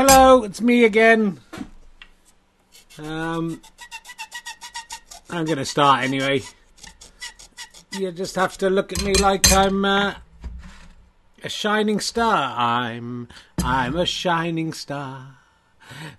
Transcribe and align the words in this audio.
Hello, 0.00 0.44
it's 0.44 0.60
me 0.60 0.84
again. 0.84 1.40
Um, 3.00 3.60
I'm 5.28 5.44
going 5.44 5.58
to 5.58 5.64
start 5.64 6.04
anyway. 6.04 6.42
You 7.90 8.12
just 8.12 8.36
have 8.36 8.56
to 8.58 8.70
look 8.70 8.92
at 8.92 9.02
me 9.02 9.14
like 9.14 9.50
I'm 9.50 9.84
uh, 9.84 10.14
a 11.42 11.48
shining 11.48 11.98
star. 11.98 12.56
I'm 12.56 13.26
I'm 13.64 13.96
a 13.96 14.06
shining 14.06 14.72
star. 14.72 15.38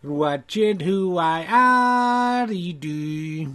Watching 0.04 0.82
who 0.82 1.18
I 1.18 1.46
are. 1.50 2.48
Do. 2.48 3.54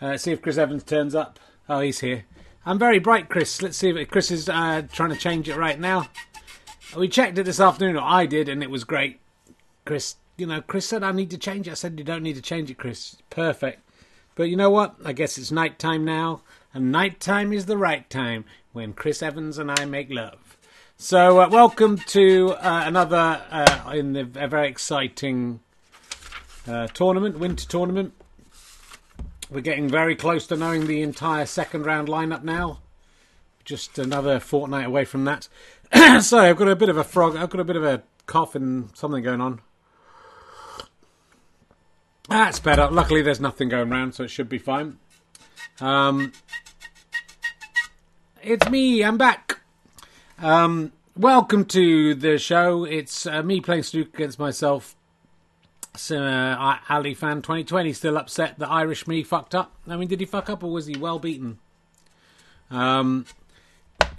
Uh, 0.00 0.18
see 0.18 0.30
if 0.30 0.40
Chris 0.40 0.56
Evans 0.56 0.84
turns 0.84 1.16
up. 1.16 1.40
Oh, 1.68 1.80
he's 1.80 1.98
here. 1.98 2.26
I'm 2.64 2.78
very 2.78 3.00
bright, 3.00 3.28
Chris. 3.28 3.60
Let's 3.60 3.76
see 3.76 3.88
if 3.88 4.08
Chris 4.08 4.30
is 4.30 4.48
uh, 4.48 4.82
trying 4.92 5.10
to 5.10 5.16
change 5.16 5.48
it 5.48 5.56
right 5.56 5.80
now. 5.80 6.06
We 6.96 7.08
checked 7.08 7.38
it 7.38 7.44
this 7.44 7.60
afternoon, 7.60 7.96
or 7.96 8.02
I 8.02 8.26
did, 8.26 8.48
and 8.48 8.62
it 8.62 8.70
was 8.70 8.82
great. 8.82 9.20
Chris, 9.84 10.16
you 10.36 10.46
know, 10.46 10.60
Chris 10.60 10.86
said 10.86 11.04
I 11.04 11.12
need 11.12 11.30
to 11.30 11.38
change 11.38 11.68
it. 11.68 11.72
I 11.72 11.74
said 11.74 11.98
you 11.98 12.04
don't 12.04 12.22
need 12.22 12.34
to 12.34 12.42
change 12.42 12.68
it, 12.68 12.78
Chris. 12.78 13.16
Perfect. 13.30 13.82
But 14.34 14.44
you 14.44 14.56
know 14.56 14.70
what? 14.70 14.96
I 15.04 15.12
guess 15.12 15.38
it's 15.38 15.52
night 15.52 15.78
time 15.78 16.04
now, 16.04 16.42
and 16.74 16.90
night 16.90 17.20
time 17.20 17.52
is 17.52 17.66
the 17.66 17.76
right 17.76 18.08
time 18.10 18.44
when 18.72 18.92
Chris 18.92 19.22
Evans 19.22 19.56
and 19.56 19.70
I 19.70 19.84
make 19.84 20.10
love. 20.10 20.56
So, 20.96 21.40
uh, 21.40 21.48
welcome 21.48 21.98
to 22.08 22.54
uh, 22.54 22.82
another 22.86 23.40
uh, 23.50 23.92
in 23.94 24.12
the 24.12 24.28
a 24.34 24.48
very 24.48 24.68
exciting 24.68 25.60
uh, 26.66 26.88
tournament, 26.88 27.38
winter 27.38 27.66
tournament. 27.68 28.14
We're 29.48 29.60
getting 29.60 29.88
very 29.88 30.16
close 30.16 30.46
to 30.48 30.56
knowing 30.56 30.86
the 30.86 31.02
entire 31.02 31.46
second 31.46 31.86
round 31.86 32.08
lineup 32.08 32.42
now. 32.42 32.80
Just 33.64 33.98
another 33.98 34.40
fortnight 34.40 34.86
away 34.86 35.04
from 35.04 35.24
that. 35.26 35.48
so 36.20 36.38
I've 36.38 36.56
got 36.56 36.68
a 36.68 36.76
bit 36.76 36.88
of 36.88 36.96
a 36.96 37.04
frog. 37.04 37.36
I've 37.36 37.50
got 37.50 37.60
a 37.60 37.64
bit 37.64 37.76
of 37.76 37.84
a 37.84 38.02
cough 38.26 38.54
and 38.54 38.94
something 38.96 39.22
going 39.22 39.40
on. 39.40 39.60
That's 42.28 42.60
better. 42.60 42.88
Luckily, 42.88 43.22
there's 43.22 43.40
nothing 43.40 43.68
going 43.68 43.90
around, 43.92 44.14
so 44.14 44.24
it 44.24 44.30
should 44.30 44.48
be 44.48 44.58
fine. 44.58 44.98
Um, 45.80 46.32
it's 48.40 48.68
me. 48.68 49.02
I'm 49.02 49.18
back. 49.18 49.60
Um, 50.38 50.92
welcome 51.16 51.64
to 51.66 52.14
the 52.14 52.38
show. 52.38 52.84
It's 52.84 53.26
uh, 53.26 53.42
me 53.42 53.60
playing 53.60 53.82
Snook 53.82 54.14
against 54.14 54.38
myself. 54.38 54.94
So, 55.96 56.22
uh, 56.22 56.76
Ali 56.88 57.14
fan 57.14 57.42
2020 57.42 57.92
still 57.94 58.16
upset 58.16 58.60
that 58.60 58.70
Irish 58.70 59.08
me 59.08 59.24
fucked 59.24 59.56
up. 59.56 59.74
I 59.88 59.96
mean, 59.96 60.06
did 60.06 60.20
he 60.20 60.26
fuck 60.26 60.48
up 60.48 60.62
or 60.62 60.70
was 60.70 60.86
he 60.86 60.96
well 60.96 61.18
beaten? 61.18 61.58
Um, 62.70 63.26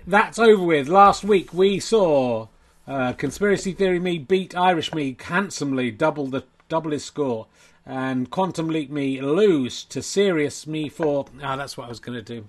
that's 0.07 0.39
over 0.39 0.63
with. 0.63 0.87
Last 0.87 1.23
week 1.23 1.53
we 1.53 1.79
saw 1.79 2.47
uh, 2.87 3.13
conspiracy 3.13 3.73
theory 3.73 3.99
me 3.99 4.17
beat 4.17 4.55
Irish 4.55 4.93
me 4.93 5.15
handsomely, 5.19 5.91
double 5.91 6.27
the 6.27 6.43
double 6.69 6.91
his 6.91 7.03
score, 7.03 7.47
and 7.85 8.29
quantum 8.29 8.69
leap 8.69 8.89
me 8.89 9.21
lose 9.21 9.83
to 9.85 10.01
serious 10.01 10.65
me 10.65 10.89
for. 10.89 11.25
Ah, 11.41 11.53
oh, 11.53 11.57
that's 11.57 11.77
what 11.77 11.85
I 11.85 11.89
was 11.89 11.99
going 11.99 12.23
to 12.23 12.41
do. 12.41 12.47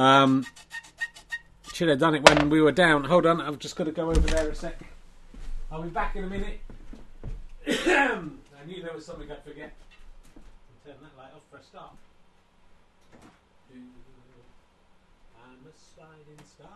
Um, 0.00 0.46
should 1.72 1.88
have 1.88 1.98
done 1.98 2.14
it 2.14 2.28
when 2.28 2.50
we 2.50 2.60
were 2.60 2.72
down. 2.72 3.04
Hold 3.04 3.26
on, 3.26 3.40
I've 3.40 3.58
just 3.58 3.76
got 3.76 3.84
to 3.84 3.92
go 3.92 4.10
over 4.10 4.20
there 4.20 4.48
a 4.48 4.54
sec. 4.54 4.80
I'll 5.70 5.82
be 5.82 5.88
back 5.88 6.14
in 6.16 6.24
a 6.24 6.28
minute. 6.28 6.60
I 7.66 8.66
knew 8.66 8.82
there 8.82 8.94
was 8.94 9.06
something 9.06 9.30
I'd 9.30 9.42
forget. 9.42 9.72
Turn 10.84 10.94
that 11.02 11.18
light 11.20 11.32
off 11.34 11.42
for 11.50 11.58
a 11.58 11.62
start. 11.62 11.90
I'm 15.64 15.70
a 15.70 15.72
sliding 15.94 16.44
star. 16.46 16.68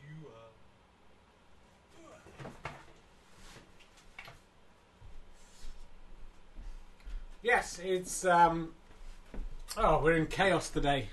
You 0.00 0.28
are. 0.28 0.50
Yes, 7.42 7.78
it's 7.84 8.24
um. 8.24 8.70
Oh, 9.76 10.00
we're 10.02 10.16
in 10.16 10.26
chaos 10.26 10.70
today. 10.70 11.08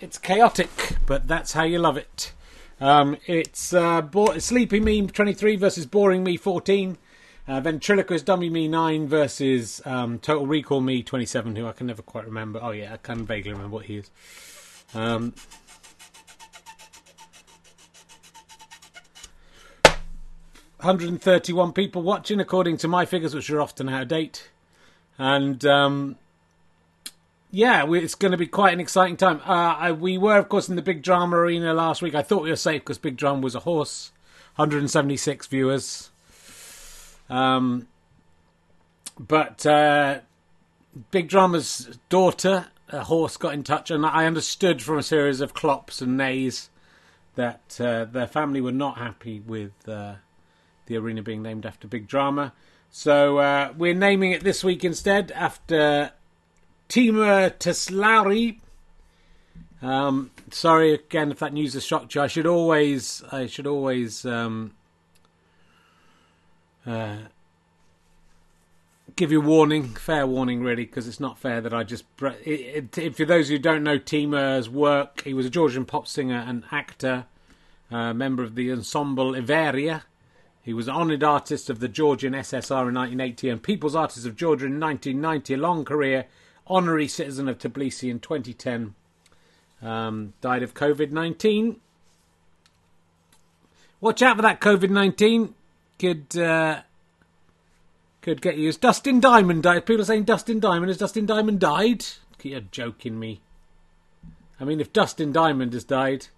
It's 0.00 0.18
chaotic, 0.18 0.96
but 1.06 1.28
that's 1.28 1.52
how 1.52 1.62
you 1.62 1.78
love 1.78 1.96
it. 1.96 2.32
Um, 2.80 3.16
it's 3.26 3.72
uh, 3.72 4.02
bo- 4.02 4.38
Sleepy 4.38 4.80
Me 4.80 5.06
23 5.06 5.54
versus 5.56 5.86
Boring 5.86 6.24
Me 6.24 6.36
14. 6.36 6.98
Uh, 7.46 7.60
Ventriloquist 7.60 8.24
Dummy 8.24 8.50
Me 8.50 8.66
9 8.66 9.06
versus 9.06 9.80
um, 9.84 10.18
Total 10.18 10.46
Recall 10.46 10.80
Me 10.80 11.02
27, 11.02 11.54
who 11.54 11.68
I 11.68 11.72
can 11.72 11.86
never 11.86 12.02
quite 12.02 12.24
remember. 12.24 12.58
Oh, 12.62 12.70
yeah, 12.70 12.94
I 12.94 12.96
can 12.96 13.24
vaguely 13.26 13.52
remember 13.52 13.74
what 13.74 13.86
he 13.86 13.98
is. 13.98 14.10
Um, 14.94 15.34
Hundred 20.80 21.10
and 21.10 21.22
thirty-one 21.22 21.72
people 21.72 22.02
watching, 22.02 22.40
according 22.40 22.76
to 22.78 22.88
my 22.88 23.04
figures, 23.04 23.36
which 23.36 23.48
are 23.50 23.60
often 23.60 23.88
out 23.88 24.02
of 24.02 24.08
date, 24.08 24.50
and 25.16 25.64
um, 25.64 26.16
yeah, 27.52 27.86
it's 27.88 28.16
going 28.16 28.32
to 28.32 28.38
be 28.38 28.48
quite 28.48 28.72
an 28.72 28.80
exciting 28.80 29.16
time. 29.16 29.40
Uh, 29.46 29.76
I, 29.78 29.92
we 29.92 30.18
were, 30.18 30.38
of 30.38 30.48
course, 30.48 30.68
in 30.68 30.74
the 30.74 30.82
Big 30.82 31.02
Drama 31.02 31.36
Arena 31.36 31.72
last 31.72 32.02
week. 32.02 32.16
I 32.16 32.22
thought 32.22 32.42
we 32.42 32.50
were 32.50 32.56
safe 32.56 32.80
because 32.80 32.98
Big 32.98 33.16
Drama 33.16 33.42
was 33.42 33.54
a 33.54 33.60
horse. 33.60 34.10
176 34.56 35.46
viewers. 35.46 36.10
Um, 37.30 37.88
but 39.18 39.64
uh, 39.64 40.20
Big 41.10 41.28
Drama's 41.28 41.98
daughter, 42.08 42.66
a 42.92 43.04
horse, 43.04 43.36
got 43.36 43.54
in 43.54 43.64
touch, 43.64 43.90
and 43.90 44.04
I 44.04 44.26
understood 44.26 44.82
from 44.82 44.98
a 44.98 45.02
series 45.02 45.40
of 45.40 45.54
clops 45.54 46.00
and 46.02 46.16
nays 46.16 46.68
that 47.34 47.80
uh, 47.80 48.04
their 48.04 48.26
family 48.26 48.60
were 48.60 48.72
not 48.72 48.98
happy 48.98 49.40
with 49.40 49.72
uh, 49.88 50.14
the 50.86 50.96
arena 50.96 51.22
being 51.22 51.42
named 51.42 51.64
after 51.64 51.88
Big 51.88 52.06
Drama. 52.06 52.52
So 52.90 53.38
uh, 53.38 53.72
we're 53.76 53.94
naming 53.94 54.32
it 54.32 54.44
this 54.44 54.62
week 54.62 54.84
instead 54.84 55.32
after 55.32 56.12
Timur 56.88 57.48
Tsiklauri. 57.50 58.58
Um, 59.80 60.30
sorry 60.50 60.92
again 60.92 61.32
if 61.32 61.38
that 61.38 61.54
news 61.54 61.72
has 61.72 61.84
shocked 61.84 62.14
you. 62.14 62.20
I 62.20 62.26
should 62.26 62.46
always, 62.46 63.22
I 63.32 63.46
should 63.46 63.66
always 63.66 64.26
um, 64.26 64.72
uh, 66.86 67.16
give 69.16 69.32
you 69.32 69.40
a 69.40 69.44
warning, 69.44 69.94
fair 69.94 70.26
warning, 70.26 70.62
really, 70.62 70.84
because 70.84 71.08
it's 71.08 71.20
not 71.20 71.38
fair 71.38 71.60
that 71.60 71.72
I 71.72 71.84
just. 71.84 72.04
It, 72.20 72.96
it, 72.96 73.16
for 73.16 73.24
those 73.24 73.48
who 73.48 73.58
don't 73.58 73.82
know 73.82 73.98
Timur's 73.98 74.68
work, 74.68 75.22
he 75.22 75.34
was 75.34 75.46
a 75.46 75.50
Georgian 75.50 75.84
pop 75.84 76.06
singer 76.06 76.44
and 76.46 76.64
actor, 76.70 77.26
uh, 77.90 78.12
member 78.12 78.42
of 78.42 78.54
the 78.54 78.70
ensemble 78.72 79.32
Iveria. 79.32 80.02
He 80.62 80.72
was 80.72 80.88
honoured 80.88 81.24
artist 81.24 81.68
of 81.68 81.80
the 81.80 81.88
Georgian 81.88 82.34
SSR 82.34 82.88
in 82.88 82.94
1980 82.94 83.48
and 83.48 83.62
People's 83.62 83.96
Artist 83.96 84.24
of 84.26 84.36
Georgia 84.36 84.66
in 84.66 84.78
1990. 84.78 85.54
A 85.54 85.56
long 85.56 85.84
career, 85.84 86.26
honorary 86.68 87.08
citizen 87.08 87.48
of 87.48 87.58
Tbilisi 87.58 88.08
in 88.08 88.20
2010. 88.20 88.94
Um, 89.82 90.34
died 90.40 90.62
of 90.62 90.74
COVID 90.74 91.10
19. 91.10 91.80
Watch 94.00 94.22
out 94.22 94.36
for 94.36 94.42
that 94.42 94.60
COVID 94.60 94.90
19. 94.90 95.54
Could 95.98 96.38
uh, 96.38 96.82
could 98.22 98.40
get 98.40 98.56
you. 98.56 98.68
Is 98.68 98.76
Dustin 98.76 99.20
Diamond 99.20 99.64
died? 99.64 99.84
People 99.84 100.02
are 100.02 100.06
saying 100.06 100.24
Dustin 100.24 100.60
Diamond. 100.60 100.88
Has 100.88 100.98
Dustin 100.98 101.26
Diamond 101.26 101.60
died? 101.60 102.06
You're 102.42 102.60
joking 102.60 103.18
me. 103.18 103.40
I 104.58 104.64
mean, 104.64 104.80
if 104.80 104.92
Dustin 104.92 105.32
Diamond 105.32 105.74
has 105.74 105.84
died, 105.84 106.28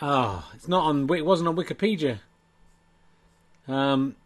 oh, 0.00 0.48
it's 0.54 0.68
not 0.68 0.84
on. 0.84 1.10
It 1.12 1.26
wasn't 1.26 1.48
on 1.48 1.56
Wikipedia. 1.56 2.18
Um. 3.66 4.16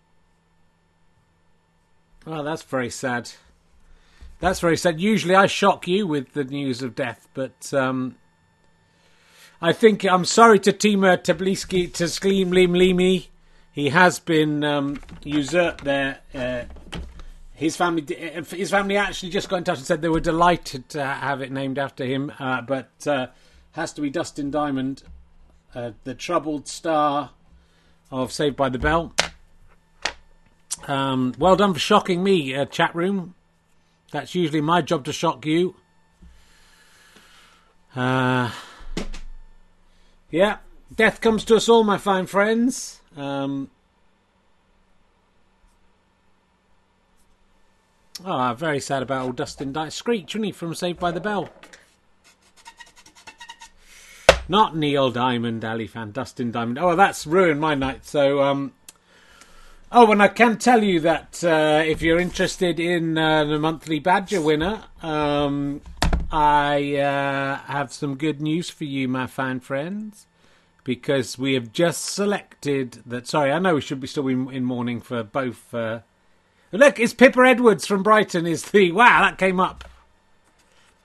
Oh, 2.26 2.42
that's 2.42 2.62
very 2.62 2.90
sad. 2.90 3.30
That's 4.40 4.60
very 4.60 4.76
sad. 4.76 5.00
Usually, 5.00 5.34
I 5.34 5.46
shock 5.46 5.88
you 5.88 6.06
with 6.06 6.32
the 6.34 6.44
news 6.44 6.82
of 6.82 6.94
death, 6.94 7.28
but 7.34 7.72
um, 7.72 8.16
I 9.60 9.72
think 9.72 10.04
I'm 10.04 10.24
sorry 10.24 10.58
to 10.60 10.72
Timur 10.72 11.16
Tbilisi 11.16 11.92
to 11.94 12.04
Sklim 12.04 12.52
Lim 12.52 12.74
Limi 12.74 13.28
he 13.78 13.90
has 13.90 14.19
been 14.19 14.64
um, 14.64 15.00
usurped 15.22 15.84
there. 15.84 16.19
Uh, 16.34 16.62
his 17.54 17.76
family, 17.76 18.04
his 18.50 18.72
family 18.72 18.96
actually 18.96 19.30
just 19.30 19.48
got 19.48 19.58
in 19.58 19.64
touch 19.64 19.78
and 19.78 19.86
said 19.86 20.02
they 20.02 20.08
were 20.08 20.19
delighted 20.19 20.88
to 20.88 21.04
have 21.04 21.40
it 21.42 21.52
named 21.52 21.78
after 21.78 22.04
him, 22.04 22.32
uh, 22.40 22.60
but 22.60 22.90
uh, 23.06 23.28
has 23.70 23.92
to 23.92 24.00
be 24.00 24.10
Dustin 24.10 24.50
Diamond, 24.50 25.04
uh, 25.76 25.92
the 26.02 26.12
troubled 26.12 26.66
star 26.66 27.30
of 28.10 28.32
Saved 28.32 28.56
by 28.56 28.69
the 28.69 28.80
Bell. 28.80 29.14
Um, 30.88 31.34
well 31.38 31.54
done 31.54 31.72
for 31.72 31.78
shocking 31.78 32.24
me, 32.24 32.56
uh, 32.56 32.64
chat 32.64 32.92
room. 32.96 33.36
That's 34.10 34.34
usually 34.34 34.60
my 34.60 34.82
job 34.82 35.04
to 35.04 35.12
shock 35.12 35.46
you. 35.46 35.76
Uh, 37.94 38.50
yeah, 40.32 40.56
death 40.92 41.20
comes 41.20 41.44
to 41.44 41.54
us 41.54 41.69
all, 41.69 41.84
my 41.84 41.96
fine 41.96 42.26
friends. 42.26 42.97
Um, 43.19 43.69
oh, 48.25 48.55
very 48.56 48.81
sad 48.81 49.03
about 49.03 49.25
old 49.25 49.37
Dustin 49.37 49.73
Di- 49.73 49.88
Screech, 49.88 50.35
wasn't 50.35 50.44
he, 50.47 50.53
from 50.53 50.75
Saved 50.75 51.00
by 51.00 51.11
the 51.11 51.20
Bell? 51.20 51.50
Not 54.49 54.75
Neil 54.76 55.11
Diamond, 55.11 55.65
Ali 55.65 55.87
fan, 55.87 56.12
Dustin 56.12 56.50
Diamond. 56.50 56.79
Oh, 56.79 56.97
that's 56.97 57.26
ruined 57.26 57.61
my 57.61 57.75
night. 57.75 58.06
So, 58.06 58.41
um, 58.41 58.73
oh, 59.93 60.11
and 60.11 60.23
I 60.23 60.29
can 60.29 60.56
tell 60.56 60.82
you 60.82 61.00
that 61.00 61.44
uh, 61.44 61.82
if 61.85 62.00
you're 62.00 62.19
interested 62.19 62.81
in 62.81 63.19
uh, 63.19 63.44
the 63.44 63.59
monthly 63.59 63.99
Badger 63.99 64.41
winner, 64.41 64.85
um, 65.03 65.82
I 66.32 66.97
uh, 66.97 67.56
have 67.70 67.93
some 67.93 68.17
good 68.17 68.41
news 68.41 68.70
for 68.70 68.85
you, 68.85 69.06
my 69.06 69.26
fine 69.26 69.61
friends, 69.61 70.26
because 70.88 71.37
we 71.37 71.52
have 71.52 71.70
just 71.70 72.02
selected 72.02 73.02
that. 73.05 73.26
Sorry, 73.26 73.52
I 73.52 73.58
know 73.58 73.75
we 73.75 73.82
should 73.82 74.00
be 74.00 74.06
still 74.06 74.26
in, 74.26 74.50
in 74.50 74.64
mourning 74.64 75.02
for 75.02 75.23
both. 75.23 75.75
Uh, 75.75 76.00
look, 76.73 76.99
it's 76.99 77.12
Pippa 77.12 77.43
Edwards 77.43 77.87
from 77.87 78.02
Brighton. 78.02 78.46
Is 78.46 78.70
the 78.70 78.90
wow 78.93 79.20
that 79.20 79.37
came 79.37 79.61
up. 79.61 79.85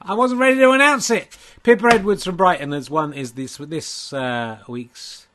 I 0.01 0.13
wasn't 0.13 0.39
ready 0.39 0.56
to 0.56 0.71
announce 0.71 1.09
it. 1.09 1.38
Pippa 1.63 1.95
Edwards 1.95 2.24
from 2.24 2.38
Brighton 2.38 2.71
has 2.71 2.89
won 2.89 3.12
is 3.12 3.33
this 3.33 3.57
this 3.57 4.13
uh, 4.13 4.59
week's 4.69 5.27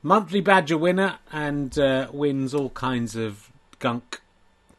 monthly 0.00 0.40
Badger 0.40 0.78
winner 0.78 1.18
and 1.32 1.76
uh, 1.76 2.06
wins 2.12 2.54
all 2.54 2.70
kinds 2.70 3.16
of 3.16 3.50
gunk. 3.80 4.20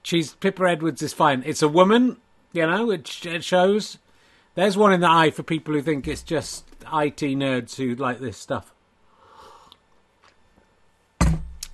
She's 0.01 0.36
Pippa 0.36 0.63
Edwards 0.63 1.01
is 1.01 1.12
fine. 1.12 1.44
It's 1.46 1.62
a 1.62 1.68
woman, 1.68 2.22
you 2.54 2.66
know. 2.66 2.90
It, 2.90 3.25
it 3.25 3.44
shows. 3.44 3.98
There's 4.54 4.78
one 4.78 4.94
in 4.94 5.01
the 5.01 5.12
eye 5.12 5.31
for 5.31 5.44
people 5.44 5.74
who 5.74 5.81
think 5.81 6.08
it's 6.08 6.24
just 6.24 6.64
IT 6.86 7.20
nerds 7.22 7.76
who 7.76 7.96
like 7.96 8.20
this 8.20 8.38
stuff. 8.38 8.72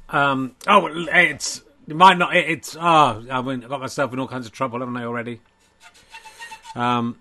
Um. 0.09 0.55
Oh, 0.67 0.87
it's 0.87 1.63
it 1.87 1.95
might 1.95 2.17
not. 2.17 2.35
It, 2.35 2.49
it's 2.49 2.75
oh, 2.79 3.25
I 3.31 3.41
mean, 3.41 3.61
got 3.61 3.79
myself 3.79 4.13
in 4.13 4.19
all 4.19 4.27
kinds 4.27 4.45
of 4.45 4.51
trouble, 4.51 4.79
haven't 4.79 4.97
I 4.97 5.05
already? 5.05 5.39
Um, 6.75 7.19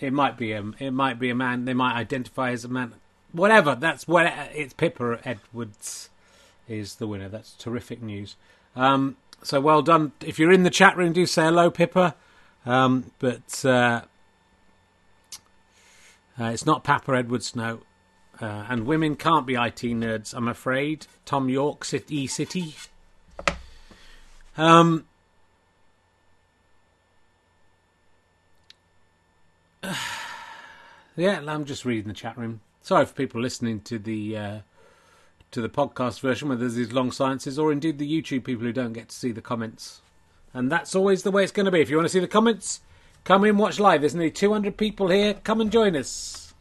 it 0.00 0.12
might 0.12 0.36
be 0.36 0.52
a 0.52 0.64
it 0.78 0.90
might 0.90 1.18
be 1.18 1.30
a 1.30 1.34
man. 1.34 1.64
They 1.64 1.74
might 1.74 1.94
identify 1.94 2.50
as 2.50 2.64
a 2.64 2.68
man. 2.68 2.94
Whatever. 3.32 3.74
That's 3.74 4.06
what 4.08 4.32
it's. 4.54 4.74
Pippa 4.74 5.20
Edwards 5.24 6.10
is 6.68 6.96
the 6.96 7.06
winner. 7.06 7.28
That's 7.28 7.52
terrific 7.52 8.02
news. 8.02 8.36
Um, 8.74 9.16
so 9.42 9.60
well 9.60 9.82
done. 9.82 10.12
If 10.20 10.38
you're 10.38 10.52
in 10.52 10.62
the 10.62 10.70
chat 10.70 10.96
room, 10.96 11.12
do 11.12 11.26
say 11.26 11.44
hello, 11.44 11.70
Pippa. 11.70 12.14
Um, 12.64 13.10
but 13.18 13.64
uh, 13.64 14.02
uh, 16.42 16.50
it's 16.50 16.66
not 16.66 16.82
Papa 16.84 17.12
Edwards, 17.12 17.54
no. 17.54 17.80
Uh, 18.40 18.64
and 18.68 18.86
women 18.86 19.14
can't 19.14 19.46
be 19.46 19.54
IT 19.54 19.82
nerds, 19.82 20.34
I'm 20.34 20.48
afraid. 20.48 21.06
Tom 21.24 21.48
York, 21.48 21.84
City 21.84 22.26
City. 22.26 22.74
Um, 24.56 25.04
yeah, 31.16 31.40
I'm 31.46 31.64
just 31.64 31.84
reading 31.84 32.08
the 32.08 32.14
chat 32.14 32.36
room. 32.36 32.60
Sorry 32.82 33.06
for 33.06 33.12
people 33.12 33.40
listening 33.40 33.80
to 33.82 33.98
the 33.98 34.36
uh, 34.36 34.58
to 35.52 35.60
the 35.60 35.68
podcast 35.68 36.20
version 36.20 36.48
where 36.48 36.56
there's 36.56 36.74
these 36.74 36.92
long 36.92 37.12
silences, 37.12 37.58
or 37.58 37.70
indeed 37.70 37.98
the 37.98 38.10
YouTube 38.10 38.44
people 38.44 38.64
who 38.64 38.72
don't 38.72 38.92
get 38.92 39.10
to 39.10 39.14
see 39.14 39.30
the 39.32 39.40
comments. 39.40 40.00
And 40.54 40.70
that's 40.70 40.94
always 40.94 41.22
the 41.22 41.30
way 41.30 41.44
it's 41.44 41.52
going 41.52 41.66
to 41.66 41.72
be. 41.72 41.80
If 41.80 41.90
you 41.90 41.96
want 41.96 42.06
to 42.06 42.12
see 42.12 42.18
the 42.20 42.28
comments, 42.28 42.80
come 43.24 43.44
in, 43.44 43.56
watch 43.56 43.78
live. 43.80 44.00
There's 44.00 44.14
nearly 44.14 44.30
200 44.30 44.76
people 44.76 45.08
here. 45.08 45.34
Come 45.34 45.60
and 45.60 45.70
join 45.70 45.96
us. 45.96 46.54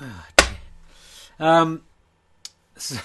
Oh, 0.00 0.26
um, 1.38 1.82
so, 2.76 2.98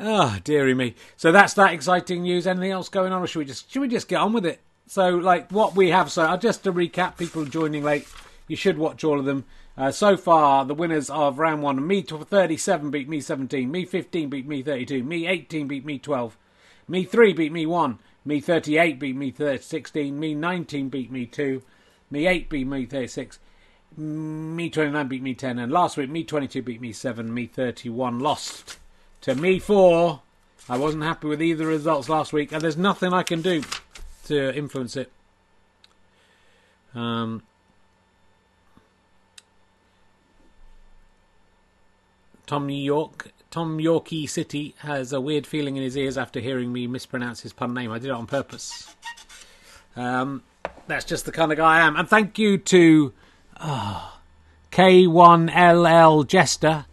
oh, 0.00 0.38
dearie 0.44 0.74
me. 0.74 0.94
So 1.16 1.32
that's 1.32 1.54
that 1.54 1.72
exciting 1.72 2.22
news. 2.22 2.46
Anything 2.46 2.70
else 2.70 2.88
going 2.88 3.12
on, 3.12 3.22
or 3.22 3.26
should 3.26 3.40
we 3.40 3.44
just 3.44 3.70
should 3.70 3.82
we 3.82 3.88
just 3.88 4.08
get 4.08 4.20
on 4.20 4.32
with 4.32 4.46
it? 4.46 4.60
So, 4.86 5.10
like 5.10 5.50
what 5.50 5.76
we 5.76 5.90
have, 5.90 6.10
so 6.10 6.34
just 6.36 6.64
to 6.64 6.72
recap, 6.72 7.18
people 7.18 7.44
joining 7.44 7.84
late, 7.84 8.06
you 8.46 8.56
should 8.56 8.78
watch 8.78 9.04
all 9.04 9.18
of 9.18 9.26
them. 9.26 9.44
Uh, 9.76 9.92
so 9.92 10.16
far, 10.16 10.64
the 10.64 10.74
winners 10.74 11.10
of 11.10 11.38
round 11.38 11.62
one: 11.62 11.86
me 11.86 12.02
37 12.02 12.90
beat 12.90 13.08
me 13.08 13.20
17, 13.20 13.70
me 13.70 13.84
15 13.84 14.30
beat 14.30 14.46
me 14.46 14.62
32, 14.62 15.04
me 15.04 15.26
18 15.26 15.68
beat 15.68 15.84
me 15.84 15.98
12, 15.98 16.36
me 16.88 17.04
3 17.04 17.32
beat 17.34 17.52
me 17.52 17.66
1, 17.66 17.98
me 18.24 18.40
38 18.40 18.98
beat 18.98 19.16
me 19.16 19.34
16, 19.60 20.18
me 20.18 20.34
19 20.34 20.88
beat 20.88 21.10
me 21.10 21.26
2, 21.26 21.62
me 22.10 22.26
8 22.26 22.48
beat 22.48 22.66
me 22.66 22.86
36, 22.86 23.38
me 23.96 24.70
29 24.70 25.08
beat 25.08 25.22
me 25.22 25.34
10, 25.34 25.58
and 25.58 25.72
last 25.72 25.96
week 25.96 26.10
me 26.10 26.24
22 26.24 26.62
beat 26.62 26.80
me 26.80 26.92
7, 26.92 27.32
me 27.32 27.46
31 27.46 28.18
lost 28.18 28.78
to 29.20 29.34
me 29.34 29.58
4. 29.58 30.20
I 30.68 30.76
wasn't 30.76 31.04
happy 31.04 31.28
with 31.28 31.40
either 31.40 31.66
results 31.66 32.08
last 32.08 32.32
week, 32.32 32.52
and 32.52 32.60
there's 32.60 32.76
nothing 32.76 33.12
I 33.12 33.22
can 33.22 33.40
do 33.40 33.62
to 34.26 34.54
influence 34.54 34.96
it. 34.96 35.10
Um, 36.94 37.42
Tom 42.46 42.66
New 42.66 42.74
York, 42.74 43.30
Tom 43.50 43.78
Yorkie 43.78 44.28
City 44.28 44.74
has 44.78 45.12
a 45.12 45.20
weird 45.20 45.46
feeling 45.46 45.76
in 45.76 45.82
his 45.82 45.96
ears 45.96 46.18
after 46.18 46.38
hearing 46.38 46.72
me 46.72 46.86
mispronounce 46.86 47.40
his 47.40 47.52
pun 47.52 47.72
name. 47.72 47.90
I 47.90 47.98
did 47.98 48.08
it 48.08 48.12
on 48.12 48.26
purpose. 48.26 48.94
Um, 49.96 50.42
that's 50.86 51.04
just 51.04 51.24
the 51.24 51.32
kind 51.32 51.50
of 51.50 51.58
guy 51.58 51.78
I 51.78 51.80
am. 51.80 51.96
And 51.96 52.08
thank 52.08 52.38
you 52.38 52.58
to 52.58 53.12
oh, 53.60 54.18
K1LL 54.70 56.26
Jester, 56.26 56.86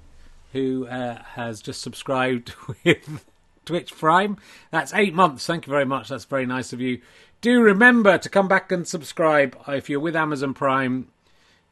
who 0.54 0.88
uh, 0.88 1.22
has 1.34 1.62
just 1.62 1.82
subscribed 1.82 2.54
with 2.86 3.26
Twitch 3.66 3.96
Prime. 3.96 4.38
That's 4.72 4.94
eight 4.94 5.14
months. 5.14 5.46
Thank 5.46 5.68
you 5.68 5.72
very 5.72 5.86
much. 5.86 6.08
That's 6.08 6.26
very 6.26 6.46
nice 6.46 6.72
of 6.72 6.80
you. 6.80 7.02
Do 7.42 7.62
remember 7.62 8.18
to 8.18 8.30
come 8.30 8.48
back 8.48 8.72
and 8.72 8.88
subscribe 8.88 9.58
if 9.68 9.90
you're 9.90 10.00
with 10.00 10.16
Amazon 10.16 10.54
Prime. 10.54 11.10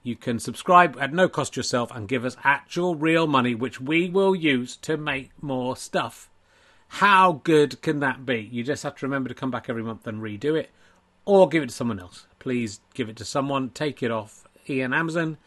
You 0.03 0.17
can 0.17 0.37
subscribe 0.37 0.97
at 0.99 1.13
no 1.13 1.29
cost 1.29 1.55
yourself 1.55 1.89
and 1.91 2.09
give 2.09 2.25
us 2.25 2.35
actual 2.43 2.95
real 2.95 3.25
money, 3.25 3.55
which 3.55 3.79
we 3.79 4.09
will 4.09 4.35
use 4.35 4.75
to 4.77 4.97
make 4.97 5.31
more 5.41 5.77
stuff. 5.77 6.29
How 6.87 7.41
good 7.43 7.81
can 7.81 8.01
that 8.01 8.25
be? 8.25 8.49
You 8.51 8.63
just 8.63 8.83
have 8.83 8.95
to 8.97 9.05
remember 9.05 9.29
to 9.29 9.35
come 9.35 9.49
back 9.49 9.69
every 9.69 9.81
month 9.81 10.05
and 10.05 10.21
redo 10.21 10.59
it, 10.59 10.69
or 11.25 11.47
give 11.47 11.63
it 11.63 11.69
to 11.69 11.75
someone 11.75 11.99
else. 11.99 12.27
Please 12.39 12.81
give 12.93 13.07
it 13.07 13.15
to 13.15 13.25
someone, 13.25 13.69
take 13.69 14.03
it 14.03 14.11
off 14.11 14.45
Ian 14.69 14.93
Amazon, 14.93 15.37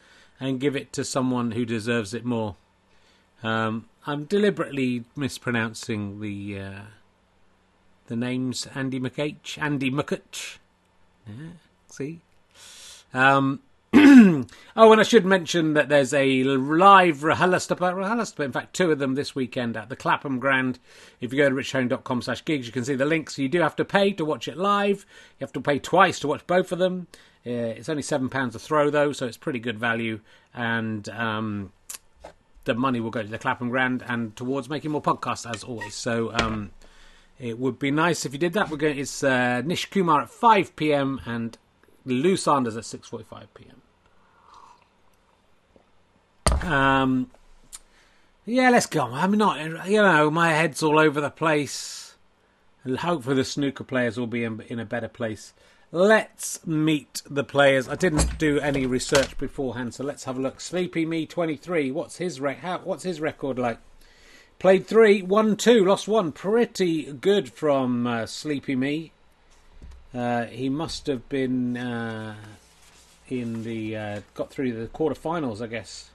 and 0.41 0.59
give 0.59 0.75
it 0.75 0.93
to 0.95 1.05
someone 1.05 1.53
who 1.53 1.65
deserves 1.65 2.15
it 2.15 2.25
more. 2.25 2.57
Um, 3.43 3.89
I'm 4.07 4.25
deliberately 4.25 5.05
mispronouncing 5.15 6.21
the 6.21 6.59
uh, 6.59 6.81
the 8.07 8.17
names 8.17 8.67
Andy 8.75 8.99
McH, 8.99 9.59
Andy 9.61 9.91
McCutch. 9.91 10.57
Yeah, 11.27 11.51
see. 11.89 12.21
Um, 13.13 13.61
oh, 14.77 14.93
and 14.93 15.01
I 15.01 15.05
should 15.05 15.25
mention 15.25 15.73
that 15.73 15.89
there's 15.89 16.13
a 16.13 16.45
live 16.45 17.19
RHLSTP, 17.19 18.45
in 18.45 18.53
fact, 18.53 18.75
two 18.75 18.91
of 18.91 18.99
them 18.99 19.15
this 19.15 19.35
weekend 19.35 19.75
at 19.75 19.89
the 19.89 19.97
Clapham 19.97 20.39
Grand. 20.39 20.79
If 21.21 21.33
you 21.33 21.39
go 21.39 21.49
to 21.49 21.55
richhone.com 21.55 22.21
slash 22.21 22.45
gigs, 22.45 22.67
you 22.67 22.73
can 22.73 22.85
see 22.85 22.95
the 22.95 23.07
links. 23.07 23.39
You 23.39 23.49
do 23.49 23.61
have 23.61 23.77
to 23.77 23.87
pay 23.87 24.13
to 24.13 24.25
watch 24.25 24.49
it 24.49 24.59
live. 24.59 25.07
You 25.39 25.45
have 25.45 25.53
to 25.55 25.63
pay 25.63 25.79
twice 25.79 26.19
to 26.21 26.29
watch 26.29 26.47
both 26.47 26.73
of 26.73 26.79
them. 26.79 27.07
Uh, 27.47 27.73
it's 27.79 27.89
only 27.89 28.03
£7 28.03 28.55
a 28.55 28.59
throw, 28.59 28.91
though, 28.91 29.13
so 29.13 29.27
it's 29.27 29.39
pretty 29.39 29.61
good 29.61 29.79
value. 29.79 30.21
And 30.53 31.09
um, 31.09 31.73
the 32.65 32.75
money 32.75 33.01
will 33.01 33.11
go 33.11 33.23
to 33.23 33.29
the 33.29 33.39
Clapham 33.39 33.71
Grand 33.71 34.05
and 34.07 34.37
towards 34.37 34.69
making 34.69 34.91
more 34.91 35.03
podcasts, 35.03 35.51
as 35.51 35.65
always. 35.65 35.95
So 35.95 36.35
um, 36.35 36.73
it 37.39 37.59
would 37.59 37.79
be 37.79 37.91
nice 37.91 38.27
if 38.27 38.35
you 38.35 38.39
did 38.39 38.53
that. 38.53 38.69
We're 38.69 38.77
going. 38.77 38.99
It's 38.99 39.25
uh, 39.25 39.63
Nish 39.65 39.87
Kumar 39.87 40.21
at 40.23 40.29
5 40.29 40.77
p.m. 40.77 41.21
and 41.25 41.57
Lou 42.05 42.37
Sanders 42.37 42.77
at 42.77 42.85
6:45 42.85 43.47
p.m. 43.55 43.83
Um, 46.65 47.31
yeah, 48.45 48.71
let's 48.71 48.87
go. 48.87 49.03
I'm 49.03 49.33
not, 49.33 49.89
you 49.89 50.03
know, 50.03 50.31
my 50.31 50.53
head's 50.53 50.83
all 50.83 50.99
over 50.99 51.21
the 51.21 51.31
place. 51.31 52.15
Hopefully, 52.99 53.37
the 53.37 53.45
snooker 53.45 53.85
players 53.85 54.17
will 54.17 54.29
be 54.29 54.45
in, 54.45 54.61
in 54.69 54.79
a 54.79 54.85
better 54.85 55.09
place. 55.09 55.53
Let's 55.93 56.65
meet 56.67 57.23
the 57.29 57.45
players. 57.45 57.89
I 57.89 57.95
didn't 57.95 58.39
do 58.39 58.59
any 58.61 58.87
research 58.87 59.39
beforehand, 59.39 59.95
so 59.95 60.05
let's 60.05 60.25
have 60.25 60.37
a 60.37 60.41
look. 60.41 60.61
Sleepy 60.61 61.07
Me 61.07 61.27
23. 61.27 61.91
What's 61.91 62.19
his 62.19 62.41
rec- 62.41 62.59
how, 62.59 62.79
What's 62.79 63.05
his 63.05 63.21
record 63.21 63.59
like? 63.59 63.79
Played 64.59 64.87
three, 64.87 65.23
won 65.23 65.57
two, 65.57 65.85
lost 65.85 66.09
one. 66.09 66.33
Pretty 66.33 67.13
good 67.13 67.53
from 67.53 68.07
uh, 68.07 68.27
Sleepy 68.27 68.75
Me. 68.75 69.13
Uh, 70.15 70.47
he 70.47 70.69
must 70.69 71.07
have 71.09 71.29
been 71.29 71.77
uh, 71.77 72.37
in 73.29 73.65
the 73.65 73.97
uh, 73.97 74.21
got 74.35 74.51
through 74.51 74.73
the 74.73 74.87
quarterfinals, 74.89 75.61
I 75.61 75.67
guess. 75.67 76.11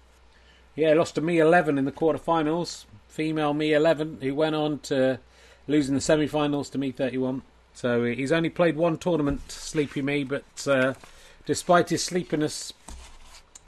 Yeah, 0.75 0.93
lost 0.93 1.15
to 1.15 1.21
Me 1.21 1.39
11 1.39 1.77
in 1.77 1.85
the 1.85 1.91
quarterfinals. 1.91 2.85
Female 3.07 3.53
Me 3.53 3.73
11, 3.73 4.19
who 4.21 4.33
went 4.33 4.55
on 4.55 4.79
to 4.79 5.19
losing 5.67 5.95
the 5.95 6.01
semi-finals 6.01 6.69
to 6.69 6.77
Me 6.77 6.91
31. 6.91 7.41
So 7.73 8.05
he's 8.05 8.31
only 8.31 8.49
played 8.49 8.75
one 8.75 8.97
tournament, 8.97 9.51
Sleepy 9.51 10.01
Me, 10.01 10.23
but 10.23 10.67
uh, 10.67 10.93
despite 11.45 11.89
his 11.89 12.03
sleepiness, 12.03 12.73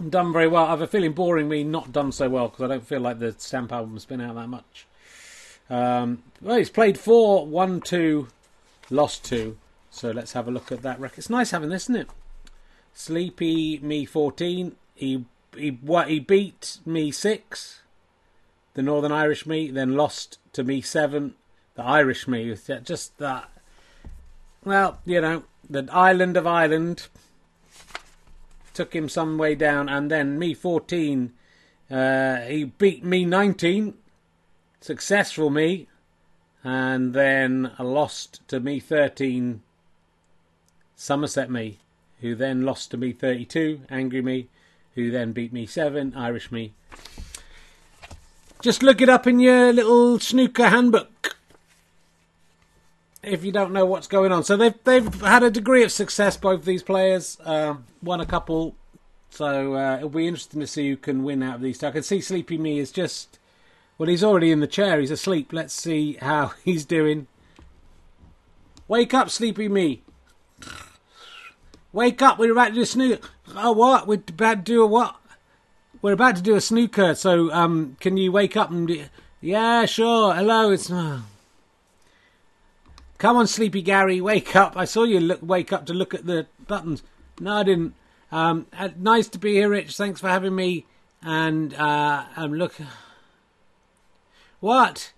done 0.09 0.31
very 0.31 0.47
well. 0.47 0.65
I 0.65 0.69
have 0.69 0.81
a 0.81 0.87
feeling 0.87 1.13
Boring 1.13 1.49
Me 1.49 1.63
not 1.63 1.91
done 1.91 2.11
so 2.11 2.29
well 2.29 2.47
because 2.47 2.63
I 2.63 2.67
don't 2.67 2.87
feel 2.87 3.01
like 3.01 3.19
the 3.19 3.35
Stamp 3.37 3.71
album's 3.71 4.05
been 4.05 4.21
out 4.21 4.35
that 4.35 4.47
much. 4.47 4.85
Um, 5.69 6.23
well, 6.41 6.57
he's 6.57 6.69
played 6.69 6.97
four, 6.97 7.45
won 7.45 7.81
two, 7.81 8.27
lost 8.89 9.25
two. 9.25 9.57
So 9.91 10.11
let's 10.11 10.33
have 10.33 10.47
a 10.47 10.51
look 10.51 10.71
at 10.71 10.81
that 10.81 10.99
record. 10.99 11.19
It's 11.19 11.29
nice 11.29 11.51
having 11.51 11.69
this, 11.69 11.83
isn't 11.83 11.95
it? 11.95 12.09
Sleepy 12.93 13.79
me 13.79 14.05
14. 14.05 14.75
He 14.95 15.25
he 15.55 15.69
what 15.69 16.09
he 16.09 16.19
beat 16.19 16.79
me 16.85 17.11
6. 17.11 17.81
The 18.73 18.81
Northern 18.81 19.11
Irish 19.11 19.45
me, 19.45 19.69
then 19.69 19.95
lost 19.95 20.39
to 20.53 20.63
me 20.63 20.81
7. 20.81 21.35
The 21.75 21.83
Irish 21.83 22.27
me, 22.27 22.55
just 22.83 23.17
that. 23.17 23.49
Well, 24.63 24.99
you 25.05 25.21
know, 25.21 25.43
the 25.69 25.87
island 25.91 26.37
of 26.37 26.47
Ireland 26.47 27.07
took 28.73 28.95
him 28.95 29.07
some 29.09 29.37
way 29.37 29.55
down, 29.55 29.89
and 29.89 30.09
then 30.09 30.39
me 30.39 30.53
14. 30.53 31.33
Uh, 31.89 32.37
he 32.41 32.65
beat 32.65 33.03
me 33.03 33.25
19. 33.25 33.93
Successful 34.81 35.49
me. 35.49 35.87
And 36.63 37.13
then 37.13 37.71
lost 37.79 38.47
to 38.47 38.59
me 38.59 38.79
13. 38.79 39.61
Somerset 40.95 41.51
me, 41.51 41.79
who 42.21 42.35
then 42.35 42.63
lost 42.63 42.91
to 42.91 42.97
me 42.97 43.11
32. 43.11 43.81
Angry 43.89 44.21
me, 44.21 44.47
who 44.95 45.11
then 45.11 45.31
beat 45.31 45.53
me 45.53 45.65
7. 45.65 46.13
Irish 46.15 46.51
me. 46.51 46.73
Just 48.61 48.81
look 48.81 49.01
it 49.01 49.09
up 49.09 49.27
in 49.27 49.39
your 49.39 49.73
little 49.73 50.19
snooker 50.19 50.69
handbook 50.69 51.35
if 53.23 53.43
you 53.43 53.51
don't 53.51 53.71
know 53.71 53.85
what's 53.85 54.07
going 54.07 54.31
on. 54.31 54.43
So 54.43 54.57
they've 54.57 54.75
they've 54.83 55.21
had 55.21 55.43
a 55.43 55.51
degree 55.51 55.83
of 55.83 55.91
success. 55.91 56.37
Both 56.37 56.65
these 56.65 56.83
players 56.83 57.37
uh, 57.43 57.75
won 58.01 58.21
a 58.21 58.25
couple, 58.25 58.75
so 59.29 59.75
uh, 59.75 59.97
it'll 59.97 60.09
be 60.09 60.27
interesting 60.27 60.59
to 60.59 60.67
see 60.67 60.89
who 60.89 60.97
can 60.97 61.23
win 61.23 61.41
out 61.41 61.55
of 61.55 61.61
these 61.61 61.77
two. 61.77 61.87
I 61.87 61.91
can 61.91 62.03
see 62.03 62.21
Sleepy 62.21 62.57
Me 62.57 62.79
is 62.79 62.91
just 62.91 63.39
well, 63.97 64.09
he's 64.09 64.23
already 64.23 64.51
in 64.51 64.59
the 64.59 64.67
chair. 64.67 64.99
He's 64.99 65.11
asleep. 65.11 65.53
Let's 65.53 65.73
see 65.73 66.17
how 66.21 66.53
he's 66.63 66.85
doing. 66.85 67.27
Wake 68.87 69.13
up, 69.13 69.29
Sleepy 69.29 69.69
Me. 69.69 70.03
Wake 71.93 72.21
up. 72.21 72.39
We're 72.39 72.51
about 72.51 72.69
to 72.69 72.73
do 72.73 72.81
a 72.81 72.85
snooker. 72.85 73.29
Oh, 73.55 73.71
what? 73.71 74.07
We're 74.07 74.15
about 74.15 74.65
to 74.65 74.71
do 74.71 74.83
a 74.83 74.87
what? 74.87 75.15
We're 76.01 76.13
about 76.13 76.35
to 76.35 76.41
do 76.41 76.55
a 76.55 76.61
snooker. 76.61 77.15
So, 77.15 77.51
um, 77.53 77.95
can 77.99 78.17
you 78.17 78.31
wake 78.31 78.57
up 78.57 78.71
and? 78.71 79.09
Yeah, 79.39 79.85
sure. 79.85 80.33
Hello. 80.33 80.71
It's. 80.71 80.89
Oh. 80.91 81.23
Come 83.23 83.37
on, 83.37 83.47
Sleepy 83.47 83.81
Gary, 83.81 84.19
wake 84.19 84.53
up. 84.53 84.75
I 84.75 84.83
saw 84.83 85.03
you 85.05 85.21
look, 85.21 85.39
wake 85.41 85.71
up 85.71 85.85
to 85.85 85.93
look 85.93 86.13
at 86.13 86.25
the 86.25 86.45
buttons. 86.67 87.03
No, 87.39 87.53
I 87.53 87.63
didn't. 87.63 87.93
Um, 88.33 88.67
uh, 88.77 88.89
nice 88.97 89.29
to 89.29 89.37
be 89.37 89.53
here, 89.53 89.69
Rich. 89.69 89.95
Thanks 89.95 90.19
for 90.19 90.27
having 90.27 90.53
me. 90.53 90.85
And 91.21 91.73
uh, 91.75 92.25
I'm 92.35 92.53
look. 92.53 92.75
What? 94.59 95.13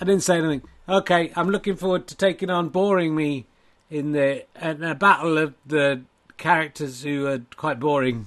I 0.00 0.06
didn't 0.06 0.22
say 0.22 0.38
anything. 0.38 0.62
Okay, 0.88 1.32
I'm 1.36 1.50
looking 1.50 1.76
forward 1.76 2.06
to 2.06 2.16
taking 2.16 2.48
on 2.48 2.70
boring 2.70 3.14
me 3.14 3.44
in 3.90 4.12
the 4.12 4.44
in 4.60 4.82
a 4.82 4.94
battle 4.94 5.38
of 5.38 5.54
the 5.64 6.02
characters 6.36 7.02
who 7.02 7.26
are 7.26 7.42
quite 7.56 7.80
boring. 7.80 8.26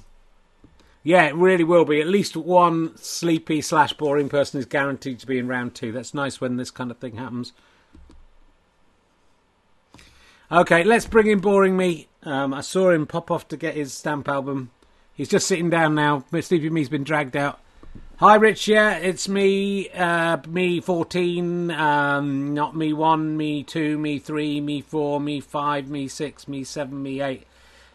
Yeah, 1.03 1.23
it 1.23 1.35
really 1.35 1.63
will 1.63 1.85
be. 1.85 2.01
At 2.01 2.07
least 2.07 2.35
one 2.35 2.97
sleepy 2.97 3.61
slash 3.61 3.93
boring 3.93 4.29
person 4.29 4.59
is 4.59 4.65
guaranteed 4.65 5.19
to 5.19 5.27
be 5.27 5.37
in 5.37 5.47
round 5.47 5.73
two. 5.73 5.91
That's 5.91 6.13
nice 6.13 6.41
when 6.41 6.57
this 6.57 6.71
kind 6.71 6.91
of 6.91 6.97
thing 6.97 7.15
happens. 7.15 7.53
Okay, 10.51 10.83
let's 10.83 11.05
bring 11.05 11.27
in 11.27 11.39
Boring 11.39 11.77
Me. 11.77 12.07
Um, 12.23 12.53
I 12.53 12.61
saw 12.61 12.89
him 12.89 13.05
pop 13.05 13.29
off 13.29 13.47
to 13.49 13.57
get 13.57 13.75
his 13.75 13.93
stamp 13.93 14.27
album. 14.27 14.71
He's 15.13 15.29
just 15.29 15.47
sitting 15.47 15.69
down 15.69 15.95
now. 15.95 16.25
Sleepy 16.31 16.69
Me's 16.69 16.89
been 16.89 17.03
dragged 17.03 17.37
out. 17.37 17.59
Hi, 18.21 18.35
Rich. 18.35 18.67
Yeah, 18.67 18.97
it's 18.97 19.29
me. 19.29 19.89
Uh, 19.91 20.39
me 20.45 20.81
14. 20.81 21.71
Um, 21.71 22.53
not 22.53 22.75
me 22.75 22.91
1, 22.91 23.37
me 23.37 23.63
2, 23.63 23.97
me 23.97 24.19
3, 24.19 24.59
me 24.59 24.81
4, 24.81 25.21
me 25.21 25.39
5, 25.39 25.87
me 25.87 26.09
6, 26.09 26.47
me 26.49 26.65
7, 26.65 27.01
me 27.01 27.21
8. 27.21 27.47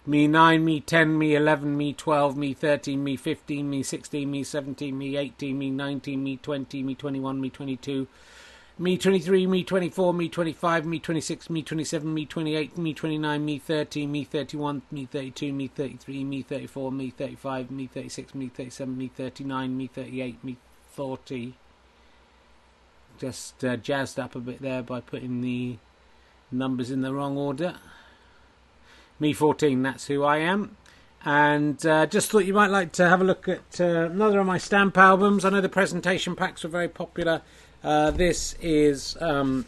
Me 0.06 0.26
9, 0.26 0.64
me 0.64 0.80
10, 0.80 1.18
me 1.18 1.34
11, 1.34 1.76
me 1.76 1.92
12, 1.92 2.38
me 2.38 2.54
13, 2.54 3.04
me 3.04 3.18
15, 3.18 3.68
me 3.68 3.82
16, 3.82 4.30
me 4.30 4.42
17, 4.42 4.96
me 4.96 5.18
18, 5.18 5.58
me 5.58 5.68
19, 5.68 6.24
me 6.24 6.36
20, 6.38 6.82
me 6.82 6.94
21, 6.94 7.40
me 7.42 7.50
22, 7.50 8.06
me 8.76 8.98
23, 8.98 9.46
me 9.46 9.62
24, 9.62 10.14
me 10.14 10.28
25, 10.28 10.86
me 10.86 10.98
26, 10.98 11.50
me 11.50 11.62
27, 11.62 12.12
me 12.12 12.26
28, 12.26 12.76
me 12.76 12.92
29, 12.92 13.44
me 13.44 13.58
30, 13.58 14.06
me 14.06 14.24
31, 14.24 14.82
me 14.90 15.06
32, 15.06 15.52
me 15.52 15.68
33, 15.68 16.24
me 16.24 16.42
34, 16.42 16.92
me 16.92 17.10
35, 17.10 17.70
me 17.70 17.86
36, 17.86 18.34
me 18.34 18.48
37, 18.48 18.98
me 18.98 19.08
39, 19.08 19.76
me 19.76 19.86
38, 19.86 20.44
me 20.44 20.56
40. 20.90 21.54
Just 23.16 23.64
uh, 23.64 23.76
jazzed 23.76 24.18
up 24.18 24.34
a 24.34 24.40
bit 24.40 24.60
there 24.60 24.82
by 24.82 25.00
putting 25.00 25.40
the 25.40 25.76
numbers 26.50 26.90
in 26.90 27.02
the 27.02 27.14
wrong 27.14 27.36
order. 27.36 27.76
Me 29.20 29.32
14, 29.32 29.82
that's 29.82 30.08
who 30.08 30.24
I 30.24 30.38
am. 30.38 30.76
And 31.24 31.84
uh, 31.86 32.06
just 32.06 32.30
thought 32.30 32.44
you 32.44 32.52
might 32.52 32.70
like 32.70 32.90
to 32.92 33.08
have 33.08 33.20
a 33.20 33.24
look 33.24 33.48
at 33.48 33.80
uh, 33.80 34.10
another 34.10 34.40
of 34.40 34.46
my 34.46 34.58
stamp 34.58 34.98
albums. 34.98 35.44
I 35.44 35.50
know 35.50 35.60
the 35.60 35.68
presentation 35.68 36.34
packs 36.34 36.64
were 36.64 36.70
very 36.70 36.88
popular 36.88 37.40
uh, 37.84 38.10
this 38.10 38.56
is 38.62 39.16
um, 39.20 39.66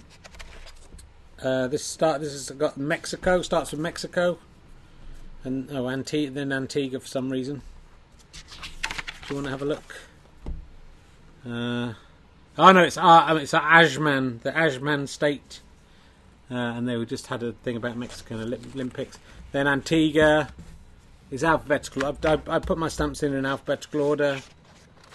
uh, 1.42 1.68
this 1.68 1.84
start. 1.84 2.22
This 2.22 2.32
has 2.32 2.50
got 2.50 2.78
Mexico. 2.78 3.42
Starts 3.42 3.72
with 3.72 3.80
Mexico, 3.80 4.38
and 5.44 5.68
oh, 5.70 5.88
Antigua. 5.90 6.30
Then 6.30 6.50
Antigua 6.50 6.98
for 6.98 7.06
some 7.06 7.30
reason. 7.30 7.60
Do 8.32 8.40
you 9.28 9.34
want 9.34 9.44
to 9.46 9.50
have 9.50 9.62
a 9.62 9.66
look? 9.66 9.94
Uh, 11.44 11.92
oh 12.56 12.72
no, 12.72 12.82
it's 12.82 12.96
uh, 12.96 13.38
it's 13.40 13.52
Ajman, 13.52 14.40
the 14.40 14.52
Ajman 14.52 15.08
state, 15.08 15.60
uh, 16.50 16.54
and 16.54 16.88
they 16.88 17.04
just 17.04 17.26
had 17.26 17.42
a 17.42 17.52
thing 17.52 17.76
about 17.76 17.98
Mexican 17.98 18.40
Olympics. 18.40 19.18
Then 19.52 19.68
Antigua 19.68 20.48
is 21.30 21.44
alphabetical. 21.44 22.06
I, 22.06 22.14
I, 22.24 22.38
I 22.48 22.58
put 22.60 22.78
my 22.78 22.88
stamps 22.88 23.22
in 23.22 23.34
in 23.34 23.44
alphabetical 23.44 24.00
order. 24.00 24.40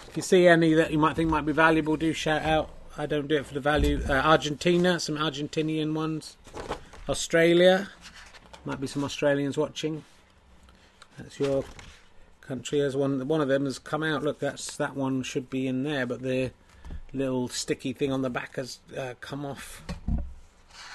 If 0.07 0.17
you 0.17 0.21
see 0.21 0.47
any 0.47 0.73
that 0.75 0.91
you 0.91 0.99
might 0.99 1.15
think 1.15 1.31
might 1.31 1.45
be 1.45 1.51
valuable, 1.51 1.95
do 1.95 2.13
shout 2.13 2.43
out. 2.43 2.69
I 2.97 3.05
don't 3.05 3.27
do 3.27 3.37
it 3.37 3.45
for 3.45 3.53
the 3.53 3.59
value. 3.61 4.01
Uh, 4.07 4.13
Argentina, 4.13 4.99
some 4.99 5.15
Argentinian 5.15 5.93
ones. 5.93 6.37
Australia, 7.07 7.89
might 8.65 8.81
be 8.81 8.87
some 8.87 9.03
Australians 9.03 9.57
watching. 9.57 10.03
That's 11.17 11.39
your 11.39 11.63
country. 12.41 12.81
As 12.81 12.95
one, 12.95 13.27
one 13.27 13.41
of 13.41 13.47
them 13.47 13.65
has 13.65 13.79
come 13.79 14.03
out. 14.03 14.23
Look, 14.23 14.39
that's 14.39 14.75
that 14.77 14.95
one 14.95 15.23
should 15.23 15.49
be 15.49 15.67
in 15.67 15.83
there, 15.83 16.05
but 16.05 16.21
the 16.21 16.51
little 17.13 17.47
sticky 17.47 17.93
thing 17.93 18.11
on 18.11 18.21
the 18.21 18.29
back 18.29 18.57
has 18.57 18.79
uh, 18.97 19.13
come 19.21 19.45
off. 19.45 19.81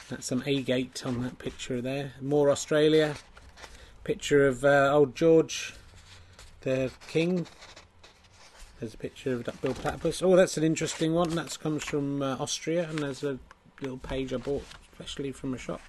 That's 0.08 0.26
some 0.26 0.42
agate 0.46 1.04
on 1.04 1.22
that 1.22 1.38
picture 1.38 1.80
there. 1.80 2.12
More 2.20 2.50
Australia. 2.50 3.16
Picture 4.04 4.46
of 4.46 4.64
uh, 4.64 4.90
old 4.92 5.16
George, 5.16 5.74
the 6.60 6.92
king, 7.08 7.46
there's 8.80 8.94
a 8.94 8.98
picture 8.98 9.32
of 9.32 9.44
duckbill 9.44 9.74
platypus. 9.74 10.22
Oh, 10.22 10.36
that's 10.36 10.56
an 10.56 10.64
interesting 10.64 11.14
one. 11.14 11.30
That 11.34 11.58
comes 11.58 11.84
from 11.84 12.22
uh, 12.22 12.36
Austria, 12.38 12.88
and 12.88 12.98
there's 12.98 13.24
a 13.24 13.38
little 13.80 13.98
page 13.98 14.32
I 14.32 14.36
bought 14.38 14.64
especially 14.98 15.32
from 15.32 15.52
a 15.52 15.58
shop. 15.58 15.80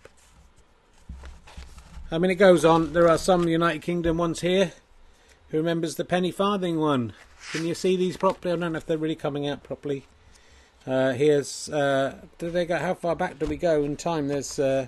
I 2.12 2.17
mean, 2.17 2.32
it 2.32 2.36
goes 2.36 2.65
on. 2.65 2.94
There 2.94 3.10
are 3.10 3.17
some 3.17 3.48
United 3.48 3.82
Kingdom 3.82 4.17
ones 4.17 4.41
here. 4.41 4.74
Who 5.50 5.58
remembers 5.58 5.96
the 5.96 6.03
penny 6.03 6.32
farthing 6.32 6.77
one? 6.77 7.13
Can 7.51 7.65
you 7.65 7.74
see 7.74 7.96
these 7.96 8.17
properly? 8.17 8.53
I 8.53 8.58
don't 8.58 8.74
know 8.74 8.77
if 8.77 8.86
they're 8.86 8.98
really 8.98 9.15
coming 9.15 9.48
out 9.48 9.63
properly. 9.63 10.06
Uh, 10.86 11.13
here's. 11.13 11.70
Uh, 11.70 12.15
do 12.38 12.50
they 12.50 12.65
go? 12.65 12.77
How 12.77 12.94
far 12.94 13.15
back 13.15 13.39
do 13.39 13.46
we 13.46 13.56
go 13.56 13.84
in 13.84 13.96
time? 13.96 14.27
There's 14.27 14.60
uh, 14.60 14.88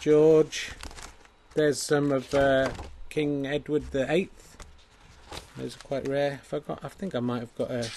George. 0.00 0.72
There's 1.54 1.80
some 1.80 2.10
of 2.10 2.32
uh, 2.32 2.70
King 3.10 3.46
Edward 3.46 3.90
the 3.90 4.10
Eighth. 4.10 4.51
Those 5.56 5.76
are 5.76 5.80
quite 5.80 6.08
rare. 6.08 6.40
I 6.42 6.44
forgot. 6.46 6.80
I 6.82 6.88
think 6.88 7.14
I 7.14 7.20
might 7.20 7.40
have 7.40 7.54
got 7.56 7.70
a 7.70 7.88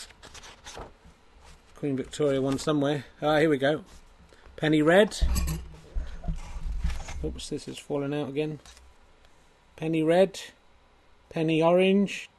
Queen 1.75 1.95
Victoria 1.95 2.41
one 2.41 2.57
somewhere. 2.59 3.05
Ah, 3.21 3.39
here 3.39 3.49
we 3.49 3.57
go. 3.57 3.83
Penny 4.55 4.81
red. 4.81 5.17
Oops, 7.23 7.49
this 7.49 7.67
is 7.67 7.77
falling 7.77 8.13
out 8.13 8.29
again. 8.29 8.59
Penny 9.75 10.03
red. 10.03 10.39
Penny 11.29 11.61
orange. 11.61 12.29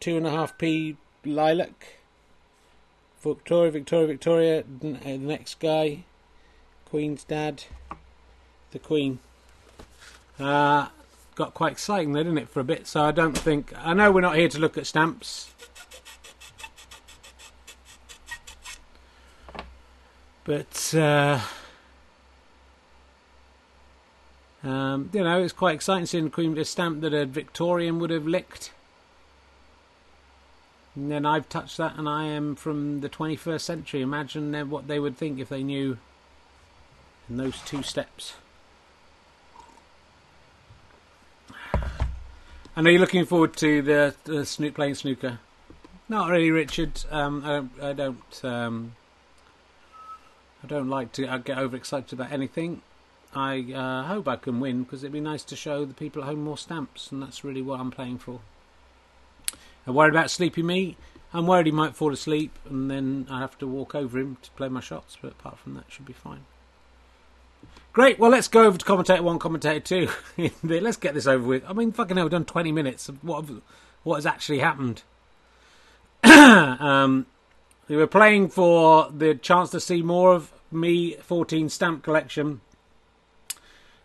Two 0.00 0.16
and 0.16 0.26
a 0.26 0.30
half 0.30 0.58
p 0.58 0.96
lilac. 1.24 1.98
Victoria, 3.22 3.70
Victoria, 3.70 4.06
Victoria. 4.06 4.60
Uh, 4.60 4.62
the 4.80 5.18
next 5.18 5.60
guy. 5.60 6.04
Queen's 6.84 7.24
dad. 7.24 7.64
The 8.72 8.78
Queen. 8.78 9.18
Uh, 10.38 10.88
got 11.34 11.54
quite 11.54 11.72
exciting 11.72 12.12
there, 12.12 12.24
didn't 12.24 12.38
it, 12.38 12.48
for 12.48 12.60
a 12.60 12.64
bit? 12.64 12.86
So 12.86 13.02
I 13.02 13.10
don't 13.10 13.36
think. 13.36 13.72
I 13.76 13.94
know 13.94 14.10
we're 14.12 14.20
not 14.20 14.36
here 14.36 14.48
to 14.48 14.58
look 14.58 14.78
at 14.78 14.86
stamps. 14.86 15.50
But, 20.44 20.94
uh, 20.94 21.40
um, 24.62 25.08
you 25.12 25.24
know, 25.24 25.42
it's 25.42 25.54
quite 25.54 25.74
exciting 25.74 26.04
seeing 26.04 26.30
Queen 26.30 26.56
a 26.58 26.66
stamp 26.66 27.00
that 27.00 27.14
a 27.14 27.24
Victorian 27.24 27.98
would 27.98 28.10
have 28.10 28.26
licked. 28.26 28.70
And 30.94 31.10
then 31.10 31.24
I've 31.24 31.48
touched 31.48 31.78
that, 31.78 31.96
and 31.96 32.08
I 32.08 32.26
am 32.26 32.54
from 32.56 33.00
the 33.00 33.08
21st 33.08 33.62
century. 33.62 34.02
Imagine 34.02 34.70
what 34.70 34.86
they 34.86 35.00
would 35.00 35.16
think 35.16 35.40
if 35.40 35.48
they 35.48 35.62
knew 35.62 35.98
in 37.28 37.38
those 37.38 37.60
two 37.62 37.82
steps. 37.82 38.34
And 42.76 42.88
are 42.88 42.90
you 42.90 42.98
looking 42.98 43.24
forward 43.24 43.56
to 43.58 43.82
the, 43.82 44.14
the 44.24 44.44
snook 44.44 44.74
playing 44.74 44.96
snooker? 44.96 45.38
Not 46.08 46.28
really, 46.28 46.50
Richard. 46.50 47.04
Um, 47.10 47.44
I 47.44 47.48
don't. 47.48 47.70
I 47.80 47.92
don't, 47.92 48.44
um, 48.44 48.96
I 50.62 50.66
don't 50.66 50.88
like 50.88 51.12
to 51.12 51.26
uh, 51.26 51.38
get 51.38 51.58
overexcited 51.58 52.12
about 52.12 52.32
anything. 52.32 52.82
I 53.34 53.72
uh, 53.72 54.04
hope 54.04 54.26
I 54.28 54.36
can 54.36 54.60
win 54.60 54.82
because 54.82 55.02
it'd 55.02 55.12
be 55.12 55.20
nice 55.20 55.44
to 55.44 55.56
show 55.56 55.84
the 55.84 55.94
people 55.94 56.22
at 56.22 56.28
home 56.28 56.42
more 56.42 56.58
stamps, 56.58 57.12
and 57.12 57.22
that's 57.22 57.44
really 57.44 57.62
what 57.62 57.80
I'm 57.80 57.90
playing 57.90 58.18
for. 58.18 58.40
I'm 59.86 59.94
worried 59.94 60.14
about 60.14 60.30
Sleepy 60.30 60.62
Me. 60.62 60.96
I'm 61.32 61.46
worried 61.46 61.66
he 61.66 61.72
might 61.72 61.96
fall 61.96 62.12
asleep, 62.12 62.58
and 62.68 62.90
then 62.90 63.26
I 63.30 63.40
have 63.40 63.58
to 63.58 63.66
walk 63.66 63.94
over 63.94 64.18
him 64.18 64.36
to 64.42 64.50
play 64.52 64.68
my 64.68 64.80
shots. 64.80 65.16
But 65.20 65.32
apart 65.32 65.58
from 65.58 65.74
that, 65.74 65.84
should 65.88 66.06
be 66.06 66.12
fine. 66.12 66.44
Great. 67.94 68.18
Well, 68.18 68.32
let's 68.32 68.48
go 68.48 68.64
over 68.64 68.76
to 68.76 68.84
commentator 68.84 69.22
one, 69.22 69.38
commentator 69.38 69.78
two. 69.78 70.50
let's 70.64 70.96
get 70.96 71.14
this 71.14 71.28
over 71.28 71.46
with. 71.46 71.64
I 71.66 71.72
mean, 71.72 71.92
fucking 71.92 72.16
hell, 72.16 72.26
we've 72.26 72.32
done 72.32 72.44
20 72.44 72.72
minutes 72.72 73.08
of 73.08 73.22
what 73.22 73.44
what 74.02 74.16
has 74.16 74.26
actually 74.26 74.58
happened. 74.58 75.02
um, 76.24 77.26
we 77.86 77.96
were 77.96 78.08
playing 78.08 78.48
for 78.48 79.10
the 79.16 79.36
chance 79.36 79.70
to 79.70 79.80
see 79.80 80.02
more 80.02 80.34
of 80.34 80.52
me 80.72 81.14
14 81.22 81.68
stamp 81.68 82.02
collection. 82.02 82.60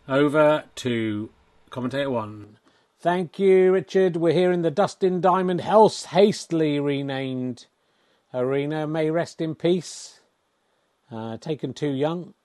Over 0.07 0.65
to 0.75 1.29
commentator 1.71 2.11
one. 2.11 2.57
Thank 2.99 3.39
you, 3.39 3.71
Richard. 3.71 4.17
We're 4.17 4.33
here 4.33 4.51
in 4.51 4.61
the 4.61 4.71
Dustin 4.71 5.21
Diamond 5.21 5.61
House, 5.61 6.05
hastily 6.05 6.79
renamed 6.79 7.65
arena. 8.33 8.85
May 8.85 9.09
rest 9.09 9.41
in 9.41 9.55
peace. 9.55 10.19
Uh, 11.11 11.37
taken 11.37 11.73
too 11.73 11.89
young 11.89 12.35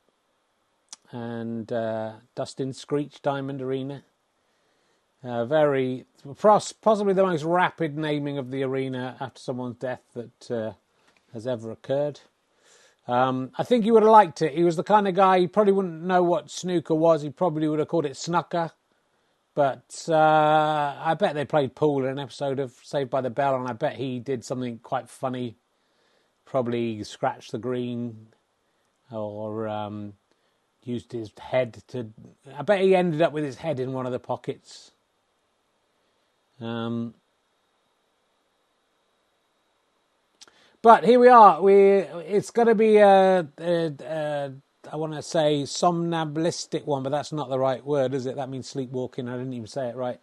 and 1.14 1.73
uh, 1.73 2.14
Dustin 2.35 2.73
Screech 2.73 3.23
Diamond 3.23 3.62
Arena. 3.62 4.02
Uh, 5.23 5.47
very 5.47 6.04
possibly 6.83 7.14
the 7.14 7.25
most 7.25 7.44
rapid 7.44 7.97
naming 7.97 8.37
of 8.37 8.50
the 8.50 8.64
arena 8.64 9.16
after 9.21 9.40
someone's 9.40 9.76
death 9.76 10.02
that 10.14 10.50
uh, 10.50 10.73
has 11.33 11.47
ever 11.47 11.71
occurred. 11.71 12.21
Um, 13.06 13.52
I 13.56 13.62
think 13.62 13.85
he 13.85 13.92
would 13.92 14.02
have 14.02 14.11
liked 14.11 14.42
it. 14.42 14.54
He 14.54 14.64
was 14.64 14.76
the 14.76 14.83
kind 14.83 15.06
of 15.06 15.14
guy 15.14 15.38
he 15.38 15.47
probably 15.47 15.73
wouldn't 15.73 16.02
know 16.02 16.23
what 16.23 16.50
snooker 16.50 16.94
was. 16.94 17.23
He 17.23 17.30
probably 17.30 17.68
would 17.68 17.78
have 17.78 17.88
called 17.88 18.06
it 18.06 18.16
snooker. 18.16 18.73
But 19.54 20.06
uh, 20.09 20.97
I 20.99 21.14
bet 21.16 21.35
they 21.35 21.44
played 21.44 21.76
pool 21.76 22.04
in 22.04 22.11
an 22.11 22.18
episode 22.18 22.59
of 22.59 22.73
Saved 22.83 23.11
by 23.11 23.21
the 23.21 23.30
Bell, 23.30 23.54
and 23.54 23.68
I 23.68 23.73
bet 23.73 23.94
he 23.94 24.18
did 24.18 24.44
something 24.44 24.80
quite 24.80 25.09
funny. 25.09 25.56
Probably 26.44 27.04
scratched 27.04 27.52
the 27.52 27.59
green, 27.59 28.26
or 29.12 29.68
um, 29.68 30.14
used 30.86 31.12
his 31.12 31.32
head 31.40 31.82
to. 31.88 32.10
I 32.56 32.62
bet 32.62 32.82
he 32.82 32.96
ended 32.96 33.22
up 33.22 33.32
with 33.32 33.44
his 33.44 33.56
head 33.56 33.80
in 33.80 33.92
one 33.92 34.06
of 34.06 34.12
the 34.12 34.20
pockets. 34.20 34.92
Um, 36.60 37.14
but 40.82 41.04
here 41.04 41.20
we 41.20 41.28
are. 41.28 41.62
We 41.62 41.76
it's 41.78 42.50
going 42.50 42.68
to 42.68 42.74
be 42.76 42.98
a, 42.98 43.48
a, 43.60 43.92
a 44.04 44.52
I 44.92 44.96
want 44.96 45.14
to 45.14 45.22
say 45.22 45.62
somnambulistic 45.64 46.86
one, 46.86 47.02
but 47.02 47.10
that's 47.10 47.32
not 47.32 47.50
the 47.50 47.58
right 47.58 47.84
word, 47.84 48.14
is 48.14 48.26
it? 48.26 48.36
That 48.36 48.50
means 48.50 48.68
sleepwalking. 48.68 49.28
I 49.28 49.36
didn't 49.38 49.54
even 49.54 49.68
say 49.68 49.88
it 49.88 49.96
right. 49.96 50.20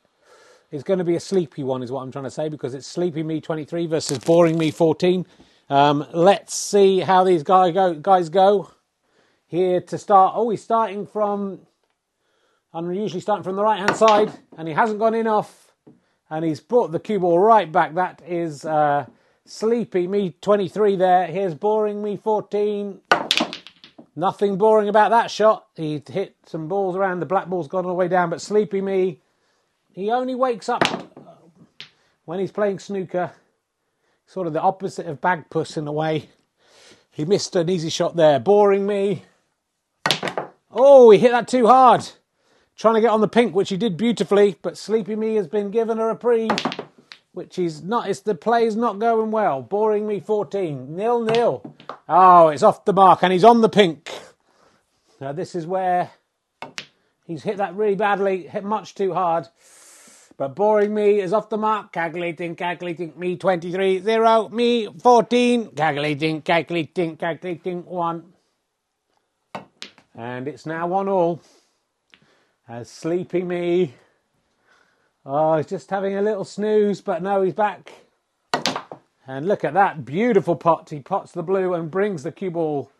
It's 0.71 0.83
going 0.83 0.99
to 0.99 1.05
be 1.05 1.15
a 1.15 1.19
sleepy 1.21 1.63
one, 1.63 1.83
is 1.83 1.91
what 1.91 2.01
I'm 2.01 2.11
trying 2.11 2.25
to 2.25 2.31
say, 2.31 2.49
because 2.49 2.73
it's 2.75 2.87
Sleepy 2.87 3.23
Me 3.23 3.41
23 3.41 3.87
versus 3.87 4.19
Boring 4.19 4.57
Me 4.57 4.71
14. 4.71 5.25
Um, 5.69 6.05
let's 6.13 6.55
see 6.55 6.99
how 6.99 7.23
these 7.25 7.43
guy 7.43 7.71
go, 7.71 7.93
guys 7.95 8.29
go 8.29 8.71
here 9.51 9.81
to 9.81 9.97
start. 9.97 10.33
Oh, 10.37 10.49
he's 10.49 10.63
starting 10.63 11.05
from. 11.05 11.59
I'm 12.73 12.91
usually 12.93 13.19
starting 13.19 13.43
from 13.43 13.57
the 13.57 13.63
right 13.63 13.79
hand 13.79 13.97
side, 13.97 14.31
and 14.57 14.65
he 14.65 14.73
hasn't 14.73 14.97
gone 14.97 15.13
in 15.13 15.27
off, 15.27 15.73
and 16.29 16.45
he's 16.45 16.61
brought 16.61 16.93
the 16.93 17.01
cue 17.01 17.19
ball 17.19 17.37
right 17.37 17.69
back. 17.69 17.95
That 17.95 18.21
is 18.25 18.63
uh, 18.63 19.07
Sleepy 19.45 20.07
Me 20.07 20.33
23 20.41 20.95
there. 20.95 21.27
Here's 21.27 21.53
Boring 21.53 22.01
Me 22.01 22.15
14. 22.15 23.01
Nothing 24.15 24.57
boring 24.57 24.87
about 24.87 25.11
that 25.11 25.29
shot. 25.29 25.67
He 25.75 26.01
hit 26.09 26.37
some 26.45 26.69
balls 26.69 26.95
around. 26.95 27.19
The 27.19 27.25
black 27.25 27.47
ball's 27.47 27.67
gone 27.67 27.83
all 27.83 27.91
the 27.91 27.95
way 27.95 28.07
down, 28.07 28.29
but 28.29 28.39
Sleepy 28.39 28.79
Me, 28.79 29.19
he 29.91 30.11
only 30.11 30.35
wakes 30.35 30.69
up 30.69 30.83
when 32.23 32.39
he's 32.39 32.53
playing 32.53 32.79
snooker. 32.79 33.33
Sort 34.27 34.47
of 34.47 34.53
the 34.53 34.61
opposite 34.61 35.07
of 35.07 35.19
Bagpuss 35.19 35.75
in 35.75 35.85
a 35.87 35.91
way. 35.91 36.29
He 37.09 37.25
missed 37.25 37.53
an 37.57 37.69
easy 37.69 37.89
shot 37.89 38.15
there. 38.15 38.39
Boring 38.39 38.87
Me. 38.87 39.23
Oh, 40.83 41.11
he 41.11 41.19
hit 41.19 41.31
that 41.31 41.47
too 41.47 41.67
hard. 41.67 42.09
Trying 42.75 42.95
to 42.95 43.01
get 43.01 43.11
on 43.11 43.21
the 43.21 43.27
pink, 43.27 43.53
which 43.53 43.69
he 43.69 43.77
did 43.77 43.97
beautifully, 43.97 44.55
but 44.63 44.79
Sleepy 44.79 45.15
Me 45.15 45.35
has 45.35 45.47
been 45.47 45.69
given 45.69 45.99
a 45.99 46.07
reprieve, 46.07 46.49
which 47.33 47.59
is 47.59 47.83
not. 47.83 48.09
It's 48.09 48.21
the 48.21 48.33
play's 48.33 48.75
not 48.75 48.97
going 48.97 49.29
well. 49.29 49.61
Boring 49.61 50.07
Me 50.07 50.19
14, 50.19 50.95
nil 50.95 51.21
nil. 51.21 51.75
Oh, 52.09 52.47
it's 52.47 52.63
off 52.63 52.83
the 52.85 52.93
mark, 52.93 53.21
and 53.21 53.31
he's 53.31 53.43
on 53.43 53.61
the 53.61 53.69
pink. 53.69 54.11
Now 55.19 55.33
this 55.33 55.53
is 55.53 55.67
where 55.67 56.09
he's 57.25 57.43
hit 57.43 57.57
that 57.57 57.75
really 57.75 57.93
badly, 57.93 58.47
hit 58.47 58.63
much 58.63 58.95
too 58.95 59.13
hard. 59.13 59.47
But 60.35 60.55
boring 60.55 60.95
me 60.95 61.19
is 61.19 61.31
off 61.31 61.49
the 61.49 61.57
mark. 61.57 61.93
Calculating, 61.93 62.55
calculating. 62.55 63.13
Me 63.15 63.35
23, 63.35 63.99
0. 63.99 64.49
Me 64.49 64.87
14. 64.87 65.75
Calculating, 65.75 66.41
calculating, 66.41 67.17
calculating. 67.17 67.85
1. 67.85 68.30
And 70.15 70.47
it's 70.47 70.65
now 70.65 70.87
one 70.87 71.07
all. 71.07 71.41
As 72.67 72.89
Sleepy 72.89 73.43
Me. 73.43 73.93
Oh, 75.25 75.57
he's 75.57 75.67
just 75.67 75.89
having 75.89 76.15
a 76.15 76.21
little 76.21 76.45
snooze, 76.45 77.01
but 77.01 77.21
no, 77.21 77.41
he's 77.41 77.53
back. 77.53 77.91
And 79.27 79.47
look 79.47 79.63
at 79.63 79.73
that 79.75 80.03
beautiful 80.03 80.55
pot. 80.55 80.89
He 80.89 80.99
pots 80.99 81.31
the 81.31 81.43
blue 81.43 81.73
and 81.73 81.91
brings 81.91 82.23
the 82.23 82.31
cue 82.31 82.51
ball 82.51 82.91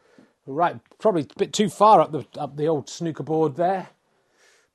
right, 0.45 0.78
probably 1.00 1.24
a 1.24 1.39
bit 1.39 1.54
too 1.54 1.69
far 1.69 2.02
up 2.02 2.12
the 2.12 2.26
up 2.39 2.56
the 2.56 2.67
old 2.67 2.89
snooker 2.89 3.24
board 3.24 3.56
there. 3.56 3.89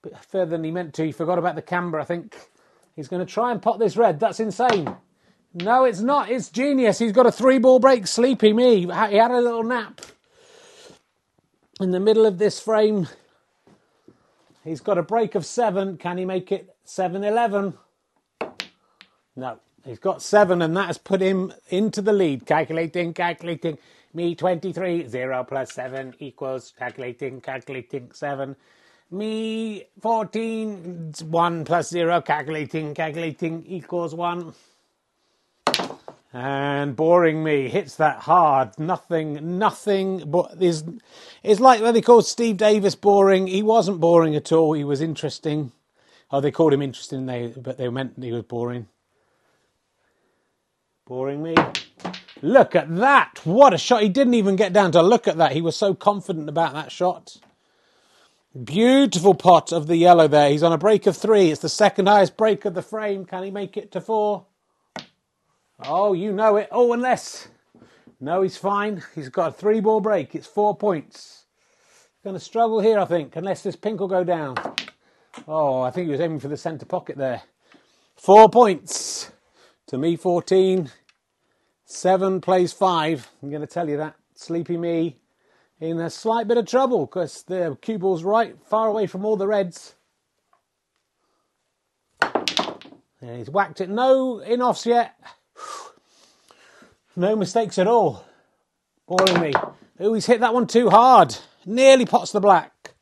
Bit 0.01 0.17
further 0.25 0.51
than 0.51 0.63
he 0.63 0.71
meant 0.71 0.93
to. 0.95 1.05
He 1.05 1.11
forgot 1.11 1.39
about 1.39 1.55
the 1.55 1.61
camber, 1.61 1.99
I 1.99 2.03
think. 2.03 2.35
He's 2.95 3.07
going 3.07 3.25
to 3.25 3.31
try 3.31 3.51
and 3.51 3.61
pot 3.61 3.79
this 3.79 3.97
red. 3.97 4.19
That's 4.19 4.39
insane. 4.39 4.95
No, 5.53 5.85
it's 5.85 6.01
not. 6.01 6.29
It's 6.29 6.49
genius. 6.49 6.99
He's 6.99 7.11
got 7.11 7.25
a 7.25 7.31
three 7.31 7.59
ball 7.59 7.79
break. 7.79 8.07
Sleepy 8.07 8.53
me. 8.53 8.81
He 8.81 8.87
had 8.87 9.31
a 9.31 9.41
little 9.41 9.63
nap 9.63 10.01
in 11.79 11.91
the 11.91 11.99
middle 11.99 12.25
of 12.25 12.37
this 12.37 12.59
frame. 12.59 13.07
He's 14.63 14.81
got 14.81 14.97
a 14.97 15.03
break 15.03 15.35
of 15.35 15.45
seven. 15.45 15.97
Can 15.97 16.17
he 16.17 16.25
make 16.25 16.51
it 16.51 16.75
7 16.83 17.23
11? 17.23 17.73
No, 19.35 19.59
he's 19.85 19.99
got 19.99 20.21
seven, 20.21 20.61
and 20.61 20.75
that 20.75 20.87
has 20.87 20.97
put 20.97 21.21
him 21.21 21.53
into 21.69 22.01
the 22.01 22.13
lead. 22.13 22.45
Calculating, 22.45 23.13
calculating. 23.13 23.77
Me 24.13 24.33
23, 24.33 25.07
0 25.07 25.43
plus 25.43 25.73
7 25.73 26.15
equals 26.19 26.73
calculating, 26.77 27.39
calculating 27.39 28.11
7. 28.11 28.55
Me 29.11 29.85
14, 30.01 31.13
1 31.29 31.65
plus 31.65 31.89
0, 31.89 32.21
calculating, 32.21 32.93
calculating 32.93 33.63
equals 33.67 34.15
1 34.15 34.53
and 36.33 36.95
boring 36.95 37.43
me 37.43 37.69
hits 37.69 37.95
that 37.95 38.19
hard. 38.19 38.77
Nothing, 38.79 39.57
nothing. 39.57 40.29
But 40.29 40.61
is 40.61 40.83
it's 41.43 41.59
like 41.59 41.81
when 41.81 41.93
they 41.93 42.01
called 42.01 42.25
Steve 42.25 42.57
Davis 42.57 42.95
boring. 42.95 43.47
He 43.47 43.63
wasn't 43.63 43.99
boring 43.99 44.35
at 44.35 44.51
all. 44.51 44.73
He 44.73 44.83
was 44.83 45.01
interesting. 45.01 45.71
Oh, 46.31 46.41
they 46.41 46.51
called 46.51 46.73
him 46.73 46.81
interesting. 46.81 47.25
They 47.25 47.47
but 47.55 47.77
they 47.77 47.89
meant 47.89 48.21
he 48.21 48.31
was 48.31 48.43
boring. 48.43 48.87
Boring 51.05 51.43
me. 51.43 51.55
Look 52.41 52.75
at 52.75 52.95
that! 52.97 53.41
What 53.45 53.73
a 53.73 53.77
shot! 53.77 54.03
He 54.03 54.09
didn't 54.09 54.35
even 54.35 54.55
get 54.55 54.73
down 54.73 54.91
to 54.91 55.01
look 55.01 55.27
at 55.27 55.37
that. 55.37 55.53
He 55.53 55.61
was 55.61 55.75
so 55.75 55.95
confident 55.95 56.49
about 56.49 56.73
that 56.73 56.91
shot. 56.91 57.37
Beautiful 58.63 59.33
pot 59.33 59.71
of 59.71 59.87
the 59.87 59.97
yellow 59.97 60.27
there. 60.27 60.49
He's 60.49 60.63
on 60.63 60.73
a 60.73 60.77
break 60.77 61.07
of 61.07 61.17
three. 61.17 61.51
It's 61.51 61.61
the 61.61 61.69
second 61.69 62.07
highest 62.07 62.37
break 62.37 62.65
of 62.65 62.73
the 62.75 62.81
frame. 62.81 63.25
Can 63.25 63.43
he 63.43 63.51
make 63.51 63.77
it 63.77 63.91
to 63.93 64.01
four? 64.01 64.45
Oh, 65.83 66.13
you 66.13 66.31
know 66.31 66.55
it. 66.57 66.69
Oh, 66.71 66.93
unless. 66.93 67.47
No, 68.19 68.41
he's 68.41 68.57
fine. 68.57 69.03
He's 69.13 69.29
got 69.29 69.49
a 69.49 69.51
three 69.51 69.79
ball 69.79 69.99
break. 69.99 70.33
It's 70.33 70.47
four 70.47 70.75
points. 70.75 71.45
Going 72.23 72.35
to 72.35 72.39
struggle 72.39 72.79
here, 72.79 72.99
I 72.99 73.05
think, 73.05 73.35
unless 73.35 73.61
this 73.61 73.75
pink 73.75 73.99
will 73.99 74.07
go 74.07 74.23
down. 74.23 74.55
Oh, 75.47 75.81
I 75.81 75.91
think 75.91 76.07
he 76.07 76.11
was 76.11 76.21
aiming 76.21 76.39
for 76.39 76.47
the 76.47 76.57
centre 76.57 76.85
pocket 76.85 77.17
there. 77.17 77.43
Four 78.15 78.49
points 78.49 79.31
to 79.87 79.97
me, 79.97 80.15
14. 80.15 80.89
Seven 81.85 82.41
plays 82.41 82.73
five. 82.73 83.29
I'm 83.41 83.49
going 83.49 83.61
to 83.61 83.67
tell 83.67 83.87
you 83.87 83.97
that. 83.97 84.15
Sleepy 84.35 84.77
me 84.77 85.17
in 85.79 85.99
a 85.99 86.09
slight 86.09 86.47
bit 86.47 86.57
of 86.57 86.65
trouble 86.65 87.05
because 87.05 87.43
the 87.43 87.77
cue 87.81 87.99
ball's 87.99 88.23
right 88.23 88.55
far 88.65 88.87
away 88.87 89.05
from 89.05 89.23
all 89.23 89.37
the 89.37 89.47
reds. 89.47 89.95
And 92.19 93.37
he's 93.37 93.49
whacked 93.49 93.79
it. 93.79 93.89
No 93.89 94.39
in 94.39 94.61
offs 94.61 94.85
yet. 94.85 95.15
No 97.15 97.35
mistakes 97.35 97.77
at 97.79 97.87
all. 97.87 98.23
Boring 99.07 99.41
me. 99.41 99.53
Oh, 99.99 100.13
he's 100.13 100.25
hit 100.25 100.41
that 100.41 100.53
one 100.53 100.67
too 100.67 100.89
hard. 100.89 101.35
Nearly 101.65 102.05
pots 102.05 102.31
the 102.31 102.39
black. 102.39 102.93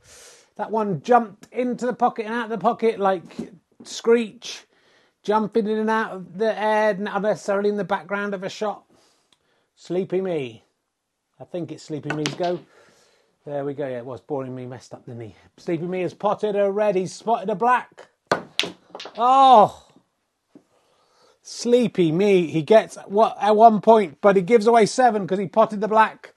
That 0.56 0.72
one 0.72 1.02
jumped 1.02 1.52
into 1.52 1.86
the 1.86 1.94
pocket 1.94 2.26
and 2.26 2.34
out 2.34 2.46
of 2.46 2.50
the 2.52 2.58
pocket 2.58 3.00
like 3.00 3.52
Screech. 3.84 4.66
jumping 5.26 5.68
in 5.68 5.80
and 5.80 5.90
out 5.90 6.12
of 6.12 6.38
the 6.38 6.58
air, 6.58 6.94
not 6.94 7.22
necessarily 7.22 7.70
in 7.70 7.78
the 7.78 7.84
background 7.84 8.34
of 8.34 8.44
a 8.44 8.50
shot. 8.50 8.86
Sleepy 9.76 10.22
Me. 10.22 10.64
I 11.40 11.44
think 11.44 11.72
it's 11.72 11.84
Sleepy 11.84 12.14
Me's 12.16 12.34
go. 12.36 12.60
There 13.46 13.66
we 13.66 13.74
go. 13.74 13.88
Yeah, 13.88 13.98
it 13.98 14.06
was 14.06 14.22
boring 14.22 14.56
me, 14.56 14.66
messed 14.66 14.94
up 14.94 15.06
the 15.06 15.14
knee. 15.14 15.36
Sleepy 15.58 15.86
Me 15.86 16.02
has 16.02 16.14
potted 16.14 16.56
a 16.56 16.72
red, 16.72 16.96
he's 16.96 17.14
spotted 17.14 17.50
a 17.50 17.56
black. 17.56 18.08
Oh! 19.18 19.85
Sleepy 21.48 22.12
Me. 22.12 22.48
He 22.48 22.64
gets 22.64 22.98
what 23.06 23.38
at 23.40 23.56
one 23.56 23.80
point, 23.80 24.18
but 24.20 24.36
he 24.36 24.42
gives 24.42 24.66
away 24.66 24.88
seven 24.88 25.22
because 25.22 25.38
he 25.38 25.46
potted 25.46 25.80
the 25.80 25.88
black. 25.88 26.34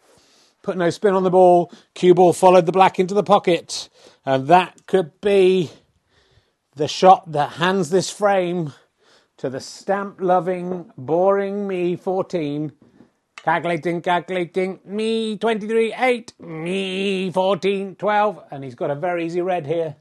Put 0.62 0.76
no 0.76 0.90
spin 0.90 1.14
on 1.14 1.22
the 1.22 1.30
ball. 1.30 1.72
Cue 1.94 2.12
ball 2.12 2.34
followed 2.34 2.66
the 2.66 2.72
black 2.72 2.98
into 2.98 3.14
the 3.14 3.22
pocket. 3.22 3.88
And 4.26 4.48
that 4.48 4.86
could 4.86 5.18
be 5.22 5.70
the 6.76 6.88
shot 6.88 7.32
that 7.32 7.52
hands 7.52 7.88
this 7.88 8.10
frame 8.10 8.74
to 9.38 9.48
the 9.48 9.60
stamp 9.60 10.20
loving, 10.20 10.92
boring 10.98 11.66
me 11.66 11.96
14. 11.96 12.72
Calculating, 13.42 14.02
calculating, 14.02 14.78
me 14.84 15.38
23, 15.38 15.94
8, 15.94 16.32
me 16.38 17.30
14, 17.30 17.96
12. 17.96 18.44
And 18.50 18.62
he's 18.62 18.74
got 18.74 18.90
a 18.90 18.94
very 18.94 19.24
easy 19.24 19.40
red 19.40 19.66
here. 19.66 19.96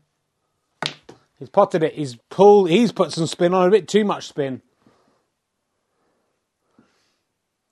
He's 1.40 1.50
potted 1.50 1.84
it. 1.84 1.94
He's 1.94 2.18
pulled, 2.30 2.70
he's 2.70 2.92
put 2.92 3.14
some 3.14 3.26
spin 3.28 3.54
on, 3.54 3.68
a 3.68 3.72
bit 3.72 3.88
too 3.88 4.04
much 4.04 4.28
spin. 4.28 4.62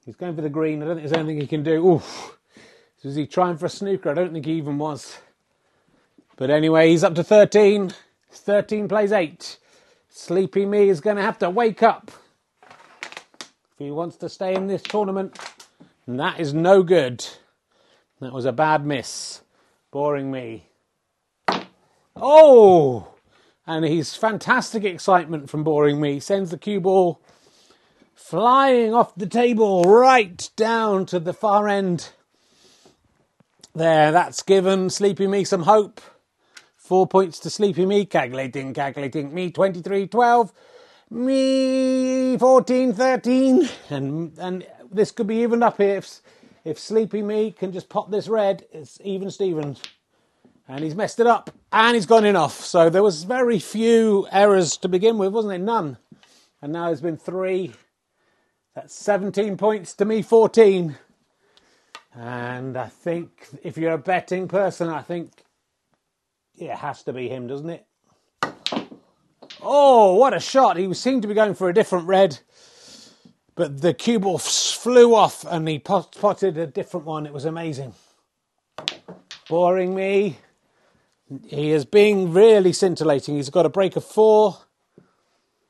He's 0.05 0.15
going 0.15 0.35
for 0.35 0.41
the 0.41 0.49
green. 0.49 0.83
I 0.83 0.85
don't 0.85 0.95
think 0.97 1.07
there's 1.07 1.19
anything 1.19 1.41
he 1.41 1.47
can 1.47 1.63
do. 1.63 1.93
Oof. 1.93 2.37
Was 3.03 3.15
he 3.15 3.27
trying 3.27 3.57
for 3.57 3.67
a 3.67 3.69
snooker? 3.69 4.09
I 4.09 4.15
don't 4.15 4.33
think 4.33 4.47
he 4.47 4.53
even 4.53 4.79
was. 4.79 5.19
But 6.37 6.49
anyway, 6.49 6.89
he's 6.89 7.03
up 7.03 7.13
to 7.15 7.23
13. 7.23 7.93
13 8.31 8.87
plays 8.87 9.11
8. 9.11 9.59
Sleepy 10.09 10.65
Me 10.65 10.89
is 10.89 11.01
going 11.01 11.17
to 11.17 11.21
have 11.21 11.37
to 11.39 11.49
wake 11.49 11.83
up 11.83 12.11
if 12.63 13.77
he 13.77 13.91
wants 13.91 14.15
to 14.17 14.29
stay 14.29 14.55
in 14.55 14.65
this 14.65 14.81
tournament. 14.81 15.37
And 16.07 16.19
that 16.19 16.39
is 16.39 16.51
no 16.51 16.81
good. 16.81 17.23
That 18.21 18.33
was 18.33 18.45
a 18.45 18.51
bad 18.51 18.85
miss. 18.85 19.41
Boring 19.91 20.31
me. 20.31 20.67
Oh! 22.15 23.13
And 23.67 23.85
he's 23.85 24.15
fantastic 24.15 24.83
excitement 24.83 25.49
from 25.49 25.63
Boring 25.63 26.01
Me. 26.01 26.19
Sends 26.19 26.49
the 26.49 26.57
cue 26.57 26.79
ball 26.81 27.21
flying 28.15 28.93
off 28.93 29.13
the 29.15 29.27
table 29.27 29.83
right 29.83 30.49
down 30.55 31.05
to 31.05 31.19
the 31.19 31.33
far 31.33 31.67
end. 31.67 32.09
There, 33.75 34.11
that's 34.11 34.41
given 34.41 34.89
Sleepy 34.89 35.27
Me 35.27 35.43
some 35.43 35.63
hope. 35.63 36.01
Four 36.77 37.07
points 37.07 37.39
to 37.39 37.49
Sleepy 37.49 37.85
Me, 37.85 38.05
calculating, 38.05 38.73
calculating. 38.73 39.33
Me 39.33 39.51
23 39.51 40.07
12, 40.07 40.53
me 41.11 42.37
14 42.37 42.93
13. 42.93 43.69
And, 43.89 44.37
and 44.39 44.65
this 44.91 45.11
could 45.11 45.27
be 45.27 45.41
evened 45.41 45.63
up 45.63 45.77
here 45.77 45.97
if, 45.97 46.21
if 46.63 46.79
Sleepy 46.79 47.21
Me 47.21 47.51
can 47.51 47.73
just 47.73 47.89
pop 47.89 48.09
this 48.09 48.27
red. 48.27 48.65
It's 48.71 48.97
even 49.03 49.29
Stevens. 49.29 49.81
And 50.67 50.83
he's 50.83 50.95
messed 50.95 51.19
it 51.19 51.27
up 51.27 51.51
and 51.71 51.95
he's 51.95 52.07
gone 52.07 52.25
in 52.25 52.35
off. 52.35 52.61
So 52.61 52.89
there 52.89 53.03
was 53.03 53.23
very 53.23 53.59
few 53.59 54.27
errors 54.31 54.77
to 54.77 54.87
begin 54.87 55.17
with, 55.17 55.33
wasn't 55.33 55.51
there? 55.51 55.59
None. 55.59 55.97
And 56.61 56.73
now 56.73 56.85
there's 56.85 57.01
been 57.01 57.17
three. 57.17 57.73
That's 58.75 58.93
17 58.93 59.55
points 59.55 59.93
to 59.93 60.05
me 60.05 60.21
14. 60.21 60.97
And 62.13 62.75
I 62.75 62.87
think 62.87 63.47
if 63.63 63.77
you're 63.77 63.93
a 63.93 63.97
betting 63.97 64.49
person, 64.49 64.89
I 64.89 65.01
think 65.01 65.31
it 66.57 66.71
has 66.71 67.01
to 67.03 67.13
be 67.13 67.29
him, 67.29 67.47
doesn't 67.47 67.69
it? 67.69 67.85
Oh, 69.61 70.15
what 70.15 70.33
a 70.33 70.41
shot! 70.41 70.75
He 70.75 70.93
seemed 70.93 71.21
to 71.21 71.27
be 71.27 71.33
going 71.33 71.55
for 71.55 71.69
a 71.69 71.73
different 71.73 72.07
red, 72.07 72.39
but 73.55 73.79
the 73.79 73.93
cue 73.93 74.19
ball 74.19 74.37
flew 74.37 75.15
off 75.15 75.45
and 75.49 75.67
he 75.67 75.79
potted 75.79 76.57
a 76.57 76.67
different 76.67 77.05
one. 77.05 77.25
It 77.25 77.33
was 77.33 77.45
amazing. 77.45 77.93
Boring 79.49 79.95
me. 79.95 80.37
He 81.47 81.71
is 81.71 81.85
being 81.85 82.33
really 82.33 82.73
scintillating. 82.73 83.37
He's 83.37 83.49
got 83.49 83.65
a 83.65 83.69
break 83.69 83.95
of 83.95 84.03
four, 84.03 84.57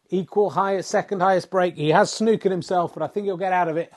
equal 0.09 0.51
highest, 0.51 0.89
second 0.89 1.21
highest 1.21 1.49
break. 1.49 1.75
He 1.75 1.89
has 1.89 2.11
snookered 2.11 2.51
himself, 2.51 2.93
but 2.93 3.03
I 3.03 3.07
think 3.07 3.25
he'll 3.25 3.37
get 3.37 3.53
out 3.53 3.67
of 3.67 3.77
it. 3.77 3.93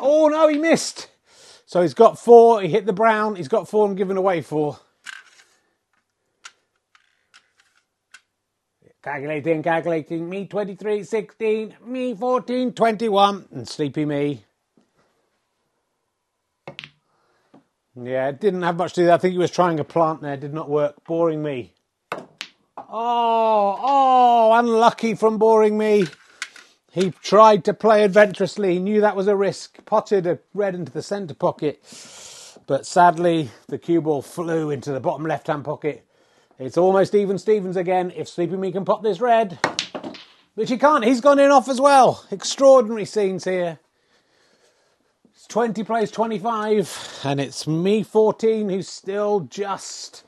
Oh 0.00 0.28
no, 0.28 0.48
he 0.48 0.58
missed. 0.58 1.10
So 1.66 1.82
he's 1.82 1.94
got 1.94 2.18
four. 2.18 2.62
He 2.62 2.68
hit 2.68 2.86
the 2.86 2.92
brown. 2.92 3.34
He's 3.36 3.48
got 3.48 3.68
four 3.68 3.86
and 3.88 3.96
given 3.96 4.16
away 4.16 4.40
four. 4.40 4.78
Calculating, 9.02 9.62
calculating. 9.62 10.28
Me 10.28 10.46
23, 10.46 11.04
16. 11.04 11.76
Me 11.84 12.14
14, 12.14 12.72
21. 12.72 13.48
And 13.52 13.68
sleepy 13.68 14.04
me. 14.04 14.44
Yeah, 17.94 18.32
didn't 18.32 18.62
have 18.62 18.76
much 18.76 18.94
to 18.94 19.02
do. 19.02 19.10
I 19.12 19.18
think 19.18 19.32
he 19.32 19.38
was 19.38 19.52
trying 19.52 19.78
a 19.80 19.84
plant 19.84 20.22
there. 20.22 20.36
Did 20.36 20.52
not 20.52 20.68
work. 20.68 21.04
Boring 21.04 21.42
me. 21.42 21.75
Oh, 22.88 23.78
oh, 23.82 24.52
unlucky 24.52 25.14
from 25.14 25.38
boring 25.38 25.76
me. 25.76 26.06
He 26.92 27.10
tried 27.10 27.64
to 27.64 27.74
play 27.74 28.04
adventurously. 28.04 28.74
He 28.74 28.78
knew 28.78 29.00
that 29.00 29.16
was 29.16 29.26
a 29.26 29.36
risk. 29.36 29.84
Potted 29.84 30.26
a 30.26 30.38
red 30.54 30.74
into 30.74 30.92
the 30.92 31.02
centre 31.02 31.34
pocket. 31.34 31.82
But 32.66 32.86
sadly, 32.86 33.50
the 33.66 33.78
cue 33.78 34.00
ball 34.00 34.22
flew 34.22 34.70
into 34.70 34.92
the 34.92 35.00
bottom 35.00 35.26
left 35.26 35.48
hand 35.48 35.64
pocket. 35.64 36.06
It's 36.58 36.78
almost 36.78 37.14
even 37.14 37.38
Stevens 37.38 37.76
again. 37.76 38.12
If 38.14 38.28
Sleepy 38.28 38.56
Me 38.56 38.72
can 38.72 38.84
pop 38.84 39.02
this 39.02 39.20
red, 39.20 39.58
which 40.54 40.70
he 40.70 40.78
can't, 40.78 41.04
he's 41.04 41.20
gone 41.20 41.38
in 41.38 41.50
off 41.50 41.68
as 41.68 41.80
well. 41.80 42.24
Extraordinary 42.30 43.04
scenes 43.04 43.44
here. 43.44 43.78
It's 45.34 45.46
20 45.48 45.84
plays 45.84 46.10
25, 46.10 47.20
and 47.24 47.40
it's 47.40 47.66
me 47.66 48.02
14 48.04 48.70
who's 48.70 48.88
still 48.88 49.40
just 49.40 50.24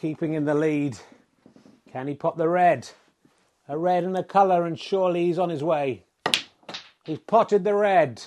keeping 0.00 0.34
in 0.34 0.46
the 0.46 0.54
lead. 0.54 0.96
Can 1.96 2.08
he 2.08 2.14
pop 2.14 2.36
the 2.36 2.46
red? 2.46 2.90
A 3.70 3.78
red 3.78 4.04
and 4.04 4.14
a 4.18 4.22
colour, 4.22 4.66
and 4.66 4.78
surely 4.78 5.24
he's 5.24 5.38
on 5.38 5.48
his 5.48 5.64
way. 5.64 6.04
He's 7.06 7.20
potted 7.20 7.64
the 7.64 7.72
red. 7.72 8.22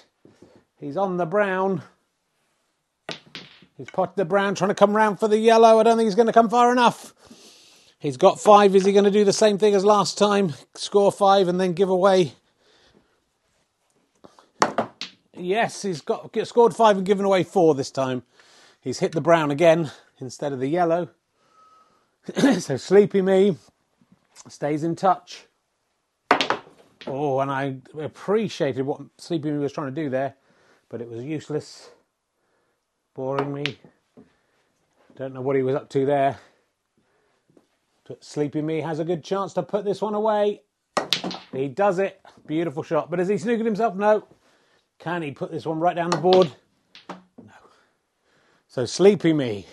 He's 0.79 0.97
on 0.97 1.17
the 1.17 1.27
brown. 1.27 1.84
He's 3.77 3.91
potted 3.91 4.15
the 4.15 4.25
brown, 4.25 4.55
trying 4.55 4.69
to 4.69 4.73
come 4.73 4.95
round 4.95 5.19
for 5.19 5.27
the 5.27 5.38
yellow. 5.38 5.77
I 5.77 5.84
don't 5.84 5.97
think 5.97 6.08
he's 6.08 6.15
going 6.15 6.25
to 6.25 6.34
come 6.34 6.49
far 6.49 6.71
enough. 6.71 7.13
He's 7.99 8.17
got 8.17 8.39
five. 8.39 8.75
Is 8.75 8.86
he 8.86 8.91
going 8.91 9.05
to 9.05 9.12
do 9.12 9.23
the 9.23 9.32
same 9.32 9.60
thing 9.60 9.75
as 9.75 9.86
last 9.86 10.17
time? 10.17 10.53
Score 10.73 11.12
five 11.12 11.47
and 11.47 11.62
then 11.62 11.73
give 11.73 11.89
away? 11.89 12.34
Yes, 15.38 15.84
he's 15.84 16.01
got 16.01 16.36
scored 16.45 16.75
five 16.75 16.97
and 16.97 17.05
given 17.05 17.23
away 17.23 17.43
four 17.43 17.75
this 17.75 17.91
time. 17.91 18.23
He's 18.82 18.97
hit 18.97 19.12
the 19.12 19.21
brown 19.21 19.51
again 19.51 19.91
instead 20.17 20.53
of 20.53 20.60
the 20.60 20.69
yellow. 20.69 21.10
so 22.60 22.77
Sleepy 22.77 23.21
Me 23.21 23.55
stays 24.47 24.84
in 24.84 24.95
touch. 24.95 25.45
Oh, 27.08 27.39
and 27.39 27.49
I 27.49 27.77
appreciated 27.99 28.86
what 28.86 29.01
Sleepy 29.17 29.51
Me 29.51 29.58
was 29.58 29.71
trying 29.73 29.93
to 29.93 30.03
do 30.03 30.10
there, 30.10 30.36
but 30.89 31.01
it 31.01 31.10
was 31.10 31.23
useless 31.23 31.89
boring 33.15 33.53
me. 33.53 33.79
Don't 35.15 35.34
know 35.34 35.41
what 35.41 35.55
he 35.55 35.63
was 35.63 35.75
up 35.75 35.89
to 35.89 36.05
there. 36.05 36.39
But 38.08 38.23
Sleepy 38.23 38.62
Me 38.62 38.82
has 38.82 38.99
a 38.99 39.05
good 39.05 39.23
chance 39.23 39.53
to 39.53 39.63
put 39.63 39.86
this 39.86 40.01
one 40.01 40.13
away. 40.13 40.62
He 41.51 41.67
does 41.67 41.99
it. 41.99 42.19
Beautiful 42.45 42.84
shot. 42.84 43.10
But 43.10 43.19
has 43.19 43.27
he 43.27 43.36
snookered 43.36 43.65
himself? 43.65 43.95
No. 43.95 44.25
Can 44.99 45.21
he 45.21 45.32
put 45.32 45.51
this 45.51 45.65
one 45.65 45.79
right 45.79 45.95
down 45.95 46.10
the 46.10 46.17
board? 46.17 46.51
No. 47.10 47.53
So 48.67 48.86
Sleepy 48.86 49.34
Me. 49.34 49.65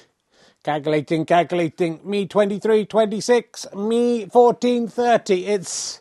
Calculating, 0.67 1.25
calculating. 1.25 2.01
Me 2.03 2.27
23, 2.27 2.87
26. 2.87 3.67
Me 3.77 4.27
14, 4.27 4.89
30. 4.89 5.47
It's 5.47 6.01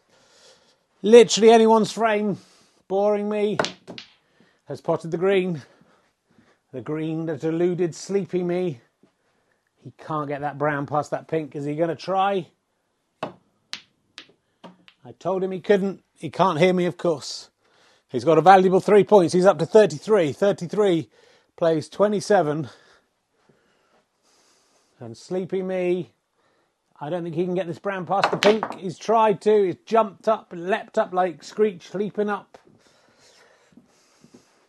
literally 1.03 1.51
anyone's 1.51 1.91
frame. 1.91 2.39
Boring 2.87 3.29
me. 3.29 3.59
Has 4.67 4.81
potted 4.81 5.11
the 5.11 5.19
green. 5.19 5.61
The 6.73 6.81
green 6.81 7.27
that 7.27 7.43
eluded 7.43 7.93
Sleepy 7.93 8.41
Me. 8.41 8.81
He 9.83 9.93
can't 9.99 10.27
get 10.27 10.41
that 10.41 10.57
brown 10.57 10.87
past 10.87 11.11
that 11.11 11.27
pink. 11.27 11.55
Is 11.55 11.65
he 11.65 11.75
going 11.75 11.89
to 11.89 11.95
try? 11.95 12.47
I 13.21 15.11
told 15.19 15.43
him 15.43 15.51
he 15.51 15.59
couldn't. 15.59 16.01
He 16.17 16.31
can't 16.31 16.57
hear 16.57 16.73
me, 16.73 16.87
of 16.87 16.97
course. 16.97 17.51
He's 18.09 18.23
got 18.23 18.39
a 18.39 18.41
valuable 18.41 18.79
three 18.79 19.03
points. 19.03 19.31
He's 19.31 19.45
up 19.45 19.59
to 19.59 19.67
33. 19.67 20.33
33 20.33 21.07
plays 21.55 21.87
27. 21.87 22.67
And 24.99 25.15
Sleepy 25.15 25.61
Me, 25.61 26.11
I 27.01 27.09
don't 27.09 27.23
think 27.23 27.35
he 27.35 27.43
can 27.43 27.55
get 27.55 27.67
this 27.67 27.79
brown 27.79 28.05
past 28.05 28.31
the 28.31 28.37
pink. 28.37 28.79
He's 28.79 28.97
tried 28.97 29.41
to. 29.41 29.65
He's 29.65 29.75
jumped 29.85 30.27
up 30.27 30.53
leapt 30.55 30.97
up 30.97 31.13
like 31.13 31.43
Screech 31.43 31.93
leaping 31.93 32.29
up. 32.29 32.57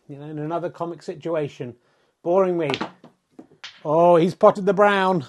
You 0.09 0.17
know, 0.17 0.25
in 0.25 0.39
another 0.39 0.69
comic 0.69 1.01
situation. 1.01 1.75
Boring 2.23 2.57
me. 2.57 2.69
Oh, 3.85 4.17
he's 4.17 4.35
potted 4.35 4.65
the 4.65 4.73
brown. 4.73 5.25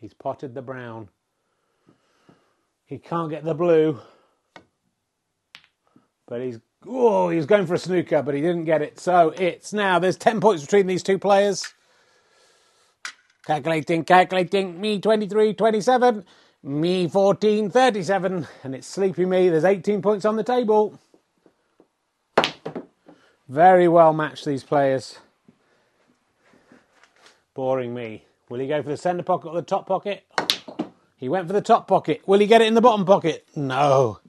He's 0.00 0.14
potted 0.14 0.54
the 0.54 0.62
brown. 0.62 1.08
He 2.86 2.98
can't 2.98 3.30
get 3.30 3.44
the 3.44 3.54
blue. 3.54 4.00
But 6.26 6.40
he's 6.40 6.58
oh, 6.86 7.28
he 7.28 7.36
was 7.36 7.46
going 7.46 7.66
for 7.66 7.74
a 7.74 7.78
snooker, 7.78 8.22
but 8.22 8.34
he 8.34 8.40
didn't 8.40 8.64
get 8.64 8.80
it. 8.80 8.98
So 8.98 9.34
it's 9.36 9.74
now 9.74 9.98
there's 9.98 10.16
ten 10.16 10.40
points 10.40 10.62
between 10.62 10.86
these 10.86 11.02
two 11.02 11.18
players. 11.18 11.72
Calculating, 13.44 14.04
calculating. 14.04 14.80
Me 14.80 15.00
23, 15.00 15.54
27. 15.54 16.24
Me 16.62 17.08
14, 17.08 17.70
37. 17.70 18.46
And 18.62 18.74
it's 18.74 18.86
Sleepy 18.86 19.24
Me. 19.26 19.48
There's 19.48 19.64
18 19.64 20.00
points 20.00 20.24
on 20.24 20.36
the 20.36 20.44
table. 20.44 20.98
Very 23.48 23.88
well 23.88 24.12
matched, 24.12 24.44
these 24.44 24.62
players. 24.62 25.18
Boring 27.54 27.92
me. 27.92 28.24
Will 28.48 28.60
he 28.60 28.68
go 28.68 28.80
for 28.82 28.90
the 28.90 28.96
centre 28.96 29.24
pocket 29.24 29.48
or 29.48 29.56
the 29.56 29.62
top 29.62 29.86
pocket? 29.86 30.24
He 31.16 31.28
went 31.28 31.48
for 31.48 31.52
the 31.52 31.60
top 31.60 31.88
pocket. 31.88 32.22
Will 32.26 32.38
he 32.38 32.46
get 32.46 32.62
it 32.62 32.68
in 32.68 32.74
the 32.74 32.80
bottom 32.80 33.04
pocket? 33.04 33.44
No. 33.56 34.20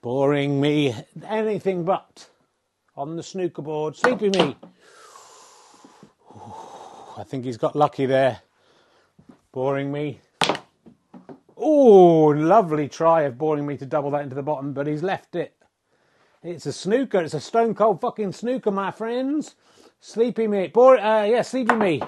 Boring 0.00 0.60
me. 0.60 0.94
Anything 1.26 1.84
but. 1.84 2.28
On 2.96 3.16
the 3.16 3.22
snooker 3.22 3.62
board. 3.62 3.96
Sleepy 3.96 4.30
me. 4.30 4.56
I 7.20 7.22
think 7.22 7.44
he's 7.44 7.58
got 7.58 7.76
lucky 7.76 8.06
there. 8.06 8.40
Boring 9.52 9.92
me. 9.92 10.20
Oh, 11.54 12.28
lovely 12.28 12.88
try 12.88 13.22
of 13.22 13.36
boring 13.36 13.66
me 13.66 13.76
to 13.76 13.84
double 13.84 14.10
that 14.12 14.22
into 14.22 14.34
the 14.34 14.42
bottom, 14.42 14.72
but 14.72 14.86
he's 14.86 15.02
left 15.02 15.36
it. 15.36 15.54
It's 16.42 16.64
a 16.64 16.72
snooker. 16.72 17.20
It's 17.20 17.34
a 17.34 17.40
stone 17.40 17.74
cold 17.74 18.00
fucking 18.00 18.32
snooker, 18.32 18.70
my 18.70 18.90
friends. 18.90 19.54
Sleepy 20.00 20.46
me. 20.46 20.68
Bore, 20.68 20.96
uh, 20.96 21.24
yeah, 21.24 21.42
sleepy 21.42 21.74
me. 21.74 22.02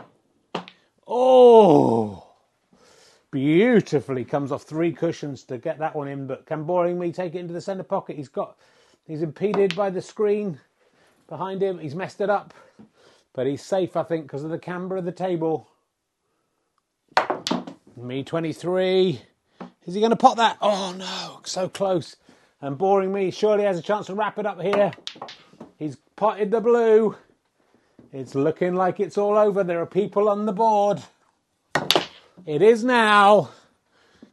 Oh, 1.06 2.26
beautifully 3.30 4.24
comes 4.24 4.50
off 4.50 4.62
three 4.62 4.92
cushions 4.92 5.42
to 5.44 5.58
get 5.58 5.78
that 5.78 5.94
one 5.94 6.08
in. 6.08 6.26
But 6.26 6.46
can 6.46 6.64
boring 6.64 6.98
me 6.98 7.12
take 7.12 7.34
it 7.34 7.40
into 7.40 7.52
the 7.52 7.60
centre 7.60 7.82
pocket? 7.82 8.16
He's 8.16 8.30
got, 8.30 8.56
he's 9.06 9.20
impeded 9.20 9.76
by 9.76 9.90
the 9.90 10.00
screen 10.00 10.58
behind 11.28 11.62
him. 11.62 11.78
He's 11.78 11.94
messed 11.94 12.22
it 12.22 12.30
up, 12.30 12.54
but 13.34 13.46
he's 13.46 13.62
safe, 13.62 13.96
I 13.96 14.02
think, 14.02 14.24
because 14.24 14.44
of 14.44 14.50
the 14.50 14.58
camber 14.58 14.96
of 14.96 15.04
the 15.04 15.12
table. 15.12 15.68
Me 17.96 18.22
23. 18.22 19.22
Is 19.86 19.94
he 19.94 20.00
going 20.00 20.10
to 20.10 20.16
pot 20.16 20.36
that? 20.36 20.58
Oh 20.60 20.94
no, 20.96 21.40
so 21.44 21.68
close. 21.68 22.16
And 22.60 22.78
boring 22.78 23.12
me 23.12 23.30
surely 23.30 23.64
has 23.64 23.78
a 23.78 23.82
chance 23.82 24.06
to 24.06 24.14
wrap 24.14 24.38
it 24.38 24.46
up 24.46 24.60
here. 24.60 24.92
He's 25.78 25.96
potted 26.16 26.50
the 26.50 26.60
blue. 26.60 27.16
It's 28.12 28.34
looking 28.34 28.74
like 28.74 29.00
it's 29.00 29.18
all 29.18 29.36
over. 29.36 29.64
There 29.64 29.80
are 29.80 29.86
people 29.86 30.28
on 30.28 30.46
the 30.46 30.52
board. 30.52 31.02
It 32.46 32.62
is 32.62 32.84
now. 32.84 33.50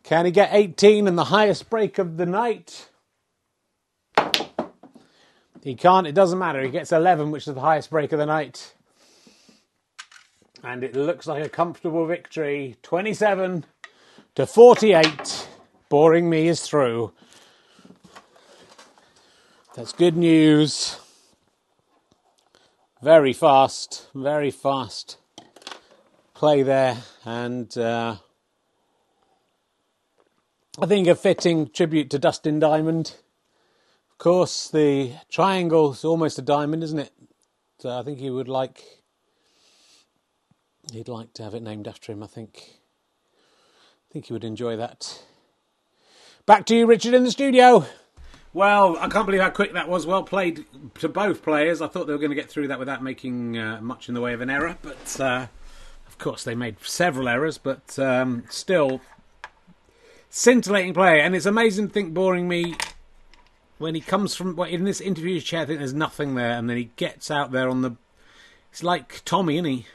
Can 0.04 0.26
he 0.26 0.32
get 0.32 0.50
18 0.52 1.08
and 1.08 1.18
the 1.18 1.26
highest 1.26 1.70
break 1.70 1.98
of 1.98 2.18
the 2.18 2.26
night? 2.26 2.90
He 5.64 5.76
can't, 5.76 6.08
it 6.08 6.16
doesn't 6.16 6.40
matter. 6.40 6.62
He 6.62 6.70
gets 6.70 6.92
11, 6.92 7.32
which 7.32 7.48
is 7.48 7.54
the 7.54 7.62
highest 7.62 7.90
break 7.90 8.12
of 8.12 8.20
the 8.20 8.26
night. 8.26 8.74
And 10.64 10.84
it 10.84 10.96
looks 10.96 11.28
like 11.28 11.46
a 11.46 11.50
comfortable 11.50 12.06
victory. 12.06 12.76
27 12.84 13.66
to 14.36 14.46
48. 14.46 15.48
Boring 15.90 16.30
me 16.30 16.48
is 16.48 16.62
through. 16.62 17.14
That's 19.76 19.94
good 19.94 20.18
news. 20.18 21.00
Very 23.02 23.32
fast, 23.34 24.08
very 24.14 24.52
fast 24.52 25.18
play 26.40 26.64
there, 26.64 26.96
and 27.26 27.78
uh, 27.78 28.16
I 30.82 30.86
think 30.86 31.06
a 31.08 31.16
fitting 31.16 31.70
tribute 31.70 32.10
to 32.12 32.20
Dustin 32.20 32.60
Diamond. 32.60 33.16
Of 34.12 34.18
course, 34.20 34.70
the 34.70 35.16
triangle 35.30 35.92
is 35.92 36.06
almost 36.06 36.40
a 36.40 36.42
diamond, 36.42 36.82
isn't 36.84 37.00
it? 37.00 37.12
So 37.80 37.90
I 37.90 38.04
think 38.04 38.20
he 38.20 38.30
would 38.30 38.48
like 38.48 38.99
he'd 40.92 41.08
like 41.08 41.34
to 41.34 41.44
have 41.44 41.54
it 41.54 41.64
named 41.64 41.88
after 41.88 42.12
him. 42.12 42.24
I 42.24 42.28
think 42.28 42.80
I 44.10 44.14
think 44.14 44.26
he 44.26 44.34
would 44.34 44.44
enjoy 44.44 44.76
that. 44.78 45.22
Back 46.46 46.66
to 46.66 46.76
you, 46.76 46.88
Richard, 46.88 47.14
in 47.14 47.24
the 47.24 47.32
studio. 47.32 47.86
Well, 48.54 48.98
I 48.98 49.08
can't 49.08 49.28
believe 49.28 49.42
how 49.42 49.52
quick 49.52 49.74
that 49.74 49.88
was. 49.88 50.08
Well 50.08 50.24
played 50.24 50.66
to 50.96 51.08
both 51.08 51.44
players. 51.44 51.82
I 51.82 51.88
thought 51.88 52.08
they 52.08 52.14
were 52.14 52.20
going 52.20 52.32
to 52.32 52.36
get 52.36 52.50
through 52.50 52.70
that 52.70 52.80
without 52.80 53.04
making 53.04 53.58
uh, 53.58 53.80
much 53.82 54.08
in 54.08 54.16
the 54.16 54.22
way 54.22 54.34
of 54.34 54.42
an 54.42 54.50
error, 54.50 54.78
but 54.82 55.20
uh, 55.20 55.46
of 56.08 56.18
course 56.18 56.44
they 56.44 56.56
made 56.56 56.78
several 56.84 57.30
errors. 57.30 57.60
But 57.60 58.00
um, 58.00 58.46
still, 58.50 59.02
scintillating 60.32 60.96
play, 60.96 61.22
and 61.22 61.36
it's 61.36 61.46
amazing 61.46 61.90
think 61.90 62.16
boring 62.16 62.48
me 62.48 62.76
when 63.78 63.94
he 63.94 64.02
comes 64.02 64.34
from 64.34 64.56
well, 64.56 64.68
in 64.68 64.84
this 64.84 65.00
interview 65.00 65.40
chair. 65.40 65.62
I 65.62 65.66
think 65.66 65.78
there's 65.78 65.94
nothing 65.94 66.34
there, 66.34 66.54
and 66.54 66.68
then 66.68 66.78
he 66.78 66.90
gets 66.96 67.30
out 67.30 67.52
there 67.52 67.70
on 67.70 67.84
the. 67.84 67.96
It's 68.72 68.84
like 68.84 69.22
Tommy, 69.26 69.58
isn't 69.58 69.66
he? 69.66 69.86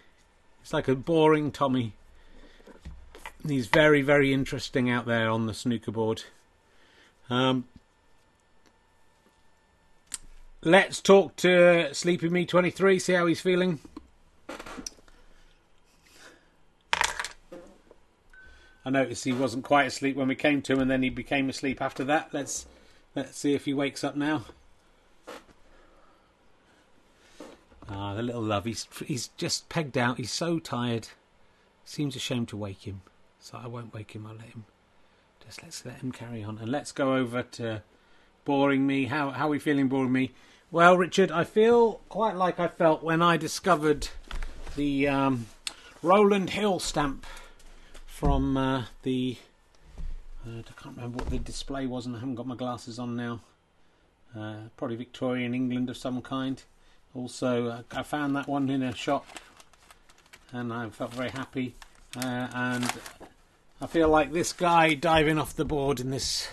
It's 0.65 0.73
like 0.73 0.89
a 0.89 0.95
boring 0.95 1.53
Tommy. 1.53 1.93
He's 3.47 3.67
very, 3.67 4.01
very 4.01 4.33
interesting 4.33 4.89
out 4.89 5.05
there 5.05 5.29
on 5.29 5.45
the 5.45 5.53
snooker 5.53 5.91
board. 5.91 6.23
Um, 7.29 7.69
let's 10.63 11.03
talk 11.03 11.37
to 11.37 11.93
Sleepy 11.93 12.31
Me 12.31 12.47
23, 12.47 12.99
see 12.99 13.13
how 13.13 13.27
he's 13.27 13.43
feeling. 13.43 13.79
I 18.87 18.91
noticed 18.91 19.25
he 19.25 19.35
wasn't 19.35 19.65
quite 19.65 19.89
asleep 19.89 20.17
when 20.17 20.29
we 20.29 20.35
came 20.35 20.63
to 20.63 20.73
him, 20.73 20.81
and 20.81 20.91
then 20.91 21.03
he 21.03 21.11
became 21.11 21.51
asleep 21.51 21.83
after 21.83 22.05
that. 22.05 22.31
Let's 22.33 22.65
let's 23.15 23.37
see 23.37 23.53
if 23.53 23.67
he 23.67 23.75
wakes 23.75 24.03
up 24.03 24.17
now. 24.17 24.47
Ah, 27.89 28.15
the 28.15 28.23
little 28.23 28.43
love. 28.43 28.65
He's 28.65 28.89
he's 29.07 29.29
just 29.37 29.69
pegged 29.69 29.99
out. 29.99 30.17
He's 30.17 30.33
so 30.33 30.59
tired. 30.59 31.09
Seems 31.85 32.17
ashamed 32.17 32.49
to 32.49 32.57
wake 32.57 32.87
him, 32.87 33.03
so 33.39 33.61
I 33.63 33.67
won't 33.67 33.93
wake 33.93 34.13
him. 34.13 34.27
I'll 34.27 34.35
let 34.35 34.49
him. 34.49 34.65
Just 35.45 35.63
let's 35.63 35.85
let 35.85 35.97
him 35.97 36.13
carry 36.13 36.43
on, 36.43 36.59
and 36.59 36.71
let's 36.71 36.93
go 36.93 37.15
over 37.17 37.43
to 37.43 37.83
boring 38.45 38.87
me. 38.87 39.07
How 39.07 39.31
how 39.31 39.47
are 39.47 39.51
we 39.51 39.59
feeling, 39.59 39.89
boring 39.89 40.13
me? 40.13 40.33
Well, 40.71 40.97
Richard, 40.97 41.31
I 41.31 41.45
feel 41.45 42.01
quite 42.09 42.37
like 42.37 42.59
I 42.59 42.69
felt 42.69 43.03
when 43.03 43.23
I 43.23 43.37
discovered 43.37 44.09
the 44.77 45.07
um, 45.07 45.47
Rowland 46.03 46.51
Hill 46.51 46.81
stamp 46.81 47.27
from 48.07 48.57
uh, 48.57 48.87
the. 49.03 49.37
Uh, 50.47 50.61
I 50.61 50.83
can't 50.83 50.97
remember 50.97 51.19
what 51.19 51.31
the 51.31 51.39
display 51.39 51.87
was, 51.87 52.07
and 52.07 52.17
I 52.17 52.19
haven't 52.19 52.35
got 52.35 52.47
my 52.47 52.57
glasses 52.57 52.99
on 52.99 53.15
now. 53.15 53.41
Uh, 54.37 54.55
probably 54.77 54.97
Victorian 54.97 55.55
England 55.55 55.91
of 55.91 55.97
some 55.97 56.21
kind. 56.23 56.63
Also, 57.15 57.69
uh, 57.69 57.83
I 57.93 58.03
found 58.03 58.35
that 58.35 58.49
one 58.49 58.69
in 58.69 58.83
a 58.83 58.95
shop, 58.95 59.25
and 60.53 60.73
I 60.73 60.89
felt 60.91 61.13
very 61.15 61.31
happy. 61.31 61.75
Uh, 62.17 62.49
and 62.53 62.93
I 63.81 63.87
feel 63.87 64.09
like 64.09 64.33
this 64.33 64.53
guy 64.53 64.95
diving 64.95 65.39
off 65.39 65.55
the 65.55 65.65
board 65.65 66.01
in 66.01 66.11
this 66.11 66.49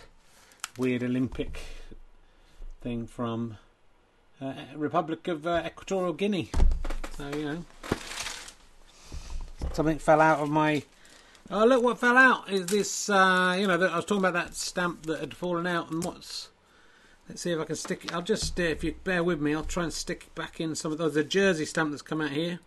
weird 0.78 1.02
Olympic 1.02 1.60
thing 2.82 3.08
from 3.08 3.58
uh, 4.39 4.54
Republic 4.76 5.28
of 5.28 5.47
uh, 5.47 5.63
Equatorial 5.65 6.13
Guinea. 6.13 6.52
So 7.17 7.30
you 7.36 7.45
know, 7.45 7.65
something 9.74 9.97
fell 9.97 10.21
out 10.21 10.39
of 10.39 10.50
my. 10.50 10.84
Oh 11.50 11.65
look, 11.65 11.84
what 11.84 12.00
fell 12.00 12.17
out 12.17 12.50
is 12.50 12.67
this. 12.67 13.10
Uh, 13.10 13.56
you 13.60 13.65
know, 13.65 13.74
I 13.74 13.95
was 13.95 14.06
talking 14.06 14.17
about 14.17 14.34
that 14.34 14.56
stamp 14.56 15.08
that 15.08 15.19
had 15.19 15.36
fallen 15.36 15.65
out, 15.65 15.89
and 15.89 16.04
what's. 16.04 16.50
Let's 17.31 17.43
see 17.43 17.51
if 17.51 17.61
I 17.61 17.63
can 17.63 17.77
stick 17.77 18.03
it. 18.03 18.13
I'll 18.13 18.21
just, 18.21 18.59
uh, 18.59 18.63
if 18.63 18.83
you 18.83 18.93
bear 19.05 19.23
with 19.23 19.39
me, 19.39 19.55
I'll 19.55 19.63
try 19.63 19.83
and 19.83 19.93
stick 19.93 20.25
it 20.27 20.35
back 20.35 20.59
in 20.59 20.75
some 20.75 20.91
of 20.91 20.97
those. 20.97 21.13
The 21.13 21.23
Jersey 21.23 21.63
stamp 21.63 21.91
that's 21.91 22.01
come 22.01 22.19
out 22.19 22.31
here. 22.31 22.59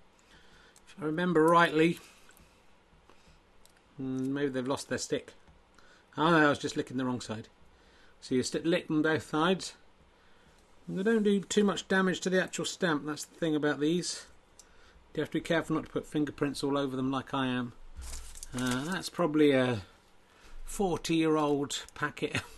If 0.88 0.94
I 1.02 1.04
remember 1.04 1.42
rightly, 1.42 1.98
hmm, 3.98 4.32
maybe 4.32 4.48
they've 4.48 4.66
lost 4.66 4.88
their 4.88 4.96
stick. 4.96 5.34
Oh 6.16 6.30
no, 6.30 6.46
I 6.46 6.48
was 6.48 6.58
just 6.58 6.78
licking 6.78 6.96
the 6.96 7.04
wrong 7.04 7.20
side. 7.20 7.48
So 8.22 8.34
you 8.34 8.42
stick 8.42 8.64
lick 8.64 8.90
on 8.90 9.02
both 9.02 9.28
sides. 9.28 9.74
They 10.88 11.02
don't 11.02 11.24
do 11.24 11.40
too 11.40 11.64
much 11.64 11.86
damage 11.86 12.20
to 12.20 12.30
the 12.30 12.42
actual 12.42 12.64
stamp, 12.64 13.04
that's 13.04 13.26
the 13.26 13.34
thing 13.34 13.54
about 13.54 13.80
these. 13.80 14.24
You 15.14 15.20
have 15.20 15.28
to 15.28 15.40
be 15.40 15.42
careful 15.42 15.76
not 15.76 15.84
to 15.84 15.92
put 15.92 16.06
fingerprints 16.06 16.64
all 16.64 16.78
over 16.78 16.96
them 16.96 17.10
like 17.10 17.34
I 17.34 17.48
am. 17.48 17.74
Uh, 18.58 18.84
that's 18.84 19.10
probably 19.10 19.52
a 19.52 19.82
40 20.64 21.16
year 21.16 21.36
old 21.36 21.82
packet. 21.94 22.40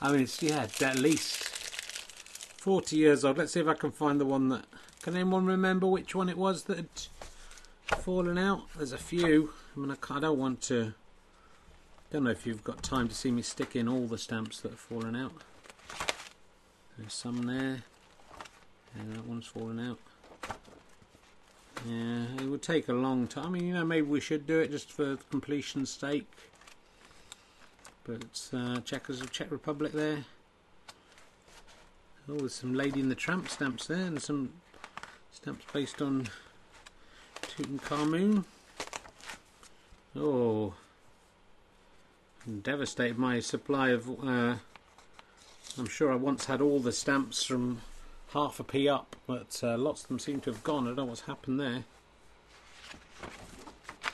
I 0.00 0.12
mean, 0.12 0.22
it's, 0.22 0.42
yeah, 0.42 0.66
at 0.80 0.98
least 0.98 1.44
40 2.58 2.96
years 2.96 3.24
old. 3.24 3.38
Let's 3.38 3.52
see 3.52 3.60
if 3.60 3.68
I 3.68 3.74
can 3.74 3.90
find 3.90 4.20
the 4.20 4.26
one 4.26 4.48
that. 4.50 4.64
Can 5.02 5.14
anyone 5.14 5.46
remember 5.46 5.86
which 5.86 6.14
one 6.14 6.28
it 6.28 6.36
was 6.36 6.64
that 6.64 6.78
had 6.78 8.00
fallen 8.00 8.38
out? 8.38 8.62
There's 8.76 8.92
a 8.92 8.98
few. 8.98 9.50
I 9.76 9.80
mean, 9.80 9.90
I, 9.90 10.14
I 10.14 10.20
don't 10.20 10.38
want 10.38 10.60
to. 10.62 10.94
Don't 12.10 12.24
know 12.24 12.30
if 12.30 12.46
you've 12.46 12.64
got 12.64 12.82
time 12.82 13.08
to 13.08 13.14
see 13.14 13.30
me 13.30 13.42
stick 13.42 13.76
in 13.76 13.88
all 13.88 14.06
the 14.06 14.18
stamps 14.18 14.60
that 14.60 14.72
have 14.72 14.80
fallen 14.80 15.16
out. 15.16 15.32
There's 16.98 17.12
some 17.12 17.42
there. 17.42 17.82
And 18.98 19.14
that 19.14 19.26
one's 19.26 19.46
fallen 19.46 19.78
out. 19.78 19.98
Yeah, 21.86 22.24
it 22.42 22.48
would 22.48 22.62
take 22.62 22.88
a 22.88 22.92
long 22.92 23.28
time. 23.28 23.46
I 23.46 23.50
mean, 23.50 23.66
you 23.68 23.74
know, 23.74 23.84
maybe 23.84 24.06
we 24.06 24.20
should 24.20 24.46
do 24.46 24.58
it 24.60 24.70
just 24.70 24.90
for 24.90 25.16
completion's 25.30 25.90
sake. 25.90 26.30
But 28.06 28.50
uh, 28.52 28.80
Checkers 28.82 29.20
of 29.20 29.32
Czech 29.32 29.50
Republic 29.50 29.92
there. 29.92 30.24
Oh, 32.28 32.38
there's 32.38 32.54
some 32.54 32.74
Lady 32.74 33.00
in 33.00 33.08
the 33.08 33.16
Tramp 33.16 33.48
stamps 33.48 33.88
there, 33.88 34.06
and 34.06 34.22
some 34.22 34.52
stamps 35.32 35.64
based 35.72 36.00
on 36.00 36.28
Tutankhamun. 37.42 38.44
Oh, 40.14 40.74
devastated 42.62 43.18
my 43.18 43.40
supply 43.40 43.88
of. 43.88 44.08
Uh, 44.24 44.56
I'm 45.78 45.88
sure 45.88 46.12
I 46.12 46.16
once 46.16 46.46
had 46.46 46.60
all 46.60 46.78
the 46.78 46.92
stamps 46.92 47.42
from 47.42 47.82
half 48.32 48.60
a 48.60 48.64
p 48.64 48.88
up, 48.88 49.16
but 49.26 49.60
uh, 49.64 49.76
lots 49.76 50.02
of 50.02 50.08
them 50.08 50.20
seem 50.20 50.40
to 50.42 50.52
have 50.52 50.62
gone. 50.62 50.84
I 50.84 50.88
don't 50.88 50.96
know 50.96 51.04
what's 51.06 51.22
happened 51.22 51.58
there. 51.58 51.84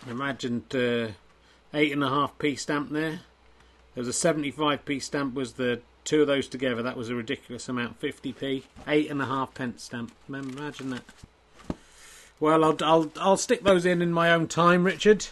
I 0.07 0.11
imagined 0.11 0.75
uh, 0.75 1.09
eight 1.75 1.93
and 1.93 2.03
a 2.03 2.09
half 2.09 2.39
p 2.39 2.57
stamp 2.57 2.91
there. 2.91 3.21
There 3.95 4.03
was 4.03 4.09
a 4.09 4.35
75p 4.35 5.03
stamp. 5.03 5.35
Was 5.35 5.55
the 5.55 5.81
two 6.05 6.23
of 6.23 6.27
those 6.27 6.49
together? 6.49 6.83
That 6.83 6.97
was 6.97 7.11
a 7.11 7.15
ridiculous 7.15 7.69
amount. 7.69 8.01
50p, 8.01 8.63
eight 8.87 9.11
and 9.11 9.21
a 9.21 9.27
half 9.27 9.55
pence 9.55 9.85
stamp. 9.85 10.13
Imagine 10.29 10.91
that. 10.91 11.05
Well, 12.41 12.65
I'll 12.65 12.77
I'll 12.83 13.13
I'll 13.21 13.37
stick 13.37 13.63
those 13.63 13.87
in 13.87 14.03
in 14.03 14.13
my 14.13 14.33
own 14.33 14.49
time, 14.49 14.83
Richard. 14.83 15.27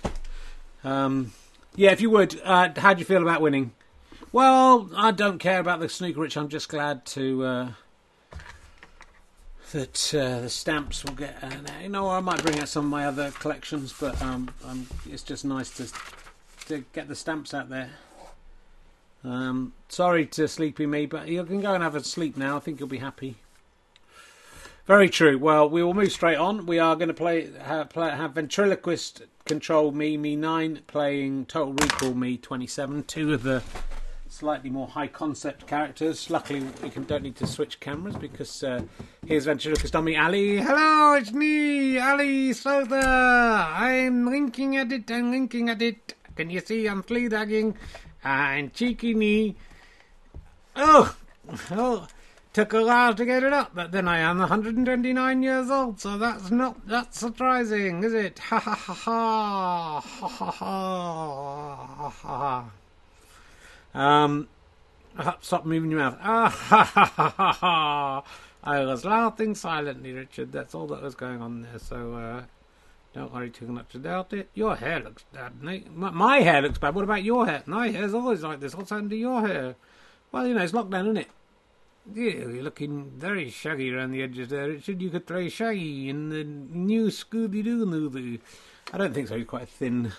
Um, 0.85 1.33
yeah, 1.75 1.91
if 1.91 2.01
you 2.01 2.11
would. 2.11 2.41
Uh, 2.45 2.69
how 2.77 2.95
do 2.95 3.01
you 3.01 3.05
feel 3.05 3.23
about 3.23 3.41
winning? 3.41 3.73
Well, 4.33 4.89
I 4.95 5.11
don't 5.11 5.39
care 5.39 5.59
about 5.59 5.81
the 5.81 5.89
snooker, 5.89 6.21
Rich. 6.21 6.37
I'm 6.37 6.49
just 6.49 6.69
glad 6.69 7.05
to 7.07 7.45
uh, 7.45 7.69
that 9.73 10.15
uh, 10.15 10.41
the 10.41 10.49
stamps 10.49 11.05
will 11.05 11.15
get. 11.15 11.37
Uh, 11.43 11.51
you 11.83 11.89
know, 11.89 12.09
I 12.09 12.21
might 12.21 12.43
bring 12.43 12.61
out 12.61 12.69
some 12.69 12.85
of 12.85 12.91
my 12.91 13.07
other 13.07 13.33
collections, 13.33 13.93
but 13.99 14.21
um, 14.23 14.51
um, 14.65 14.87
it's 15.09 15.25
just 15.25 15.45
nice 15.45 15.71
to 15.79 15.89
to 16.67 16.85
get 16.93 17.09
the 17.09 17.17
stamps 17.17 17.53
out 17.53 17.69
there. 17.71 17.91
Um, 19.23 19.75
sorry 19.89 20.27
to 20.27 20.49
sleepy 20.49 20.87
me, 20.87 21.07
but 21.07 21.29
you 21.29 21.45
can 21.45 21.61
go 21.61 21.75
and 21.75 21.83
have 21.83 21.95
a 21.95 22.03
sleep 22.03 22.37
now. 22.37 22.57
I 22.57 22.61
think 22.61 22.81
you'll 22.81 22.89
be 22.89 22.99
happy. 22.99 23.37
Very 24.87 25.09
true. 25.09 25.39
Well, 25.39 25.69
we 25.69 25.83
will 25.83 25.95
move 25.95 26.11
straight 26.11 26.39
on. 26.39 26.67
We 26.67 26.79
are 26.79 26.97
going 26.97 27.09
to 27.09 27.15
play 27.15 27.51
have, 27.63 27.91
play, 27.91 28.11
have 28.11 28.33
ventriloquist 28.33 29.23
control 29.45 29.93
me 29.93 30.17
me 30.17 30.37
nine 30.37 30.81
playing 30.87 31.47
Total 31.47 31.73
Recall 31.75 32.15
me 32.15 32.39
twenty 32.39 32.67
seven. 32.67 33.05
Two 33.05 33.33
of 33.35 33.43
the 33.43 33.63
slightly 34.29 34.71
more 34.71 34.89
high 34.89 35.07
concept 35.07 35.67
characters. 35.67 36.31
Luckily, 36.31 36.65
we 36.83 36.89
can, 36.89 37.05
don't 37.05 37.23
need 37.23 37.37
to 37.37 37.47
switch 37.47 37.79
cameras 37.79 38.17
because 38.17 38.65
uh, 38.65 38.83
here's 39.27 39.45
ventriloquist 39.45 39.93
dummy 39.93 40.17
Ali. 40.17 40.57
Hello, 40.59 41.15
it's 41.15 41.33
me, 41.33 41.99
Ali 41.99 42.53
Soda. 42.53 43.69
I'm 43.77 44.31
linking 44.31 44.77
at 44.77 44.91
it. 44.91 45.11
I'm 45.11 45.31
linking 45.31 45.69
at 45.69 45.83
it. 45.83 46.15
Can 46.37 46.49
you 46.49 46.61
see 46.61 46.87
I'm 46.87 47.03
flea 47.03 47.29
dagging? 47.29 47.77
And 48.23 48.73
cheeky 48.75 49.15
knee. 49.15 49.57
Oh, 50.77 51.15
oh, 51.71 52.07
took 52.53 52.73
a 52.73 52.85
while 52.85 53.15
to 53.15 53.25
get 53.25 53.43
it 53.43 53.53
up, 53.53 53.73
but 53.75 53.93
then 53.93 54.07
I 54.07 54.19
am 54.19 54.39
129 54.39 55.43
years 55.43 55.71
old, 55.71 56.01
so 56.01 56.19
that's 56.19 56.51
not 56.51 56.87
that 56.89 57.15
surprising, 57.15 58.05
is 58.05 58.13
it? 58.13 58.39
Ha 58.39 58.59
ha 58.59 58.75
ha 58.75 58.95
ha 58.95 60.01
ha 60.01 60.27
ha 60.27 60.51
ha 60.51 62.11
ha 62.11 62.71
ha. 63.93 63.99
Um, 63.99 64.49
stop 65.41 65.65
moving 65.65 65.91
your 65.91 66.01
mouth. 66.01 66.19
Ah 66.23 66.49
ha 66.49 66.85
ha 66.85 67.05
ha 67.05 67.35
ha 67.37 67.53
ha. 67.53 68.25
I 68.63 68.85
was 68.85 69.05
laughing 69.05 69.55
silently, 69.55 70.13
Richard. 70.13 70.53
That's 70.53 70.75
all 70.75 70.87
that 70.89 71.03
was 71.03 71.15
going 71.15 71.41
on 71.41 71.63
there. 71.63 71.79
So. 71.79 72.15
uh 72.15 72.43
don't 73.13 73.33
worry 73.33 73.51
too 73.51 73.67
much 73.67 73.95
about 73.95 74.33
it. 74.33 74.51
Your 74.55 74.77
hair 74.77 75.01
looks 75.01 75.25
bad, 75.33 75.63
mate. 75.63 75.91
My, 75.93 76.41
hair 76.41 76.63
looks 76.63 76.79
bad. 76.79 76.95
What 76.95 77.05
about 77.05 77.25
your 77.25 77.47
hair? 77.47 77.63
My 77.67 77.89
hair's 77.89 78.15
always 78.15 78.43
like 78.43 78.61
this. 78.61 78.75
What's 78.75 78.91
happened 78.91 79.11
to 79.11 79.17
your 79.17 79.47
hair? 79.47 79.75
Well, 80.31 80.47
you 80.47 80.55
know, 80.55 80.63
it's 80.63 80.73
lockdown, 80.73 81.03
isn't 81.03 81.17
it? 81.17 81.29
Yeah, 82.15 82.31
you're 82.31 82.63
looking 82.63 83.11
very 83.17 83.51
shaggy 83.51 83.93
around 83.93 84.13
the 84.13 84.23
edges 84.23 84.49
there, 84.49 84.69
Richard. 84.69 85.03
You 85.03 85.11
could 85.11 85.27
play 85.27 85.49
Shaggy 85.49 86.09
in 86.09 86.31
the 86.31 86.45
new 86.45 87.07
Scooby 87.07 87.63
Doo 87.63 87.85
movie. 87.85 88.41
I 88.93 88.99
don't 88.99 89.13
think 89.13 89.29
so. 89.29 89.37
He's 89.37 89.47
quite 89.47 89.65
a 89.65 89.67
thin, 89.67 90.13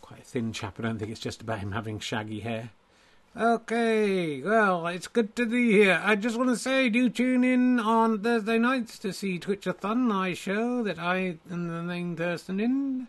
quite 0.00 0.20
a 0.20 0.24
thin 0.24 0.52
chap. 0.52 0.76
I 0.78 0.82
don't 0.82 0.98
think 0.98 1.10
it's 1.10 1.20
just 1.20 1.42
about 1.42 1.58
him 1.58 1.72
having 1.72 2.00
shaggy 2.00 2.40
hair. 2.40 2.70
Okay, 3.36 4.42
well, 4.42 4.88
it's 4.88 5.06
good 5.06 5.36
to 5.36 5.46
be 5.46 5.70
here. 5.70 6.02
I 6.04 6.16
just 6.16 6.36
want 6.36 6.50
to 6.50 6.56
say, 6.56 6.88
do 6.88 7.08
tune 7.08 7.44
in 7.44 7.78
on 7.78 8.20
Thursday 8.20 8.58
nights 8.58 8.98
to 8.98 9.12
see 9.12 9.38
Twitchathon, 9.38 9.98
my 9.98 10.34
show 10.34 10.82
that 10.82 10.98
I 10.98 11.38
am 11.48 11.68
the 11.68 11.80
main 11.84 12.16
person 12.16 12.58
in. 12.58 13.06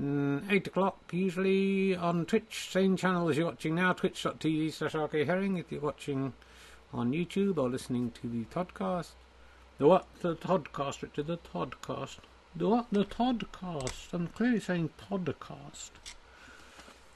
Mm, 0.00 0.44
8 0.48 0.68
o'clock, 0.68 0.98
usually 1.10 1.96
on 1.96 2.24
Twitch, 2.24 2.68
same 2.70 2.96
channel 2.96 3.28
as 3.28 3.36
you're 3.36 3.46
watching 3.46 3.74
now, 3.74 3.92
twitch.tv 3.92 4.72
slash 4.72 4.92
Herring, 4.92 5.58
if 5.58 5.72
you're 5.72 5.80
watching 5.80 6.34
on 6.94 7.10
YouTube 7.10 7.58
or 7.58 7.68
listening 7.68 8.12
to 8.12 8.28
the 8.28 8.44
Toddcast. 8.44 9.10
The 9.78 9.88
what? 9.88 10.06
The 10.20 10.36
Toddcast, 10.36 11.02
Richard, 11.02 11.26
the 11.26 11.38
Toddcast. 11.38 12.18
The 12.54 12.68
what? 12.68 12.86
The 12.92 13.04
Toddcast. 13.04 14.12
I'm 14.12 14.28
clearly 14.28 14.60
saying 14.60 14.90
podcast. 15.10 15.90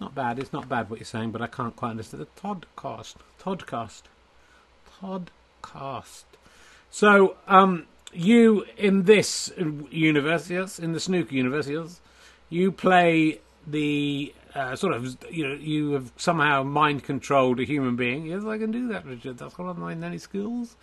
Not 0.01 0.15
bad. 0.15 0.39
It's 0.39 0.53
not 0.53 0.69
bad 0.69 0.91
what 0.91 0.99
you're 0.99 1.07
saying, 1.07 1.31
but 1.31 1.41
I 1.41 1.47
can't 1.47 1.75
quite 1.75 1.91
understand 1.91 2.23
the 2.23 2.41
Toddcast. 2.41 3.17
Toddcast. 3.41 4.03
Toddcast. 5.01 6.25
So, 6.91 7.37
um, 7.47 7.87
you 8.13 8.67
in 8.77 9.05
this 9.05 9.53
universe, 9.91 10.51
yes, 10.51 10.79
in 10.79 10.93
the 10.93 11.01
snooker 11.01 11.35
universe, 11.35 11.69
yes, 11.69 12.01
you 12.49 12.73
play 12.73 13.41
the 13.67 14.33
uh, 14.55 14.77
sort 14.77 14.95
of, 14.95 15.17
you 15.31 15.47
know, 15.47 15.55
you 15.55 15.93
have 15.93 16.13
somehow 16.17 16.63
mind 16.63 17.05
controlled 17.05 17.61
a 17.61 17.65
human 17.65 17.97
being. 17.97 18.27
Yes, 18.27 18.45
I 18.45 18.59
can 18.59 18.71
do 18.71 18.89
that, 18.89 19.05
Richard. 19.05 19.39
That's 19.39 19.59
one 19.59 19.69
of 19.69 19.79
my 19.79 19.95
many 19.95 20.19
skills. 20.19 20.77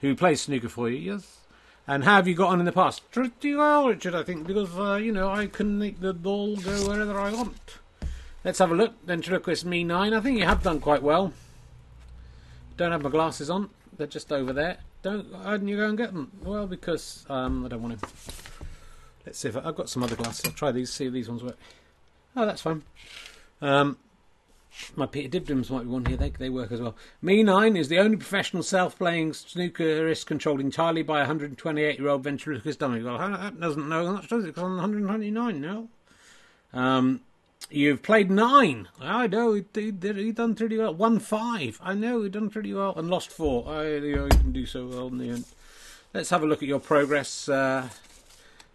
Who 0.00 0.14
plays 0.14 0.42
snooker 0.42 0.68
for 0.68 0.88
you? 0.88 1.12
Yes. 1.12 1.38
And 1.88 2.04
how 2.04 2.16
have 2.16 2.28
you 2.28 2.34
got 2.34 2.50
on 2.50 2.58
in 2.58 2.66
the 2.66 2.72
past? 2.72 3.08
Pretty 3.10 3.54
well, 3.54 3.88
Richard. 3.88 4.14
I 4.14 4.24
think 4.24 4.46
because 4.46 4.76
uh, 4.76 4.96
you 4.96 5.12
know 5.12 5.30
I 5.30 5.46
can 5.46 5.78
make 5.78 6.00
the 6.00 6.12
ball 6.12 6.56
go 6.56 6.88
wherever 6.88 7.18
I 7.18 7.32
want. 7.32 7.78
Let's 8.46 8.60
have 8.60 8.70
a 8.70 8.76
look. 8.76 9.04
Ventriloquist 9.04 9.64
Me 9.64 9.82
9. 9.82 10.14
I 10.14 10.20
think 10.20 10.38
you 10.38 10.44
have 10.44 10.62
done 10.62 10.78
quite 10.78 11.02
well. 11.02 11.32
Don't 12.76 12.92
have 12.92 13.02
my 13.02 13.10
glasses 13.10 13.50
on. 13.50 13.70
They're 13.98 14.06
just 14.06 14.30
over 14.30 14.52
there. 14.52 14.76
Don't. 15.02 15.32
Why 15.32 15.50
didn't 15.50 15.66
you 15.66 15.76
go 15.76 15.88
and 15.88 15.98
get 15.98 16.12
them? 16.12 16.30
Well, 16.44 16.68
because 16.68 17.26
um, 17.28 17.64
I 17.64 17.68
don't 17.68 17.82
want 17.82 18.00
to. 18.00 18.08
Let's 19.26 19.40
see 19.40 19.48
if 19.48 19.56
I, 19.56 19.62
have 19.62 19.74
got 19.74 19.88
some 19.88 20.04
other 20.04 20.14
glasses. 20.14 20.44
I'll 20.44 20.52
try 20.52 20.70
these. 20.70 20.92
See 20.92 21.06
if 21.06 21.12
these 21.12 21.28
ones 21.28 21.42
work. 21.42 21.58
Oh, 22.36 22.46
that's 22.46 22.62
fine. 22.62 22.84
Um, 23.60 23.96
my 24.94 25.06
Peter 25.06 25.40
Dibdums 25.40 25.68
might 25.68 25.82
be 25.82 25.88
one 25.88 26.04
here. 26.04 26.16
They 26.16 26.30
they 26.30 26.48
work 26.48 26.70
as 26.70 26.80
well. 26.80 26.94
Me 27.20 27.42
Nine 27.42 27.76
is 27.76 27.88
the 27.88 27.98
only 27.98 28.16
professional 28.16 28.62
self-playing 28.62 29.32
snookerist 29.32 30.24
controlled 30.24 30.60
entirely 30.60 31.02
by 31.02 31.20
a 31.20 31.26
128-year-old 31.26 32.22
ventriloquist 32.22 32.78
dummy. 32.78 33.02
Well, 33.02 33.18
that 33.18 33.58
doesn't 33.58 33.88
know 33.88 34.12
much, 34.12 34.28
does 34.28 34.44
it? 34.44 34.54
Because 34.54 34.62
I'm 34.62 34.76
129 34.76 35.60
now. 35.60 35.88
Um, 36.72 37.22
You've 37.68 38.02
played 38.02 38.30
nine. 38.30 38.88
I 39.00 39.26
know 39.26 39.54
he, 39.54 39.64
he. 39.74 39.92
He 40.00 40.32
done 40.32 40.54
pretty 40.54 40.78
well. 40.78 40.94
Won 40.94 41.18
five. 41.18 41.80
I 41.82 41.94
know 41.94 42.22
he 42.22 42.28
done 42.28 42.48
pretty 42.48 42.72
well 42.72 42.94
and 42.96 43.10
lost 43.10 43.30
four. 43.30 43.68
I 43.68 43.88
you 43.96 44.16
know 44.16 44.24
he 44.24 44.30
can 44.30 44.52
do 44.52 44.66
so 44.66 44.86
well 44.86 45.08
in 45.08 45.18
the 45.18 45.30
end. 45.30 45.44
Let's 46.14 46.30
have 46.30 46.42
a 46.42 46.46
look 46.46 46.62
at 46.62 46.68
your 46.68 46.80
progress. 46.80 47.48
Uh, 47.48 47.88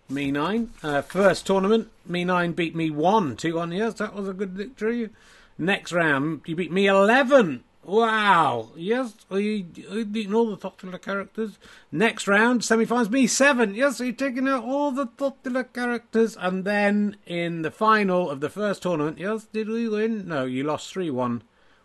me 0.10 0.30
nine. 0.30 0.72
Uh, 0.84 1.02
first 1.02 1.48
tournament, 1.48 1.90
me 2.06 2.26
nine 2.26 2.52
beat 2.52 2.76
me 2.76 2.90
one 2.90 3.38
two 3.38 3.60
on. 3.60 3.72
Yes, 3.72 3.94
that 3.96 4.14
was 4.14 4.28
a 4.28 4.34
good 4.34 4.52
victory. 4.52 5.10
Next 5.58 5.94
round, 5.94 6.42
you 6.46 6.56
beat 6.56 6.72
me 6.72 6.88
eleven. 6.88 7.64
Wow. 7.84 8.70
Yes, 8.76 9.16
he, 9.30 9.66
he 9.74 10.04
beaten 10.04 10.36
all 10.36 10.52
the 10.52 10.58
popular 10.58 11.00
characters. 11.00 11.58
Next 11.92 12.28
round, 12.28 12.64
semi-finals, 12.64 13.10
me 13.10 13.26
seven. 13.26 13.74
Yes, 13.74 13.98
he 13.98 14.14
taken 14.14 14.48
out 14.48 14.64
all 14.64 14.92
the 14.92 15.08
popular 15.08 15.64
characters. 15.64 16.38
And 16.40 16.64
then 16.64 17.18
in 17.26 17.64
the 17.64 17.72
final 17.72 18.30
of 18.30 18.40
the 18.40 18.50
first 18.50 18.84
tournament, 18.84 19.18
yes, 19.18 19.46
did 19.52 19.68
we 19.68 19.90
win? 19.90 20.28
No, 20.28 20.46
you 20.46 20.64
lost 20.64 20.94
3-1. 20.94 21.42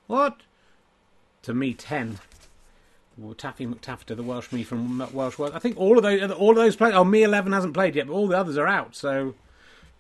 What? 0.07 0.43
To 1.43 1.55
me 1.55 1.73
10. 1.73 2.18
Well, 3.16 3.33
Taffy 3.33 3.66
McTaffter, 3.66 4.14
the 4.14 4.23
Welsh 4.23 4.53
me 4.53 4.62
from 4.62 5.09
Welsh 5.14 5.39
World. 5.39 5.55
I 5.55 5.59
think 5.59 5.79
all 5.79 5.97
of 5.97 6.03
those, 6.03 6.31
all 6.33 6.51
of 6.51 6.57
those 6.57 6.77
played. 6.77 6.93
Oh, 6.93 7.03
me 7.03 7.23
eleven 7.23 7.55
hasn't 7.55 7.73
played 7.73 7.97
yet, 7.97 8.09
but 8.09 8.12
all 8.12 8.29
the 8.29 8.37
others 8.37 8.59
are 8.59 8.66
out. 8.66 8.95
So 8.95 9.35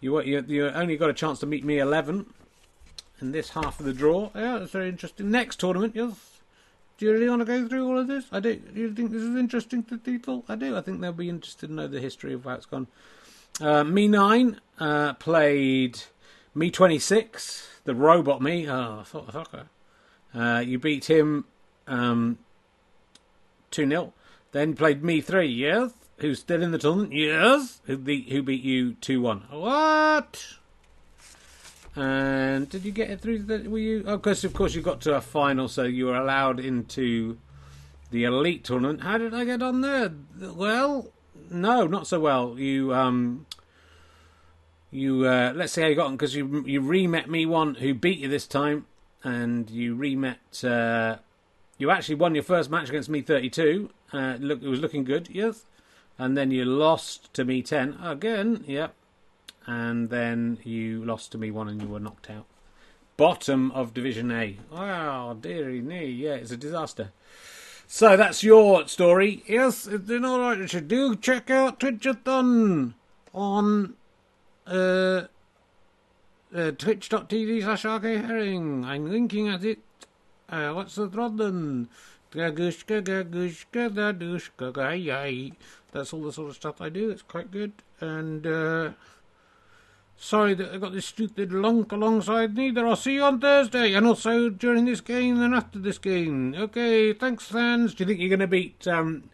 you 0.02 0.20
you 0.20 0.44
you 0.46 0.68
only 0.68 0.98
got 0.98 1.08
a 1.08 1.14
chance 1.14 1.38
to 1.38 1.46
meet 1.46 1.64
me 1.64 1.78
eleven 1.78 2.26
in 3.20 3.32
this 3.32 3.50
half 3.50 3.80
of 3.80 3.86
the 3.86 3.92
draw. 3.92 4.30
Yeah, 4.34 4.58
that's 4.58 4.72
very 4.72 4.88
interesting. 4.88 5.30
Next 5.30 5.60
tournament, 5.60 5.94
yes. 5.94 6.14
Do 6.98 7.06
you 7.06 7.12
really 7.12 7.28
want 7.28 7.40
to 7.40 7.46
go 7.46 7.68
through 7.68 7.86
all 7.86 7.98
of 7.98 8.06
this? 8.06 8.24
I 8.32 8.40
do. 8.40 8.56
Do 8.56 8.80
you 8.80 8.94
think 8.94 9.10
this 9.10 9.22
is 9.22 9.36
interesting 9.36 9.82
to 9.84 9.98
people? 9.98 10.44
I 10.48 10.56
do. 10.56 10.76
I 10.76 10.80
think 10.80 11.00
they'll 11.00 11.12
be 11.12 11.28
interested 11.28 11.66
to 11.66 11.72
know 11.72 11.86
the 11.86 12.00
history 12.00 12.32
of 12.32 12.44
how 12.44 12.52
it's 12.52 12.66
gone. 12.66 12.86
Uh, 13.60 13.84
me 13.84 14.08
nine 14.08 14.60
uh, 14.78 15.12
played 15.14 16.00
me 16.54 16.70
twenty 16.70 16.98
six, 16.98 17.68
the 17.84 17.94
robot 17.94 18.40
me. 18.40 18.68
Oh, 18.68 19.04
fucker. 19.04 19.66
Uh, 20.34 20.60
you 20.60 20.78
beat 20.78 21.08
him 21.08 21.44
um, 21.86 22.38
two 23.70 23.88
0 23.88 24.12
Then 24.52 24.74
played 24.74 25.02
me 25.02 25.20
three. 25.20 25.48
Yes. 25.48 25.92
Who's 26.18 26.40
still 26.40 26.62
in 26.62 26.70
the 26.70 26.78
tournament? 26.78 27.12
Yes. 27.12 27.80
Who 27.84 27.98
beat 27.98 28.30
who 28.30 28.42
beat 28.42 28.62
you 28.62 28.94
two 28.94 29.20
one? 29.20 29.42
What? 29.50 30.46
And 31.96 32.68
did 32.68 32.84
you 32.84 32.92
get 32.92 33.08
it 33.08 33.22
through? 33.22 33.40
The, 33.40 33.68
were 33.68 33.78
you? 33.78 34.04
Of 34.06 34.20
course, 34.20 34.44
of 34.44 34.52
course 34.52 34.74
you 34.74 34.82
got 34.82 35.00
to 35.02 35.16
a 35.16 35.20
final, 35.22 35.66
so 35.66 35.84
you 35.84 36.06
were 36.06 36.16
allowed 36.16 36.60
into 36.60 37.38
the 38.10 38.24
elite 38.24 38.64
tournament. 38.64 39.00
How 39.00 39.16
did 39.16 39.32
I 39.32 39.46
get 39.46 39.62
on 39.62 39.80
there? 39.80 40.12
Well, 40.38 41.10
no, 41.50 41.86
not 41.86 42.06
so 42.06 42.20
well. 42.20 42.58
You 42.58 42.92
um, 42.92 43.46
you 44.90 45.26
uh, 45.26 45.54
let's 45.56 45.72
see 45.72 45.80
how 45.80 45.86
you 45.86 45.94
got 45.94 46.08
on 46.08 46.16
because 46.16 46.34
you 46.34 46.64
you 46.66 46.82
re-met 46.82 47.30
me 47.30 47.46
one 47.46 47.76
who 47.76 47.94
beat 47.94 48.18
you 48.18 48.28
this 48.28 48.46
time, 48.46 48.84
and 49.24 49.70
you 49.70 49.94
re-met. 49.94 50.62
Uh, 50.62 51.16
you 51.78 51.90
actually 51.90 52.16
won 52.16 52.34
your 52.34 52.44
first 52.44 52.70
match 52.70 52.90
against 52.90 53.08
me 53.08 53.22
thirty 53.22 53.48
two. 53.48 53.88
Uh, 54.12 54.36
look, 54.38 54.62
it 54.62 54.68
was 54.68 54.80
looking 54.80 55.04
good, 55.04 55.30
yes. 55.30 55.64
And 56.18 56.36
then 56.36 56.50
you 56.50 56.66
lost 56.66 57.32
to 57.34 57.44
me 57.46 57.62
ten 57.62 57.96
again. 58.02 58.64
Yep 58.66 58.94
and 59.66 60.10
then 60.10 60.58
you 60.64 61.04
lost 61.04 61.32
to 61.32 61.38
me 61.38 61.50
one 61.50 61.68
and 61.68 61.82
you 61.82 61.88
were 61.88 62.00
knocked 62.00 62.30
out. 62.30 62.46
Bottom 63.16 63.70
of 63.72 63.94
Division 63.94 64.30
A. 64.30 64.58
Wow, 64.70 65.36
dearie 65.40 65.80
me, 65.80 66.06
yeah, 66.06 66.34
it's 66.34 66.50
a 66.50 66.56
disaster. 66.56 67.12
So 67.86 68.16
that's 68.16 68.42
your 68.42 68.88
story. 68.88 69.42
Yes, 69.46 69.86
it's 69.86 70.06
doing 70.06 70.24
all 70.24 70.40
right. 70.40 70.58
You 70.58 70.66
should 70.66 70.88
do 70.88 71.14
check 71.14 71.50
out 71.50 71.78
Twitchathon 71.78 72.94
on 73.32 73.94
uh, 74.66 75.22
uh, 76.54 76.70
twitch.tv 76.72 77.62
slash 77.62 77.82
Herring. 77.82 78.84
I'm 78.84 79.10
linking 79.10 79.48
at 79.48 79.64
it. 79.64 79.78
Uh, 80.48 80.72
what's 80.72 80.96
the 80.96 81.06
gay, 84.72 85.52
That's 85.92 86.12
all 86.12 86.22
the 86.22 86.32
sort 86.32 86.50
of 86.50 86.56
stuff 86.56 86.80
I 86.80 86.88
do. 86.88 87.10
It's 87.10 87.22
quite 87.22 87.50
good. 87.50 87.72
And, 88.00 88.46
uh, 88.46 88.90
Sorry 90.18 90.54
that 90.54 90.72
I 90.72 90.78
got 90.78 90.92
this 90.92 91.06
stupid 91.06 91.52
lunk 91.52 91.92
alongside 91.92 92.56
me. 92.56 92.70
There, 92.70 92.86
I'll 92.86 92.96
see 92.96 93.14
you 93.14 93.22
on 93.22 93.38
Thursday, 93.38 93.92
and 93.92 94.06
also 94.06 94.48
during 94.48 94.86
this 94.86 95.00
game 95.00 95.40
and 95.40 95.54
after 95.54 95.78
this 95.78 95.98
game. 95.98 96.54
Okay, 96.54 97.12
thanks, 97.12 97.44
fans. 97.44 97.94
Do 97.94 98.02
you 98.02 98.08
think 98.08 98.20
you're 98.20 98.30
going 98.30 98.40
to 98.40 98.46
beat 98.46 98.86
um, 98.88 99.24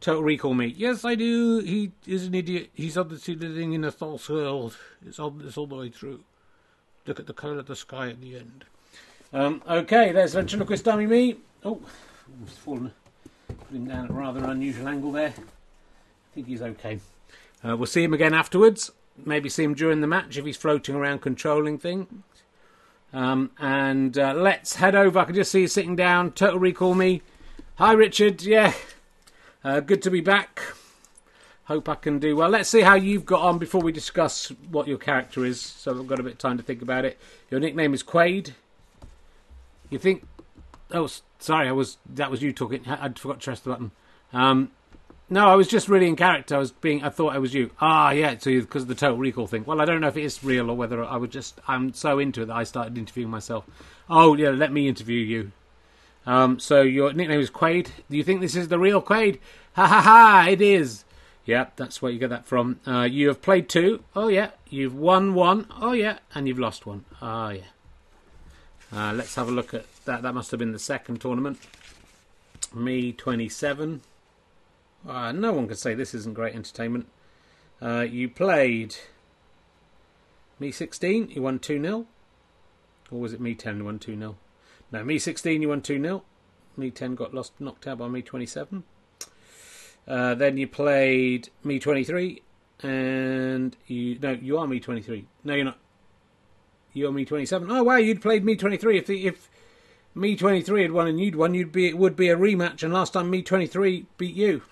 Total 0.00 0.22
Recall 0.22 0.54
me? 0.54 0.66
Yes, 0.76 1.04
I 1.04 1.16
do. 1.16 1.58
He 1.58 1.90
is 2.06 2.26
an 2.26 2.34
idiot. 2.34 2.70
He's 2.72 2.96
obviously 2.96 3.34
living 3.34 3.72
in 3.72 3.84
a 3.84 3.90
false 3.90 4.28
world. 4.28 4.76
It's 5.04 5.18
obvious 5.18 5.56
all 5.56 5.66
the 5.66 5.74
way 5.74 5.88
through. 5.90 6.20
Look 7.06 7.18
at 7.18 7.26
the 7.26 7.34
colour 7.34 7.58
of 7.58 7.66
the 7.66 7.76
sky 7.76 8.10
at 8.10 8.20
the 8.20 8.36
end. 8.36 8.64
Um, 9.32 9.62
okay, 9.68 10.12
there's 10.12 10.34
ventriloquist 10.34 10.84
dummy 10.84 11.06
me. 11.06 11.36
Oh, 11.64 11.80
he's 12.44 12.56
fallen. 12.56 12.92
Put 13.48 13.76
him 13.76 13.88
down 13.88 14.04
at 14.04 14.10
a 14.10 14.14
rather 14.14 14.44
unusual 14.44 14.88
angle 14.88 15.12
there. 15.12 15.34
I 15.36 16.34
think 16.34 16.46
he's 16.46 16.62
okay. 16.62 17.00
Uh, 17.66 17.76
we'll 17.76 17.86
see 17.86 18.04
him 18.04 18.14
again 18.14 18.34
afterwards 18.34 18.92
maybe 19.24 19.48
see 19.48 19.64
him 19.64 19.74
during 19.74 20.00
the 20.00 20.06
match 20.06 20.36
if 20.36 20.44
he's 20.44 20.56
floating 20.56 20.94
around 20.94 21.20
controlling 21.20 21.78
things. 21.78 22.08
Um, 23.12 23.50
and 23.58 24.18
uh, 24.18 24.34
let's 24.34 24.76
head 24.76 24.94
over. 24.94 25.18
I 25.18 25.24
can 25.24 25.34
just 25.34 25.50
see 25.50 25.62
you 25.62 25.68
sitting 25.68 25.96
down. 25.96 26.32
Total 26.32 26.58
Recall 26.58 26.94
me. 26.94 27.22
Hi, 27.76 27.92
Richard. 27.92 28.42
Yeah, 28.42 28.74
uh, 29.64 29.80
good 29.80 30.02
to 30.02 30.10
be 30.10 30.20
back. 30.20 30.60
Hope 31.64 31.88
I 31.88 31.94
can 31.94 32.18
do 32.18 32.34
well. 32.34 32.48
Let's 32.48 32.68
see 32.68 32.80
how 32.80 32.94
you've 32.94 33.26
got 33.26 33.42
on 33.42 33.58
before 33.58 33.82
we 33.82 33.92
discuss 33.92 34.48
what 34.70 34.88
your 34.88 34.96
character 34.98 35.44
is. 35.44 35.60
So 35.60 35.98
I've 35.98 36.06
got 36.06 36.18
a 36.18 36.22
bit 36.22 36.32
of 36.32 36.38
time 36.38 36.56
to 36.56 36.62
think 36.62 36.80
about 36.80 37.04
it. 37.04 37.18
Your 37.50 37.60
nickname 37.60 37.92
is 37.92 38.02
Quaid. 38.02 38.52
You 39.90 39.98
think? 39.98 40.26
Oh, 40.90 41.08
sorry. 41.38 41.68
I 41.68 41.72
was 41.72 41.98
that 42.14 42.30
was 42.30 42.42
you 42.42 42.52
talking. 42.52 42.86
I 42.86 43.10
forgot 43.10 43.40
to 43.40 43.44
press 43.44 43.60
the 43.60 43.70
button. 43.70 43.90
Um, 44.32 44.70
no, 45.30 45.48
I 45.48 45.54
was 45.56 45.68
just 45.68 45.88
really 45.88 46.08
in 46.08 46.16
character. 46.16 46.56
I 46.56 46.58
was 46.58 46.72
being. 46.72 47.02
I 47.02 47.10
thought 47.10 47.34
I 47.34 47.38
was 47.38 47.52
you. 47.52 47.70
Ah, 47.80 48.10
yeah. 48.12 48.36
So 48.38 48.50
because 48.50 48.82
of 48.82 48.88
the 48.88 48.94
total 48.94 49.18
recall 49.18 49.46
thing. 49.46 49.64
Well, 49.64 49.80
I 49.80 49.84
don't 49.84 50.00
know 50.00 50.08
if 50.08 50.16
it 50.16 50.24
is 50.24 50.42
real 50.42 50.70
or 50.70 50.76
whether 50.76 51.04
I 51.04 51.16
would 51.16 51.30
just. 51.30 51.60
I'm 51.68 51.92
so 51.92 52.18
into 52.18 52.42
it 52.42 52.46
that 52.46 52.56
I 52.56 52.64
started 52.64 52.96
interviewing 52.96 53.30
myself. 53.30 53.64
Oh 54.08 54.34
yeah, 54.34 54.50
let 54.50 54.72
me 54.72 54.88
interview 54.88 55.20
you. 55.20 55.52
Um, 56.26 56.58
so 56.58 56.82
your 56.82 57.12
nickname 57.12 57.40
is 57.40 57.50
Quaid. 57.50 57.88
Do 58.10 58.16
you 58.16 58.24
think 58.24 58.40
this 58.40 58.56
is 58.56 58.68
the 58.68 58.78
real 58.78 59.02
Quaid? 59.02 59.38
Ha 59.74 59.86
ha 59.86 60.00
ha! 60.00 60.46
It 60.48 60.60
is. 60.60 61.04
Yeah, 61.44 61.68
that's 61.76 62.02
where 62.02 62.12
you 62.12 62.18
get 62.18 62.30
that 62.30 62.46
from. 62.46 62.80
Uh, 62.86 63.04
you 63.04 63.28
have 63.28 63.40
played 63.40 63.68
two. 63.68 64.04
Oh 64.14 64.28
yeah. 64.28 64.50
You've 64.68 64.94
won 64.94 65.34
one. 65.34 65.66
Oh 65.80 65.92
yeah, 65.92 66.18
and 66.34 66.48
you've 66.48 66.58
lost 66.58 66.86
one. 66.86 67.04
Oh 67.22 67.50
yeah. 67.50 67.62
Uh, 68.92 69.12
let's 69.12 69.34
have 69.34 69.48
a 69.48 69.52
look 69.52 69.74
at 69.74 69.84
that. 70.06 70.22
That 70.22 70.34
must 70.34 70.50
have 70.50 70.58
been 70.58 70.72
the 70.72 70.78
second 70.78 71.20
tournament. 71.20 71.58
Me 72.74 73.12
twenty 73.12 73.48
seven. 73.48 74.00
Uh, 75.06 75.32
no 75.32 75.52
one 75.52 75.68
could 75.68 75.78
say 75.78 75.94
this 75.94 76.14
isn't 76.14 76.34
great 76.34 76.54
entertainment. 76.54 77.06
Uh, 77.80 78.00
you 78.00 78.28
played 78.28 78.96
me 80.58 80.72
16, 80.72 81.30
you 81.30 81.42
won 81.42 81.58
2 81.58 81.80
0. 81.80 82.06
Or 83.10 83.20
was 83.20 83.32
it 83.32 83.40
me 83.40 83.54
10 83.54 83.78
you 83.78 83.84
won 83.84 83.98
2 83.98 84.18
0? 84.18 84.36
No, 84.90 85.04
me 85.04 85.18
16, 85.18 85.62
you 85.62 85.68
won 85.68 85.82
2 85.82 86.00
0. 86.00 86.22
Me 86.76 86.90
10 86.90 87.14
got 87.14 87.34
lost, 87.34 87.52
knocked 87.58 87.86
out 87.86 87.98
by 87.98 88.08
me 88.08 88.22
27. 88.22 88.84
Uh, 90.06 90.34
then 90.34 90.56
you 90.56 90.66
played 90.66 91.50
me 91.62 91.78
23, 91.78 92.42
and 92.82 93.76
you. 93.86 94.18
No, 94.20 94.30
you 94.30 94.58
are 94.58 94.66
me 94.66 94.80
23. 94.80 95.26
No, 95.44 95.54
you're 95.54 95.64
not. 95.64 95.78
You're 96.94 97.12
me 97.12 97.24
27. 97.24 97.70
Oh, 97.70 97.82
wow, 97.82 97.96
you'd 97.96 98.22
played 98.22 98.44
me 98.44 98.56
23. 98.56 98.98
If 98.98 99.06
the, 99.06 99.26
if 99.26 99.50
me 100.14 100.34
23 100.34 100.82
had 100.82 100.92
won 100.92 101.06
and 101.06 101.20
you'd 101.20 101.36
won, 101.36 101.54
you'd 101.54 101.72
be 101.72 101.88
it 101.88 101.98
would 101.98 102.16
be 102.16 102.30
a 102.30 102.36
rematch, 102.36 102.82
and 102.82 102.92
last 102.92 103.12
time 103.12 103.28
me 103.28 103.42
23 103.42 104.06
beat 104.16 104.34
you 104.34 104.62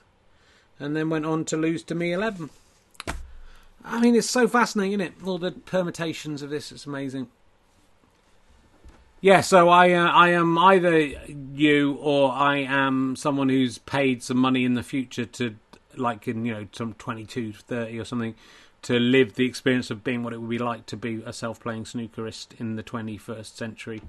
and 0.78 0.96
then 0.96 1.10
went 1.10 1.26
on 1.26 1.44
to 1.46 1.56
lose 1.56 1.82
to 1.84 1.94
me 1.94 2.12
11. 2.12 2.50
I 3.84 4.00
mean, 4.00 4.14
it's 4.14 4.28
so 4.28 4.48
fascinating, 4.48 5.00
isn't 5.00 5.14
it? 5.18 5.26
All 5.26 5.38
the 5.38 5.52
permutations 5.52 6.42
of 6.42 6.50
this, 6.50 6.72
it's 6.72 6.86
amazing. 6.86 7.28
Yeah, 9.20 9.40
so 9.40 9.68
I 9.68 9.92
uh, 9.92 10.10
I 10.10 10.28
am 10.30 10.58
either 10.58 10.98
you 10.98 11.94
or 12.00 12.32
I 12.32 12.58
am 12.58 13.16
someone 13.16 13.48
who's 13.48 13.78
paid 13.78 14.22
some 14.22 14.36
money 14.36 14.64
in 14.64 14.74
the 14.74 14.82
future 14.82 15.24
to, 15.24 15.56
like 15.96 16.28
in 16.28 16.44
you 16.44 16.52
know 16.52 16.66
some 16.72 16.94
22, 16.94 17.54
30 17.54 17.98
or 17.98 18.04
something, 18.04 18.34
to 18.82 18.98
live 18.98 19.34
the 19.34 19.46
experience 19.46 19.90
of 19.90 20.04
being 20.04 20.22
what 20.22 20.32
it 20.32 20.40
would 20.40 20.50
be 20.50 20.58
like 20.58 20.84
to 20.86 20.96
be 20.96 21.22
a 21.24 21.32
self-playing 21.32 21.84
snookerist 21.84 22.60
in 22.60 22.76
the 22.76 22.82
21st 22.82 23.56
century. 23.56 24.02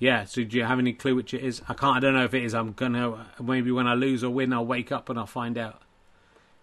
Yeah, 0.00 0.24
so 0.24 0.42
do 0.42 0.56
you 0.56 0.64
have 0.64 0.78
any 0.78 0.94
clue 0.94 1.14
which 1.14 1.32
it 1.32 1.44
is? 1.44 1.62
I 1.68 1.74
can't. 1.74 1.96
I 1.96 2.00
don't 2.00 2.14
know 2.14 2.24
if 2.24 2.34
it 2.34 2.42
is. 2.42 2.54
I'm 2.54 2.72
gonna 2.72 3.28
maybe 3.40 3.70
when 3.70 3.86
I 3.86 3.94
lose 3.94 4.24
or 4.24 4.30
win, 4.30 4.52
I'll 4.52 4.66
wake 4.66 4.90
up 4.90 5.08
and 5.08 5.18
I'll 5.18 5.26
find 5.26 5.56
out 5.56 5.80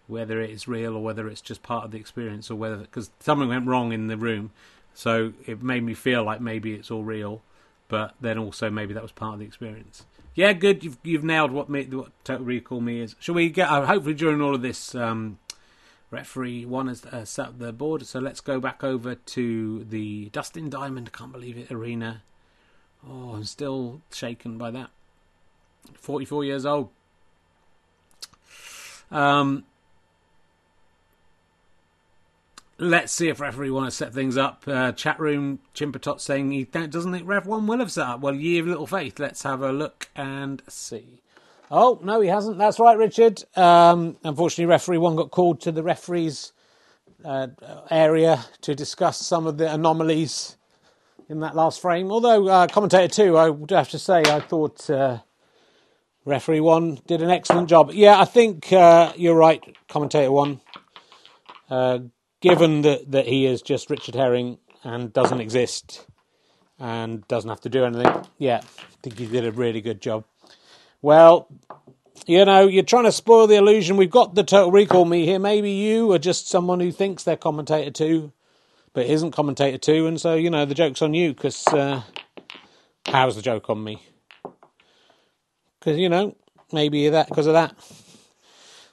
whether 0.08 0.42
it's 0.42 0.68
real 0.68 0.96
or 0.96 1.04
whether 1.04 1.28
it's 1.28 1.42
just 1.42 1.64
part 1.64 1.86
of 1.86 1.92
the 1.92 1.98
experience 1.98 2.50
or 2.50 2.56
whether 2.56 2.78
because 2.78 3.12
something 3.20 3.50
went 3.50 3.68
wrong 3.68 3.92
in 3.92 4.08
the 4.08 4.18
room. 4.18 4.52
So 4.94 5.34
it 5.46 5.62
made 5.62 5.84
me 5.84 5.94
feel 5.94 6.24
like 6.24 6.42
maybe 6.42 6.74
it's 6.74 6.90
all 6.90 7.04
real 7.04 7.42
but 7.88 8.16
then 8.20 8.38
also 8.38 8.70
maybe 8.70 8.94
that 8.94 9.04
was 9.04 9.12
part 9.12 9.34
of 9.34 9.40
the 9.40 9.46
experience. 9.46 10.06
Yeah 10.36 10.54
good. 10.54 10.84
You've 10.84 10.98
you've 11.04 11.24
nailed 11.24 11.52
what 11.52 11.70
me 11.70 11.84
what 11.86 12.12
total 12.24 12.46
recall 12.46 12.82
me 12.82 13.02
is. 13.02 13.16
Shall 13.20 13.36
we 13.36 13.50
get 13.50 13.70
uh, 13.70 13.86
hopefully 13.86 14.14
during 14.14 14.42
all 14.42 14.56
of 14.56 14.62
this 14.62 14.94
um, 14.94 15.40
referee 16.12 16.66
one 16.66 16.88
has 16.88 17.06
uh, 17.06 17.26
set 17.26 17.48
up 17.48 17.60
the 17.60 17.74
board. 17.74 18.06
So 18.06 18.20
let's 18.20 18.42
go 18.42 18.60
back 18.60 18.84
over 18.84 19.16
to 19.16 19.84
the 19.84 20.30
dustin 20.30 20.70
diamond. 20.70 21.12
Can't 21.12 21.32
believe 21.32 21.58
it 21.58 21.72
arena. 21.72 22.24
Oh 23.08 23.34
i'm 23.36 23.44
still 23.46 24.02
shaken 24.12 24.58
by 24.58 24.72
that. 24.72 24.90
44 25.96 26.44
years 26.44 26.66
old. 26.66 26.90
Um, 29.10 29.64
Let's 32.80 33.12
see 33.12 33.28
if 33.30 33.40
referee 33.40 33.72
want 33.72 33.88
to 33.88 33.92
set 33.92 34.14
things 34.14 34.38
up. 34.38 34.64
Uh, 34.68 34.92
chat 34.92 35.20
room 35.20 35.60
Chimpatot 35.74 36.22
saying 36.22 36.52
he 36.52 36.64
doesn't 36.64 37.12
think 37.12 37.28
Rev 37.28 37.48
One 37.48 37.66
will 37.66 37.80
have 37.80 37.92
set 37.92 38.06
up. 38.08 38.20
Well, 38.20 38.36
ye 38.36 38.60
of 38.60 38.68
little 38.68 38.86
faith. 38.86 39.18
Let's 39.18 39.42
have 39.44 39.64
a 39.64 39.72
look 39.72 40.10
and 40.16 40.62
see. 40.68 41.22
Oh 41.72 42.00
no, 42.04 42.22
he 42.22 42.30
hasn't. 42.30 42.60
That's 42.60 42.80
right, 42.80 42.96
Richard. 42.96 43.44
Um, 43.56 44.18
unfortunately, 44.24 44.66
referee 44.68 45.00
one 45.00 45.16
got 45.16 45.32
called 45.32 45.60
to 45.62 45.72
the 45.72 45.82
referees 45.82 46.54
uh, 47.26 47.48
area 47.90 48.46
to 48.62 48.76
discuss 48.76 49.18
some 49.18 49.48
of 49.48 49.58
the 49.58 49.74
anomalies 49.74 50.56
in 51.30 51.40
that 51.40 51.56
last 51.56 51.82
frame. 51.82 52.12
Although 52.12 52.48
uh, 52.48 52.68
commentator 52.68 53.12
two, 53.12 53.38
I 53.38 53.50
would 53.50 53.72
have 53.72 53.90
to 53.90 54.00
say, 54.00 54.22
I 54.22 54.40
thought 54.40 54.88
uh, 54.88 55.20
referee 56.26 56.62
one 56.62 57.00
did 57.08 57.24
an 57.24 57.32
excellent 57.32 57.70
job. 57.70 57.90
Yeah, 57.92 58.20
I 58.20 58.26
think 58.26 58.72
uh, 58.72 59.14
you're 59.16 59.36
right, 59.36 59.64
commentator 59.90 60.32
one. 60.32 60.62
Uh, 61.70 62.00
given 62.42 62.82
that, 62.84 63.12
that 63.12 63.28
he 63.28 63.46
is 63.46 63.62
just 63.62 63.90
Richard 63.90 64.16
Herring 64.16 64.58
and 64.84 65.12
doesn't 65.12 65.42
exist 65.42 66.06
and 66.80 67.28
doesn't 67.28 67.50
have 67.50 67.62
to 67.62 67.70
do 67.70 67.86
anything, 67.86 68.26
yeah, 68.38 68.62
I 68.64 68.96
think 69.02 69.18
he 69.18 69.26
did 69.26 69.46
a 69.46 69.52
really 69.52 69.82
good 69.82 70.02
job. 70.02 70.26
Well, 71.02 71.48
you 72.26 72.44
know, 72.46 72.68
you're 72.68 72.84
trying 72.84 73.06
to 73.06 73.12
spoil 73.12 73.48
the 73.48 73.56
illusion. 73.56 73.98
We've 73.98 74.10
got 74.10 74.36
the 74.36 74.44
Total 74.44 74.72
Recall 74.72 75.06
me 75.06 75.26
here. 75.26 75.40
Maybe 75.40 75.72
you 75.72 76.12
are 76.14 76.20
just 76.20 76.48
someone 76.48 76.80
who 76.80 76.92
thinks 76.92 77.24
they're 77.24 77.38
commentator 77.38 77.92
two, 77.92 78.32
but 78.94 79.06
isn't 79.06 79.32
commentator 79.32 79.78
two, 79.78 80.08
and 80.08 80.20
so 80.20 80.36
you 80.36 80.50
know 80.50 80.66
the 80.66 80.74
joke's 80.74 81.02
on 81.02 81.14
you. 81.14 81.34
Because 81.34 81.66
uh, 81.68 82.02
how's 83.08 83.36
the 83.36 83.42
joke 83.42 83.70
on 83.70 83.84
me? 83.84 84.04
Because 85.80 85.98
you 85.98 86.10
know 86.10 86.36
maybe 86.72 87.08
that 87.10 87.30
because 87.30 87.48
of 87.48 87.54
that. 87.54 87.76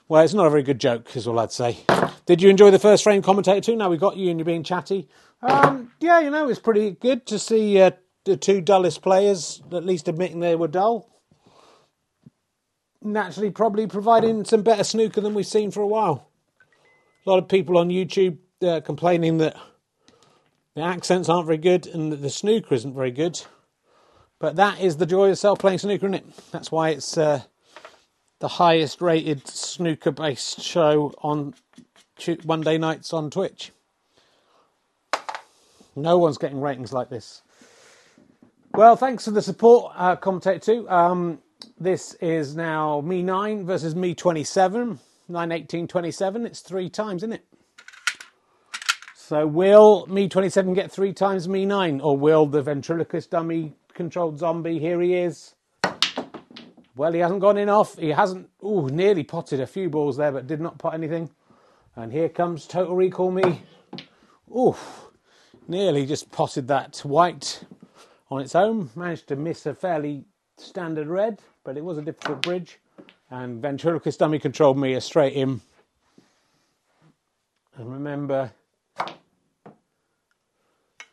Well, 0.07 0.23
it's 0.23 0.35
not 0.35 0.45
a 0.45 0.51
very 0.51 0.63
good 0.63 0.79
joke, 0.79 1.15
is 1.15 1.27
all 1.27 1.39
I'd 1.39 1.51
say. 1.51 1.79
Did 2.25 2.41
you 2.41 2.49
enjoy 2.49 2.71
the 2.71 2.79
first 2.79 3.03
frame 3.03 3.21
commentator 3.21 3.61
too? 3.61 3.75
Now 3.75 3.89
we 3.89 3.97
got 3.97 4.17
you 4.17 4.29
and 4.29 4.39
you're 4.39 4.45
being 4.45 4.63
chatty. 4.63 5.07
Um, 5.41 5.91
yeah, 5.99 6.19
you 6.19 6.31
know, 6.31 6.49
it's 6.49 6.59
pretty 6.59 6.91
good 6.91 7.27
to 7.27 7.37
see 7.37 7.79
uh, 7.79 7.91
the 8.23 8.35
two 8.35 8.61
dullest 8.61 9.03
players 9.03 9.61
at 9.71 9.85
least 9.85 10.07
admitting 10.07 10.39
they 10.39 10.55
were 10.55 10.67
dull. 10.67 11.09
Naturally, 13.01 13.51
probably 13.51 13.85
providing 13.85 14.43
some 14.45 14.63
better 14.63 14.83
snooker 14.83 15.21
than 15.21 15.35
we've 15.35 15.45
seen 15.45 15.69
for 15.69 15.81
a 15.81 15.87
while. 15.87 16.29
A 17.25 17.29
lot 17.29 17.37
of 17.37 17.47
people 17.47 17.77
on 17.77 17.89
YouTube 17.89 18.39
uh, 18.63 18.81
complaining 18.81 19.37
that 19.37 19.55
the 20.73 20.81
accents 20.81 21.29
aren't 21.29 21.45
very 21.45 21.59
good 21.59 21.85
and 21.85 22.11
that 22.11 22.23
the 22.23 22.31
snooker 22.31 22.73
isn't 22.73 22.95
very 22.95 23.11
good. 23.11 23.41
But 24.39 24.55
that 24.55 24.81
is 24.81 24.97
the 24.97 25.05
joy 25.05 25.29
of 25.29 25.37
self 25.37 25.59
playing 25.59 25.77
snooker, 25.77 26.07
isn't 26.07 26.15
it? 26.15 26.51
That's 26.51 26.71
why 26.71 26.89
it's 26.89 27.17
uh, 27.17 27.43
the 28.39 28.47
highest 28.47 29.01
rated 29.01 29.47
snooker 29.47 30.11
based 30.11 30.61
show 30.61 31.13
on 31.21 31.53
Monday 32.45 32.77
nights 32.77 33.13
on 33.13 33.29
Twitch. 33.29 33.71
No 35.95 36.17
one's 36.17 36.37
getting 36.37 36.59
ratings 36.59 36.91
like 36.91 37.09
this. 37.09 37.41
Well, 38.73 38.95
thanks 38.95 39.25
for 39.25 39.31
the 39.31 39.41
support, 39.41 39.93
uh, 39.95 40.17
Commentator 40.17 40.59
2. 40.59 40.89
Um, 40.89 41.39
this 41.79 42.13
is 42.15 42.55
now 42.55 43.01
me 43.01 43.21
9 43.21 43.65
versus 43.65 43.95
me 43.95 44.13
27. 44.13 44.99
9, 45.27 45.51
18, 45.51 45.87
27. 45.87 46.45
It's 46.45 46.59
three 46.59 46.89
times, 46.89 47.23
isn't 47.23 47.33
it? 47.33 47.45
So 49.15 49.47
will 49.47 50.05
me 50.07 50.27
27 50.27 50.73
get 50.73 50.91
three 50.91 51.13
times 51.13 51.47
me 51.47 51.65
9? 51.65 52.01
Or 52.01 52.17
will 52.17 52.45
the 52.45 52.61
ventriloquist 52.61 53.31
dummy 53.31 53.73
controlled 53.95 54.37
zombie, 54.37 54.77
here 54.77 55.01
he 55.01 55.15
is. 55.15 55.55
Well, 56.95 57.13
he 57.13 57.19
hasn't 57.19 57.41
gone 57.41 57.57
in 57.57 57.69
off. 57.69 57.97
He 57.97 58.09
hasn't, 58.09 58.49
ooh, 58.63 58.87
nearly 58.87 59.23
potted 59.23 59.59
a 59.59 59.67
few 59.67 59.89
balls 59.89 60.17
there, 60.17 60.31
but 60.31 60.47
did 60.47 60.61
not 60.61 60.77
pot 60.77 60.93
anything. 60.93 61.29
And 61.97 62.11
here 62.11 62.27
comes 62.27 62.67
Total 62.67 62.93
Recall 62.93 63.31
Me. 63.31 63.61
Oof, 64.53 65.05
nearly 65.65 66.05
just 66.05 66.29
potted 66.29 66.67
that 66.67 66.97
white 66.99 67.63
on 68.29 68.41
its 68.41 68.53
own. 68.53 68.89
Managed 68.95 69.29
to 69.29 69.37
miss 69.37 69.65
a 69.65 69.73
fairly 69.73 70.25
standard 70.57 71.07
red, 71.07 71.39
but 71.63 71.77
it 71.77 71.85
was 71.85 71.97
a 71.97 72.01
difficult 72.01 72.41
bridge. 72.41 72.79
And 73.31 73.61
Ventriloquist 73.61 74.19
Dummy 74.19 74.39
controlled 74.39 74.77
me 74.77 74.95
a 74.95 75.01
straight 75.01 75.33
in. 75.33 75.61
And 77.77 77.93
remember, 77.93 78.51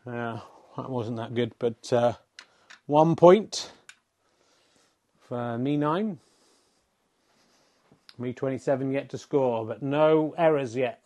uh, 0.04 0.40
that 0.76 0.90
wasn't 0.90 1.18
that 1.18 1.32
good, 1.32 1.52
but 1.60 1.92
uh, 1.92 2.14
one 2.86 3.14
point 3.14 3.70
for 5.20 5.56
me 5.58 5.76
nine. 5.76 6.18
Me 8.18 8.32
27 8.32 8.92
yet 8.92 9.08
to 9.10 9.18
score, 9.18 9.64
but 9.64 9.82
no 9.82 10.34
errors 10.36 10.76
yet. 10.76 11.02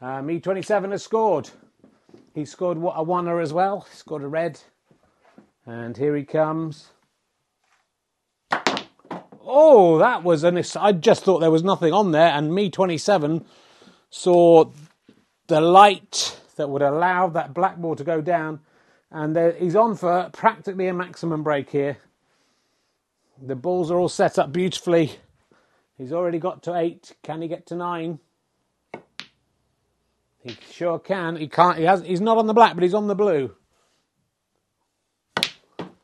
Uh, 0.00 0.22
me 0.22 0.40
27 0.40 0.90
has 0.90 1.02
scored. 1.02 1.50
He 2.34 2.44
scored 2.44 2.78
a 2.78 3.04
oneer 3.04 3.42
as 3.42 3.52
well. 3.52 3.86
He 3.90 3.96
scored 3.96 4.22
a 4.22 4.28
red. 4.28 4.60
And 5.64 5.96
here 5.96 6.16
he 6.16 6.24
comes. 6.24 6.90
Oh, 9.48 9.98
that 9.98 10.22
was 10.24 10.42
an. 10.42 10.62
I 10.76 10.92
just 10.92 11.22
thought 11.24 11.38
there 11.38 11.50
was 11.50 11.62
nothing 11.62 11.92
on 11.92 12.10
there, 12.10 12.30
and 12.30 12.54
me 12.54 12.68
27 12.68 13.44
saw 14.10 14.64
the 15.46 15.60
light 15.60 16.40
that 16.56 16.68
would 16.68 16.82
allow 16.82 17.28
that 17.28 17.54
black 17.54 17.76
ball 17.76 17.94
to 17.94 18.04
go 18.04 18.20
down, 18.20 18.60
and 19.10 19.36
there, 19.36 19.52
he's 19.52 19.76
on 19.76 19.94
for 19.94 20.30
practically 20.32 20.88
a 20.88 20.94
maximum 20.94 21.42
break 21.42 21.70
here. 21.70 21.98
The 23.40 23.54
balls 23.54 23.90
are 23.90 23.98
all 23.98 24.08
set 24.08 24.38
up 24.38 24.52
beautifully. 24.52 25.12
He's 25.98 26.12
already 26.12 26.38
got 26.38 26.62
to 26.64 26.76
eight. 26.76 27.16
Can 27.22 27.40
he 27.42 27.48
get 27.48 27.66
to 27.66 27.74
nine? 27.74 28.18
He 30.42 30.56
sure 30.70 30.98
can. 30.98 31.36
He 31.36 31.48
can't. 31.48 31.78
He 31.78 31.84
has. 31.84 32.02
He's 32.02 32.20
not 32.20 32.38
on 32.38 32.46
the 32.46 32.54
black, 32.54 32.74
but 32.74 32.82
he's 32.82 32.94
on 32.94 33.06
the 33.06 33.14
blue. 33.14 33.54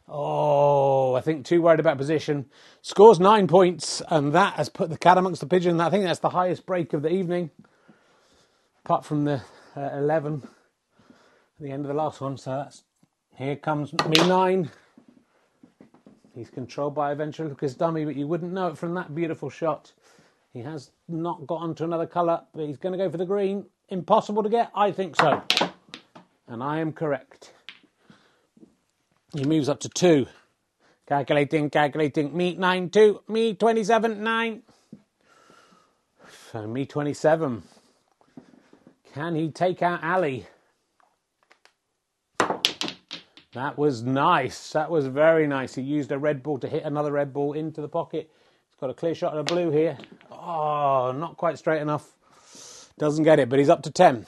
Oh, 0.08 1.14
I 1.14 1.20
think 1.20 1.46
too 1.46 1.62
worried 1.62 1.80
about 1.80 1.96
position. 1.96 2.46
Scores 2.82 3.20
nine 3.20 3.46
points, 3.46 4.02
and 4.08 4.32
that 4.34 4.54
has 4.54 4.68
put 4.68 4.90
the 4.90 4.98
cat 4.98 5.16
amongst 5.16 5.40
the 5.40 5.46
pigeon. 5.46 5.80
I 5.80 5.90
think 5.90 6.04
that's 6.04 6.18
the 6.20 6.30
highest 6.30 6.66
break 6.66 6.92
of 6.92 7.02
the 7.02 7.10
evening, 7.10 7.50
apart 8.84 9.04
from 9.04 9.24
the 9.24 9.42
uh, 9.76 9.90
eleven 9.94 10.42
at 11.56 11.62
the 11.62 11.70
end 11.70 11.84
of 11.84 11.88
the 11.88 11.94
last 11.94 12.20
one. 12.20 12.36
So 12.36 12.50
that's 12.50 12.82
here 13.36 13.56
comes 13.56 13.92
me 13.92 14.26
nine. 14.26 14.70
He's 16.34 16.50
controlled 16.50 16.94
by 16.94 17.12
a 17.12 17.14
ventriloquist 17.14 17.78
dummy, 17.78 18.04
but 18.04 18.16
you 18.16 18.26
wouldn't 18.26 18.52
know 18.52 18.68
it 18.68 18.78
from 18.78 18.94
that 18.94 19.14
beautiful 19.14 19.50
shot. 19.50 19.92
He 20.52 20.60
has 20.60 20.90
not 21.08 21.46
got 21.46 21.56
onto 21.56 21.84
another 21.84 22.06
colour, 22.06 22.42
but 22.54 22.66
he's 22.66 22.78
going 22.78 22.92
to 22.92 22.98
go 22.98 23.10
for 23.10 23.18
the 23.18 23.26
green. 23.26 23.66
Impossible 23.88 24.42
to 24.42 24.48
get? 24.48 24.70
I 24.74 24.92
think 24.92 25.16
so. 25.16 25.42
And 26.48 26.62
I 26.62 26.80
am 26.80 26.92
correct. 26.92 27.52
He 29.34 29.44
moves 29.44 29.68
up 29.68 29.80
to 29.80 29.88
two. 29.88 30.26
Calculating, 31.06 31.70
calculating. 31.70 32.36
Me 32.36 32.54
9 32.54 32.90
2. 32.90 33.22
Me 33.28 33.54
27 33.54 34.22
9. 34.22 34.62
So 36.52 36.66
me 36.66 36.86
27. 36.86 37.62
Can 39.14 39.34
he 39.34 39.50
take 39.50 39.82
out 39.82 40.02
Ali? 40.02 40.46
That 43.54 43.76
was 43.76 44.02
nice. 44.02 44.72
That 44.72 44.90
was 44.90 45.06
very 45.06 45.46
nice. 45.46 45.74
He 45.74 45.82
used 45.82 46.10
a 46.10 46.18
red 46.18 46.42
ball 46.42 46.58
to 46.58 46.68
hit 46.68 46.84
another 46.84 47.12
red 47.12 47.32
ball 47.32 47.52
into 47.52 47.82
the 47.82 47.88
pocket. 47.88 48.30
He's 48.68 48.80
got 48.80 48.88
a 48.88 48.94
clear 48.94 49.14
shot 49.14 49.36
of 49.36 49.44
the 49.44 49.54
blue 49.54 49.70
here. 49.70 49.98
Oh, 50.30 51.12
not 51.14 51.36
quite 51.36 51.58
straight 51.58 51.82
enough. 51.82 52.10
Doesn't 52.98 53.24
get 53.24 53.38
it, 53.38 53.50
but 53.50 53.58
he's 53.58 53.68
up 53.68 53.82
to 53.82 53.90
10. 53.90 54.26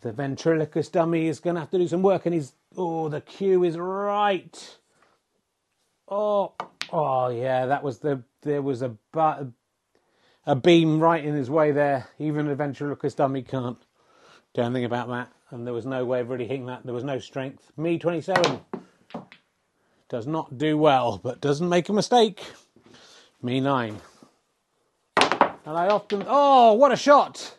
The 0.00 0.12
ventriloquist 0.12 0.92
dummy 0.92 1.28
is 1.28 1.38
going 1.40 1.54
to 1.54 1.60
have 1.60 1.70
to 1.70 1.78
do 1.78 1.88
some 1.88 2.02
work, 2.02 2.26
and 2.26 2.34
he's. 2.34 2.52
Oh, 2.76 3.08
the 3.08 3.20
cue 3.20 3.64
is 3.64 3.78
right. 3.78 4.76
Oh, 6.08 6.52
oh 6.92 7.28
yeah, 7.28 7.66
that 7.66 7.82
was 7.82 7.98
the. 7.98 8.22
There 8.42 8.62
was 8.62 8.82
a 8.82 8.96
a 10.48 10.54
beam 10.54 11.00
right 11.00 11.24
in 11.24 11.34
his 11.34 11.50
way 11.50 11.72
there. 11.72 12.08
Even 12.18 12.48
a 12.48 12.54
ventriloquist 12.54 13.16
dummy 13.16 13.42
can't 13.42 13.78
do 14.54 14.62
anything 14.62 14.84
about 14.84 15.08
that 15.08 15.32
and 15.50 15.66
there 15.66 15.74
was 15.74 15.86
no 15.86 16.04
way 16.04 16.20
of 16.20 16.28
really 16.28 16.46
hitting 16.46 16.66
that. 16.66 16.84
There 16.84 16.94
was 16.94 17.04
no 17.04 17.18
strength. 17.18 17.70
Me 17.76 17.98
27 17.98 18.60
does 20.08 20.26
not 20.26 20.58
do 20.58 20.76
well, 20.76 21.18
but 21.22 21.40
doesn't 21.40 21.68
make 21.68 21.88
a 21.88 21.92
mistake. 21.92 22.44
Me 23.42 23.60
9. 23.60 24.00
And 25.16 25.76
I 25.76 25.88
often, 25.88 26.24
oh, 26.26 26.74
what 26.74 26.92
a 26.92 26.96
shot! 26.96 27.56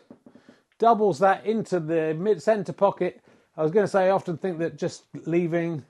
Doubles 0.78 1.18
that 1.18 1.44
into 1.44 1.80
the 1.80 2.14
mid 2.14 2.42
centre 2.42 2.72
pocket. 2.72 3.20
I 3.56 3.62
was 3.62 3.72
going 3.72 3.84
to 3.84 3.90
say, 3.90 4.06
I 4.06 4.10
often 4.10 4.38
think 4.38 4.58
that 4.58 4.78
just 4.78 5.04
leaving 5.26 5.84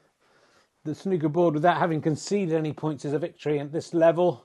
the 0.85 0.95
snooker 0.95 1.29
board 1.29 1.55
without 1.55 1.77
having 1.77 2.01
conceded 2.01 2.55
any 2.55 2.73
points 2.73 3.05
is 3.05 3.13
a 3.13 3.19
victory 3.19 3.61
at 3.61 3.73
this 3.73 3.93
level. 3.93 4.45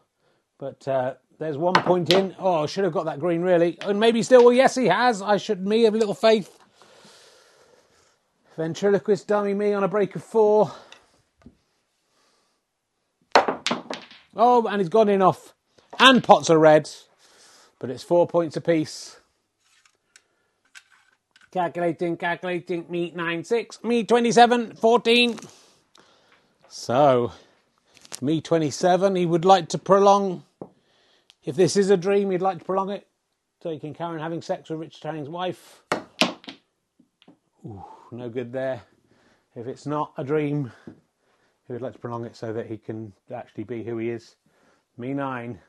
But 0.60 0.88
uh, 0.88 1.14
there's 1.40 1.58
one 1.58 1.74
point 1.74 2.12
in. 2.12 2.36
Oh, 2.38 2.68
should 2.68 2.84
have 2.84 2.94
got 2.94 3.06
that 3.06 3.20
green 3.20 3.42
really. 3.42 3.78
And 3.82 4.00
maybe 4.00 4.22
still, 4.22 4.44
well, 4.44 4.54
yes, 4.54 4.76
he 4.76 4.88
has. 4.88 5.22
I 5.22 5.38
should, 5.38 5.66
me, 5.66 5.84
have 5.84 5.96
a 5.96 5.98
little 5.98 6.14
faith. 6.14 6.60
Ventriloquist 8.56 9.28
dummy 9.28 9.56
me 9.56 9.74
on 9.74 9.84
a 9.84 9.88
break 9.88 10.16
of 10.16 10.24
four. 10.24 10.72
Oh, 14.36 14.68
and 14.68 14.80
he's 14.80 14.90
gone 14.90 15.10
in 15.10 15.22
off. 15.22 15.54
And 16.00 16.24
pots 16.24 16.50
are 16.50 16.60
red. 16.60 16.90
But 17.80 17.90
it's 17.90 18.04
four 18.04 18.28
points 18.28 18.56
apiece. 18.56 19.20
Calculating, 21.52 22.18
calculating. 22.18 22.86
Me 22.90 23.12
9, 23.16 23.44
6. 23.44 23.84
Me 23.84 24.04
27, 24.04 24.76
14. 24.76 25.40
So, 26.68 27.32
me 28.22 28.42
27, 28.42 29.16
he 29.16 29.26
would 29.26 29.46
like 29.46 29.70
to 29.70 29.78
prolong. 29.78 30.44
If 31.44 31.56
this 31.56 31.76
is 31.76 31.90
a 31.90 31.98
dream, 31.98 32.32
he'd 32.32 32.42
like 32.42 32.60
to 32.60 32.66
prolong 32.66 32.90
it. 32.90 33.08
Carry 33.62 33.80
on 34.00 34.20
having 34.20 34.42
sex 34.42 34.70
with 34.70 34.80
Richard 34.80 35.02
Tang's 35.02 35.30
wife. 35.30 35.84
Ooh 37.66 37.86
no 38.14 38.30
good 38.30 38.52
there. 38.52 38.82
If 39.56 39.68
it's 39.68 39.86
not 39.86 40.14
a 40.18 40.24
dream, 40.24 40.72
he 41.68 41.74
would 41.74 41.82
like 41.82 41.94
to 41.94 42.00
prolong 42.00 42.26
it 42.26 42.36
so 42.36 42.54
that 42.54 42.68
he 42.68 42.78
can 42.78 43.14
actually 43.34 43.64
be 43.64 43.84
who 43.84 43.98
he 43.98 44.10
is. 44.10 44.36
Me 44.98 45.14
nine 45.14 45.60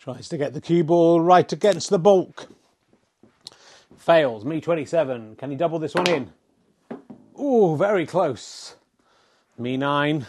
tries 0.00 0.30
to 0.30 0.38
get 0.38 0.54
the 0.54 0.60
cue 0.62 0.82
ball 0.82 1.20
right 1.20 1.52
against 1.52 1.90
the 1.90 1.98
bulk. 1.98 2.48
Fails. 3.98 4.46
Me 4.46 4.58
27. 4.58 5.36
Can 5.36 5.50
he 5.50 5.56
double 5.56 5.78
this 5.78 5.94
one 5.94 6.08
in? 6.08 6.32
Ooh, 7.38 7.76
very 7.76 8.06
close. 8.06 8.76
Me 9.58 9.76
9. 9.76 10.26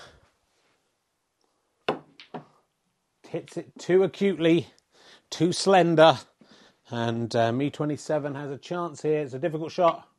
Hits 3.30 3.56
it 3.56 3.72
too 3.80 4.04
acutely, 4.04 4.68
too 5.30 5.54
slender. 5.54 6.20
And 6.92 7.34
Me 7.58 7.70
27 7.70 8.36
has 8.36 8.52
a 8.52 8.58
chance 8.58 9.02
here. 9.02 9.20
It's 9.20 9.34
a 9.34 9.40
difficult 9.40 9.72
shot. 9.72 10.10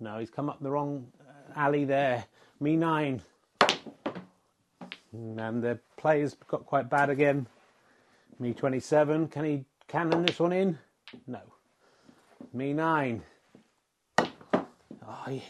No, 0.00 0.18
he's 0.18 0.30
come 0.30 0.48
up 0.48 0.60
the 0.60 0.70
wrong 0.70 1.06
uh, 1.20 1.58
alley 1.58 1.84
there. 1.84 2.24
Me 2.60 2.76
9. 2.76 3.22
And 5.12 5.62
the 5.62 5.78
players 5.96 6.36
got 6.46 6.66
quite 6.66 6.90
bad 6.90 7.08
again. 7.10 7.46
Me 8.38 8.52
27. 8.52 9.28
Can 9.28 9.44
he 9.44 9.64
cannon 9.88 10.26
this 10.26 10.38
one 10.38 10.52
in? 10.52 10.78
No. 11.26 11.40
Me 12.52 12.74
9. 12.74 13.22
Oh, 14.20 15.40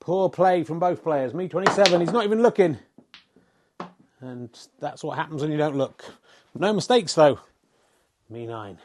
poor 0.00 0.30
play 0.30 0.64
from 0.64 0.78
both 0.78 1.02
players. 1.02 1.34
Me 1.34 1.46
27. 1.46 2.00
He's 2.00 2.12
not 2.12 2.24
even 2.24 2.42
looking. 2.42 2.78
And 4.20 4.48
that's 4.80 5.04
what 5.04 5.18
happens 5.18 5.42
when 5.42 5.52
you 5.52 5.58
don't 5.58 5.76
look. 5.76 6.04
No 6.54 6.72
mistakes 6.72 7.14
though. 7.14 7.38
Me 8.30 8.46
9. 8.46 8.78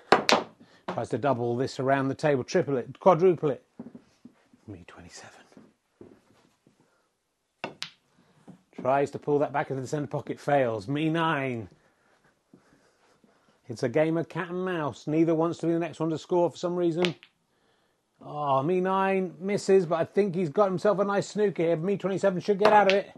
Tries 0.89 1.09
to 1.09 1.17
double 1.17 1.55
this 1.57 1.79
around 1.79 2.07
the 2.07 2.15
table, 2.15 2.43
triple 2.43 2.77
it, 2.77 2.99
quadruple 2.99 3.49
it. 3.49 3.63
Me 4.67 4.83
27. 4.87 5.31
Tries 8.79 9.11
to 9.11 9.19
pull 9.19 9.39
that 9.39 9.51
back 9.51 9.69
into 9.69 9.81
the 9.81 9.87
centre 9.87 10.07
pocket, 10.07 10.39
fails. 10.39 10.87
Me 10.87 11.09
9. 11.09 11.67
It's 13.69 13.83
a 13.83 13.89
game 13.89 14.17
of 14.17 14.29
cat 14.29 14.49
and 14.49 14.63
mouse. 14.63 15.07
Neither 15.07 15.35
wants 15.35 15.59
to 15.59 15.67
be 15.67 15.73
the 15.73 15.79
next 15.79 15.99
one 15.99 16.09
to 16.09 16.17
score 16.17 16.49
for 16.49 16.57
some 16.57 16.75
reason. 16.75 17.15
Oh, 18.21 18.63
me 18.63 18.79
9 18.79 19.35
misses, 19.39 19.85
but 19.85 19.95
I 19.95 20.05
think 20.05 20.35
he's 20.35 20.49
got 20.49 20.69
himself 20.69 20.99
a 20.99 21.05
nice 21.05 21.27
snooker 21.27 21.63
here. 21.63 21.75
Me 21.75 21.97
27 21.97 22.39
should 22.41 22.59
get 22.59 22.71
out 22.71 22.91
of 22.91 22.93
it. 22.93 23.11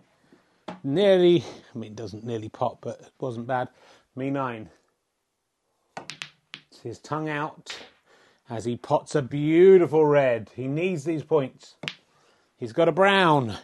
Nearly, 0.83 1.43
I 1.73 1.77
mean, 1.77 1.91
it 1.91 1.95
doesn't 1.95 2.23
nearly 2.23 2.49
pop, 2.49 2.79
but 2.81 2.99
it 3.01 3.11
wasn't 3.19 3.47
bad. 3.47 3.69
Me 4.15 4.29
9. 4.29 4.69
His 6.85 6.99
tongue 6.99 7.29
out 7.29 7.75
as 8.47 8.63
he 8.63 8.77
pots 8.77 9.15
a 9.15 9.23
beautiful 9.23 10.05
red. 10.05 10.51
He 10.55 10.67
needs 10.67 11.03
these 11.03 11.23
points. 11.23 11.77
He's 12.57 12.73
got 12.73 12.87
a 12.87 12.91
brown. 12.91 13.57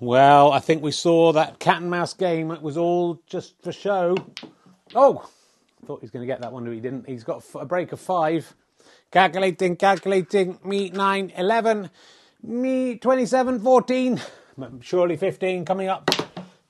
Well, 0.00 0.50
I 0.50 0.58
think 0.58 0.82
we 0.82 0.90
saw 0.90 1.32
that 1.32 1.60
cat 1.60 1.80
and 1.80 1.88
mouse 1.88 2.12
game. 2.12 2.50
It 2.50 2.60
was 2.60 2.76
all 2.76 3.22
just 3.24 3.54
for 3.62 3.70
show. 3.70 4.16
Oh, 4.96 5.30
thought 5.86 6.00
he 6.00 6.06
was 6.06 6.10
going 6.10 6.26
to 6.26 6.26
get 6.26 6.40
that 6.40 6.52
one, 6.52 6.64
but 6.64 6.72
he 6.72 6.80
didn't. 6.80 7.08
He's 7.08 7.22
got 7.22 7.44
a 7.54 7.64
break 7.64 7.92
of 7.92 8.00
five. 8.00 8.52
Calculating, 9.12 9.76
calculating. 9.76 10.58
Me 10.64 10.90
9, 10.90 11.34
11. 11.36 11.88
Me 12.42 12.96
27, 12.96 13.60
14. 13.60 14.20
Surely 14.80 15.16
15 15.16 15.64
coming 15.64 15.86
up. 15.86 16.10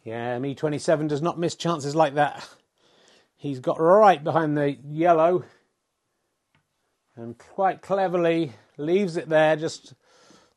Yeah, 0.04 0.38
me 0.40 0.54
27 0.54 1.06
does 1.06 1.22
not 1.22 1.38
miss 1.38 1.54
chances 1.54 1.96
like 1.96 2.16
that. 2.16 2.46
He's 3.42 3.58
got 3.58 3.80
right 3.80 4.22
behind 4.22 4.56
the 4.56 4.78
yellow 4.88 5.42
and 7.16 7.36
quite 7.36 7.82
cleverly 7.82 8.52
leaves 8.76 9.16
it 9.16 9.28
there, 9.28 9.56
just 9.56 9.94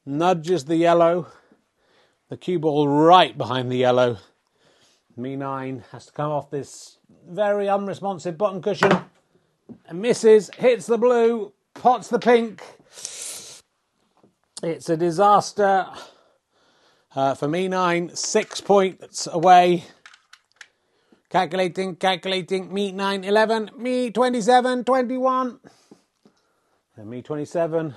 nudges 0.06 0.66
the 0.66 0.76
yellow 0.76 1.26
the 2.30 2.38
cue 2.38 2.60
ball 2.60 2.88
right 2.88 3.36
behind 3.36 3.72
the 3.72 3.78
yellow. 3.78 4.20
Me 5.18 5.36
nine 5.36 5.84
has 5.92 6.06
to 6.06 6.12
come 6.12 6.30
off 6.30 6.52
this 6.52 7.00
very 7.28 7.68
unresponsive 7.68 8.38
bottom 8.38 8.62
cushion 8.62 8.96
and 9.88 10.00
misses, 10.00 10.52
hits 10.56 10.86
the 10.86 11.00
blue, 11.00 11.54
pots 11.74 12.10
the 12.10 12.20
pink. 12.20 12.62
It's 14.62 14.90
a 14.90 14.96
disaster 14.96 15.88
uh, 17.16 17.34
for 17.34 17.48
me 17.48 17.68
nine, 17.68 18.16
six 18.16 18.62
points 18.62 19.26
away. 19.26 19.86
Calculating, 21.30 21.96
calculating, 21.96 22.74
me 22.74 22.92
9, 22.92 23.24
11, 23.24 23.72
me 23.78 24.12
27, 24.12 24.84
21. 24.84 25.60
And 26.98 27.10
me 27.10 27.22
27 27.22 27.96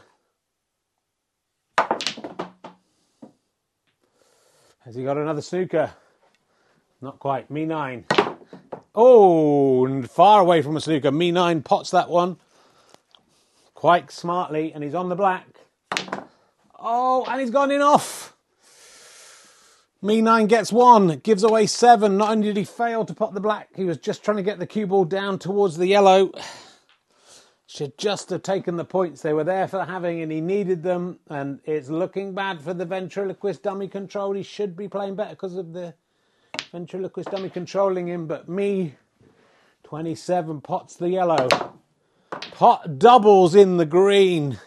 Has 4.89 4.95
he 4.95 5.05
got 5.05 5.19
another 5.19 5.43
snooker? 5.43 5.93
Not 7.03 7.19
quite. 7.19 7.51
Me 7.51 7.67
nine. 7.67 8.07
Oh, 8.95 9.85
and 9.85 10.11
far 10.11 10.41
away 10.41 10.63
from 10.63 10.79
a 10.79 10.81
snooker. 10.81 11.13
Me 11.13 11.31
nine 11.31 11.61
pots 11.61 11.91
that 11.91 12.09
one 12.09 12.39
quite 13.75 14.11
smartly, 14.11 14.73
and 14.73 14.83
he's 14.83 14.95
on 14.95 15.11
the 15.11 15.15
black. 15.15 15.47
Oh, 16.81 17.23
and 17.29 17.39
he's 17.39 17.51
gone 17.51 17.71
in 17.71 17.83
off. 17.83 18.35
Me 20.01 20.21
nine 20.21 20.47
gets 20.47 20.73
one, 20.73 21.19
gives 21.19 21.43
away 21.43 21.67
seven. 21.67 22.17
Not 22.17 22.31
only 22.31 22.47
did 22.47 22.57
he 22.57 22.65
fail 22.65 23.05
to 23.05 23.15
pot 23.15 23.35
the 23.35 23.41
black, 23.41 23.71
he 23.75 23.83
was 23.83 23.99
just 23.99 24.25
trying 24.25 24.37
to 24.37 24.45
get 24.45 24.61
the 24.61 24.67
cue 24.67 24.87
ball 24.87 25.05
down 25.05 25.41
towards 25.41 25.77
the 25.77 25.89
yellow. 25.89 26.31
Should 27.67 27.99
just 27.99 28.31
have 28.31 28.43
taken 28.43 28.77
the 28.77 28.85
points. 28.85 29.23
They 29.23 29.33
were 29.33 29.45
there 29.45 29.67
for 29.67 29.85
having 29.85 30.23
and 30.23 30.31
he 30.33 30.41
needed 30.41 30.83
them 30.85 31.19
and 31.29 31.61
it's 31.65 31.91
looking 31.91 32.33
bad 32.33 32.63
for 32.63 32.73
the 32.73 32.87
ventriloquist 32.87 33.65
dummy 33.65 33.89
control. 33.89 34.33
He 34.35 34.43
should 34.43 34.75
be 34.75 34.89
playing 34.89 35.17
better 35.17 35.31
because 35.31 35.57
of 35.57 35.75
the 35.75 35.95
ventriloquist 36.73 37.31
dummy 37.31 37.51
controlling 37.51 38.07
him 38.07 38.27
but 38.27 38.49
me 38.49 38.95
27 39.83 40.63
pots 40.63 40.97
the 40.97 41.11
yellow. 41.11 41.49
Pot 42.53 42.99
doubles 42.99 43.55
in 43.55 43.77
the 43.77 43.85
green 43.87 44.59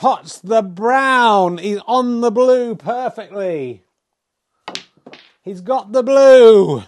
pots 0.00 0.40
the 0.40 0.62
brown 0.62 1.58
he's 1.58 1.80
on 1.86 2.22
the 2.22 2.30
blue 2.30 2.74
perfectly 2.74 3.84
he's 5.42 5.60
got 5.60 5.92
the 5.92 6.02
blue 6.02 6.82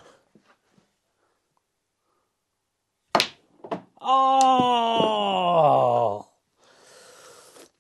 Oh! 4.05 5.03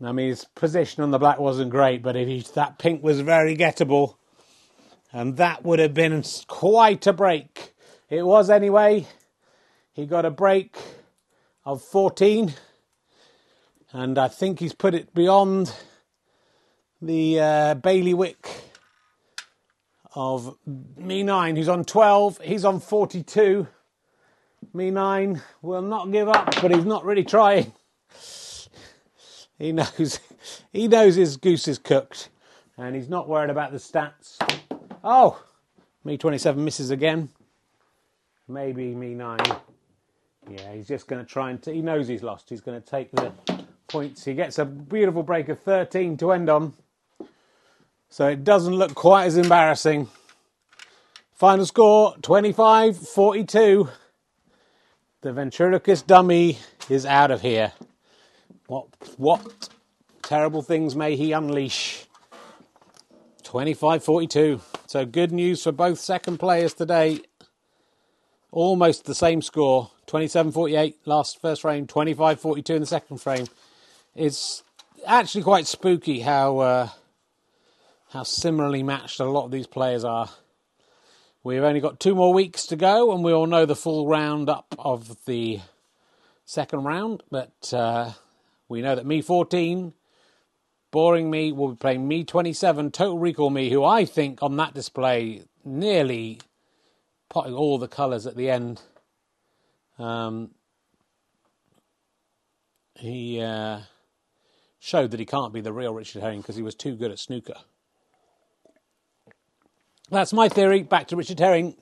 I 0.04 0.12
mean, 0.12 0.28
his 0.28 0.44
position 0.44 1.02
on 1.02 1.10
the 1.10 1.18
black 1.18 1.38
wasn't 1.38 1.70
great, 1.70 2.02
but 2.02 2.14
he, 2.14 2.44
that 2.54 2.78
pink 2.78 3.02
was 3.02 3.20
very 3.20 3.56
gettable. 3.56 4.16
And 5.12 5.36
that 5.36 5.64
would 5.64 5.78
have 5.78 5.94
been 5.94 6.22
quite 6.46 7.06
a 7.06 7.12
break. 7.12 7.74
It 8.08 8.24
was 8.24 8.50
anyway. 8.50 9.06
He 9.92 10.06
got 10.06 10.24
a 10.24 10.30
break 10.30 10.76
of 11.64 11.82
14. 11.82 12.54
And 13.92 14.18
I 14.18 14.28
think 14.28 14.60
he's 14.60 14.72
put 14.72 14.94
it 14.94 15.14
beyond 15.14 15.74
the 17.02 17.40
uh, 17.40 17.74
bailiwick 17.74 18.48
of 20.14 20.56
me 20.96 21.22
nine, 21.22 21.56
who's 21.56 21.68
on 21.68 21.84
12. 21.84 22.40
He's 22.42 22.64
on 22.64 22.80
42. 22.80 23.66
Me 24.72 24.90
nine 24.90 25.42
will 25.60 25.82
not 25.82 26.10
give 26.10 26.28
up, 26.28 26.54
but 26.62 26.74
he's 26.74 26.84
not 26.84 27.04
really 27.04 27.24
trying. 27.24 27.72
He 29.58 29.72
knows 29.72 30.18
he 30.72 30.88
knows 30.88 31.14
his 31.14 31.36
goose 31.36 31.68
is 31.68 31.78
cooked, 31.78 32.30
and 32.76 32.96
he's 32.96 33.08
not 33.08 33.28
worried 33.28 33.50
about 33.50 33.70
the 33.72 33.78
stats. 33.78 34.36
Oh, 35.04 35.42
me 36.04 36.16
twenty 36.16 36.38
seven 36.38 36.64
misses 36.64 36.90
again. 36.90 37.28
Maybe 38.48 38.94
me 38.94 39.14
nine. 39.14 39.38
Yeah, 40.50 40.72
he's 40.72 40.88
just 40.88 41.06
going 41.06 41.24
to 41.24 41.30
try 41.30 41.50
and. 41.50 41.62
T- 41.62 41.74
he 41.74 41.82
knows 41.82 42.08
he's 42.08 42.22
lost. 42.22 42.48
He's 42.48 42.60
going 42.60 42.80
to 42.80 42.86
take 42.86 43.12
the 43.12 43.32
points. 43.92 44.24
He 44.24 44.34
gets 44.34 44.58
a 44.58 44.64
beautiful 44.64 45.22
break 45.22 45.48
of 45.48 45.60
thirteen 45.60 46.16
to 46.16 46.32
end 46.32 46.48
on, 46.50 46.72
so 48.08 48.26
it 48.26 48.42
doesn't 48.42 48.74
look 48.74 48.94
quite 48.94 49.26
as 49.26 49.36
embarrassing. 49.36 50.08
Final 51.34 51.66
score 51.66 52.16
25 52.22 52.96
42 52.96 53.88
the 55.22 55.32
ventriloquist 55.32 56.08
dummy 56.08 56.58
is 56.88 57.06
out 57.06 57.30
of 57.30 57.42
here. 57.42 57.72
What, 58.66 58.88
what 59.16 59.68
terrible 60.20 60.62
things 60.62 60.96
may 60.96 61.14
he 61.14 61.30
unleash? 61.30 62.06
25 63.44 64.02
42. 64.02 64.60
So 64.86 65.06
good 65.06 65.30
news 65.30 65.62
for 65.62 65.70
both 65.70 66.00
second 66.00 66.38
players 66.38 66.74
today. 66.74 67.20
Almost 68.50 69.04
the 69.04 69.14
same 69.14 69.42
score 69.42 69.92
27 70.06 70.50
48 70.50 70.96
last 71.06 71.40
first 71.40 71.62
frame, 71.62 71.86
25 71.86 72.40
42 72.40 72.74
in 72.74 72.80
the 72.80 72.86
second 72.86 73.18
frame. 73.18 73.46
It's 74.14 74.62
actually 75.06 75.42
quite 75.42 75.66
spooky 75.66 76.20
how, 76.20 76.58
uh, 76.58 76.88
how 78.10 78.24
similarly 78.24 78.82
matched 78.82 79.20
a 79.20 79.24
lot 79.24 79.46
of 79.46 79.50
these 79.50 79.66
players 79.66 80.04
are. 80.04 80.28
We've 81.42 81.62
only 81.62 81.80
got 81.80 81.98
two 81.98 82.14
more 82.14 82.34
weeks 82.34 82.66
to 82.66 82.76
go, 82.76 83.12
and 83.12 83.24
we 83.24 83.32
all 83.32 83.46
know 83.46 83.64
the 83.64 83.74
full 83.74 84.06
roundup 84.06 84.74
of 84.78 85.24
the 85.24 85.60
second 86.44 86.84
round. 86.84 87.22
But 87.30 87.72
uh, 87.72 88.12
we 88.68 88.82
know 88.82 88.94
that 88.94 89.06
me 89.06 89.22
14, 89.22 89.94
boring 90.90 91.30
me, 91.30 91.50
will 91.50 91.70
be 91.70 91.76
playing 91.76 92.06
me 92.06 92.22
27, 92.22 92.90
Total 92.90 93.18
Recall 93.18 93.48
me, 93.48 93.70
who 93.70 93.82
I 93.82 94.04
think 94.04 94.42
on 94.42 94.56
that 94.58 94.74
display 94.74 95.44
nearly 95.64 96.38
potting 97.30 97.54
all 97.54 97.78
the 97.78 97.88
colours 97.88 98.26
at 98.26 98.36
the 98.36 98.50
end. 98.50 98.82
Um, 99.98 100.50
he 102.94 103.40
uh, 103.40 103.80
showed 104.84 105.12
that 105.12 105.20
he 105.20 105.26
can't 105.26 105.52
be 105.52 105.60
the 105.60 105.72
real 105.72 105.94
Richard 105.94 106.22
Herring 106.22 106.40
because 106.40 106.56
he 106.56 106.62
was 106.62 106.74
too 106.74 106.96
good 106.96 107.12
at 107.12 107.20
snooker. 107.20 107.54
That's 110.10 110.32
my 110.32 110.48
theory. 110.48 110.82
Back 110.82 111.06
to 111.08 111.16
Richard 111.16 111.38
Herring. 111.38 111.76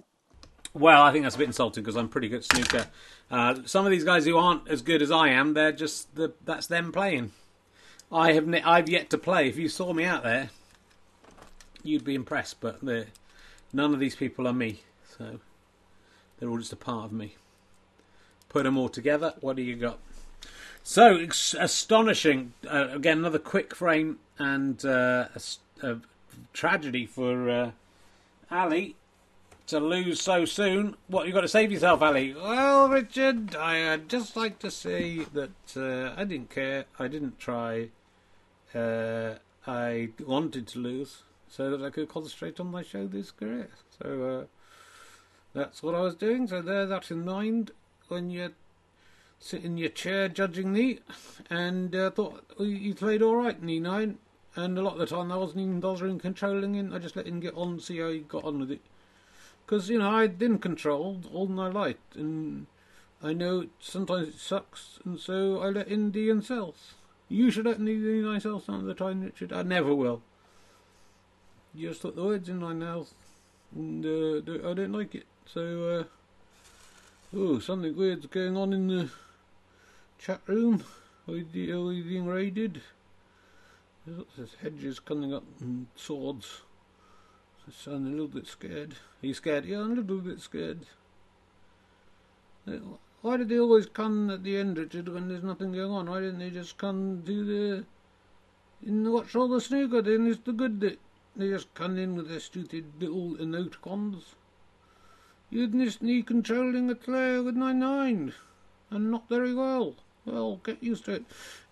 Well, 0.75 1.03
I 1.03 1.11
think 1.11 1.25
that's 1.25 1.35
a 1.35 1.39
bit 1.39 1.47
insulting 1.47 1.83
because 1.83 1.97
I'm 1.97 2.11
pretty 2.11 2.29
good 2.29 2.41
at 2.41 2.45
snooker. 2.45 2.87
Uh, 3.31 3.55
some 3.65 3.87
of 3.87 3.91
these 3.91 4.05
guys 4.05 4.27
who 4.27 4.37
aren't 4.37 4.69
as 4.69 4.83
good 4.83 5.01
as 5.01 5.11
I 5.11 5.31
am, 5.31 5.55
they're 5.55 5.73
just 5.73 6.15
the, 6.15 6.35
that's 6.45 6.67
them 6.67 6.93
playing. 6.93 7.33
I 8.13 8.35
have 8.35 8.47
ne- 8.47 8.63
I've 8.63 8.91
yet 8.91 9.09
to 9.11 9.19
play. 9.19 9.49
If 9.49 9.57
you 9.57 9.71
saw 9.71 9.95
me 9.95 10.05
out 10.05 10.23
there, 10.23 10.51
you'd 11.83 12.05
be 12.05 12.15
impressed. 12.15 12.61
But 12.61 12.83
none 12.83 13.95
of 13.95 13.99
these 13.99 14.15
people 14.15 14.47
are 14.47 14.53
me, 14.53 14.83
so 15.17 15.41
they're 16.39 16.51
all 16.51 16.59
just 16.59 16.75
a 16.75 16.77
part 16.77 17.07
of 17.07 17.13
me. 17.13 17.37
Put 18.51 18.65
them 18.65 18.77
all 18.77 18.91
together. 18.91 19.33
What 19.41 19.57
do 19.57 19.63
you 19.63 19.77
got? 19.77 20.01
So 20.91 21.19
ex- 21.19 21.55
astonishing! 21.55 22.53
Uh, 22.69 22.89
again, 22.91 23.19
another 23.19 23.39
quick 23.39 23.77
frame 23.77 24.19
and 24.41 24.85
uh, 24.85 25.29
a, 25.37 25.87
a, 25.87 26.01
tragedy 26.53 27.07
for 27.07 27.49
uh, 27.49 27.71
Ali 28.51 28.97
to 29.69 29.79
lose 29.79 30.21
so 30.21 30.45
soon. 30.45 30.97
What 31.07 31.29
you 31.29 31.33
got 31.33 31.43
to 31.43 31.49
save 31.49 31.71
yourself, 31.71 32.03
Ali? 32.03 32.35
Well, 32.35 32.89
Richard, 32.89 33.55
I'd 33.55 34.09
just 34.09 34.35
like 34.35 34.59
to 34.59 34.71
say 34.73 35.19
that 35.33 35.77
uh, 35.77 36.21
I 36.21 36.25
didn't 36.25 36.51
care. 36.51 36.87
I 36.99 37.07
didn't 37.07 37.39
try. 37.39 37.91
Uh, 38.75 39.35
I 39.69 40.09
wanted 40.19 40.67
to 40.67 40.81
lose 40.81 41.23
so 41.47 41.71
that 41.71 41.87
I 41.87 41.91
could 41.91 42.09
concentrate 42.09 42.59
on 42.59 42.69
my 42.69 42.83
show 42.83 43.07
this 43.07 43.31
career. 43.31 43.71
So 44.03 44.25
uh, 44.25 44.45
that's 45.57 45.85
what 45.85 45.95
I 45.95 46.01
was 46.01 46.17
doing. 46.17 46.49
So 46.49 46.61
there, 46.61 46.85
that 46.85 47.13
in 47.13 47.25
mind 47.25 47.71
when 48.09 48.29
you 48.31 48.55
sit 49.41 49.65
in 49.65 49.79
your 49.79 49.89
chair 49.89 50.29
judging 50.29 50.73
me, 50.73 51.01
and 51.49 51.97
uh, 51.97 52.11
thought 52.11 52.45
you 52.59 52.95
played 52.95 53.23
all 53.23 53.37
right 53.37 53.59
in 53.61 53.67
E9. 53.67 54.17
And 54.57 54.77
a 54.77 54.83
lot 54.83 54.95
of 54.95 54.99
the 54.99 55.07
time 55.07 55.33
I 55.33 55.37
wasn't 55.37 55.61
even 55.61 55.81
bothering 55.81 56.19
controlling 56.19 56.75
him. 56.75 56.93
I 56.93 56.99
just 56.99 57.17
let 57.17 57.27
him 57.27 57.41
get 57.41 57.55
on, 57.55 57.81
see 57.81 57.99
how 57.99 58.11
he 58.11 58.19
got 58.19 58.45
on 58.45 58.61
with 58.61 58.71
it. 58.73 58.81
Because, 59.65 59.89
you 59.89 59.99
know, 59.99 60.11
I'd 60.11 60.39
been 60.39 60.59
controlled 60.59 61.29
all 61.33 61.47
my 61.47 61.69
life, 61.69 61.97
and 62.15 62.67
I 63.23 63.33
know 63.33 63.67
sometimes 63.79 64.29
it 64.29 64.39
sucks, 64.39 64.99
and 65.05 65.19
so 65.19 65.61
I 65.61 65.69
let 65.69 65.89
in 65.89 66.11
D 66.11 66.29
and 66.31 66.45
cells. 66.45 66.95
You 67.29 67.51
should 67.51 67.67
let 67.67 67.79
in 67.79 67.85
D 67.85 67.93
and 67.93 68.43
cells 68.43 68.65
some 68.65 68.75
of 68.77 68.85
the 68.85 68.95
time, 68.95 69.23
Richard. 69.23 69.53
I 69.53 69.63
never 69.63 69.95
will. 69.95 70.23
You 71.73 71.91
just 71.91 72.03
put 72.03 72.17
the 72.17 72.25
words 72.25 72.49
in 72.49 72.59
my 72.59 72.73
mouth, 72.73 73.15
and 73.73 74.05
uh, 74.05 74.69
I 74.69 74.75
don't 74.75 74.93
like 74.93 75.15
it. 75.15 75.27
So, 75.47 76.01
uh, 76.01 77.37
oh, 77.37 77.61
something 77.61 77.97
weird's 77.97 78.27
going 78.27 78.57
on 78.57 78.73
in 78.73 78.89
the 78.89 79.11
chat 80.21 80.41
room. 80.47 80.85
Are 81.27 81.33
we, 81.33 81.43
being 81.43 82.27
raided? 82.27 82.83
There's 84.07 84.55
hedges 84.61 85.01
coming 85.01 85.33
up 85.33 85.45
and 85.61 85.87
swords. 85.97 86.63
I 87.67 87.73
sound 87.73 88.07
a 88.07 88.11
little 88.11 88.29
bit 88.29 88.47
scared. 88.47 88.97
Are 89.23 89.27
you 89.27 89.35
scared? 89.35 89.65
Yeah, 89.65 89.81
I'm 89.81 89.93
a 89.93 89.95
little 89.95 90.19
bit 90.19 90.41
scared. 90.41 90.87
Why 93.23 93.37
did 93.37 93.49
they 93.49 93.59
always 93.59 93.87
come 93.87 94.31
at 94.31 94.45
the 94.45 94.57
end, 94.57 94.77
Richard, 94.77 95.09
when 95.09 95.29
there's 95.29 95.43
nothing 95.43 95.73
going 95.73 95.91
on? 95.91 96.11
Why 96.11 96.21
didn't 96.21 96.41
they 96.41 96.51
just 96.51 96.77
come 96.77 97.23
to 97.25 97.45
the... 97.45 97.85
In 98.87 99.11
watch 99.13 99.35
all 99.35 99.49
the 99.49 99.61
snooker, 99.61 100.03
then 100.03 100.27
it's 100.27 100.41
the 100.45 100.53
good 100.53 100.81
bit. 100.81 100.99
They 101.37 101.49
just 101.49 101.73
come 101.75 101.97
in 101.97 102.17
with 102.17 102.29
their 102.29 102.41
stupid 102.41 102.93
little 102.99 103.37
emoticons. 103.37 104.35
You'd 105.51 105.75
miss 105.75 106.01
me 106.01 106.23
controlling 106.23 106.91
a 106.91 106.95
player 106.95 107.43
with 107.43 107.57
9-9, 107.57 108.33
and 108.91 109.11
not 109.11 109.29
very 109.29 109.55
well. 109.55 109.97
Well, 110.25 110.61
get 110.63 110.83
used 110.83 111.07
to 111.07 111.13
it. 111.13 111.25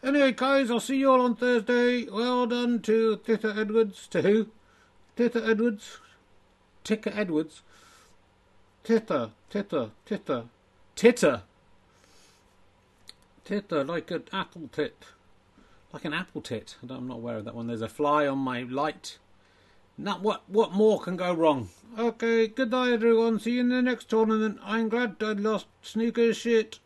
Anyway, 0.03 0.33
guys, 0.33 0.71
I'll 0.71 0.81
see 0.81 0.97
you 0.97 1.11
all 1.11 1.21
on 1.21 1.37
Thursday. 1.37 2.09
Well 2.09 2.47
done 2.47 2.81
to 2.83 3.17
Titter 3.19 3.53
Edwards. 3.57 4.07
To 4.09 4.23
who? 4.23 4.49
Titter 5.17 5.45
Edwards. 5.45 5.99
Ticker 6.85 7.13
Edwards. 7.15 7.63
Titter, 8.83 9.31
titter, 9.51 9.91
titter, 10.07 10.45
titter. 10.97 11.43
Titter, 13.45 13.85
like 13.85 14.11
an 14.11 14.25
apple 14.33 14.69
tit. 14.73 15.05
Like 15.93 16.05
an 16.05 16.15
apple 16.15 16.41
tit. 16.41 16.77
I'm 16.89 17.09
not 17.09 17.17
aware 17.17 17.37
of 17.37 17.45
that 17.45 17.55
one. 17.55 17.67
There's 17.67 17.83
a 17.83 17.89
fly 17.89 18.27
on 18.27 18.39
my 18.39 18.63
light. 18.63 19.19
Not 19.99 20.23
what 20.23 20.49
what 20.49 20.73
more 20.73 21.01
can 21.01 21.17
go 21.17 21.35
wrong? 21.35 21.71
Okay, 21.99 22.47
good 22.47 22.71
night 22.71 22.93
everyone. 22.93 23.41
See 23.41 23.53
you 23.53 23.61
in 23.61 23.69
the 23.69 23.83
next 23.83 24.09
tournament. 24.09 24.59
I'm 24.63 24.89
glad 24.89 25.17
I 25.21 25.33
lost 25.33 25.67
snooker 25.83 26.33
shit. 26.33 26.79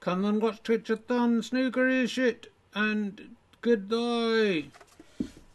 Come 0.00 0.24
and 0.24 0.40
watch 0.40 0.62
Twitch-a-thon. 0.62 1.42
Snooker 1.42 1.88
is 1.88 2.10
shit. 2.10 2.52
And 2.74 3.36
goodbye. 3.60 4.64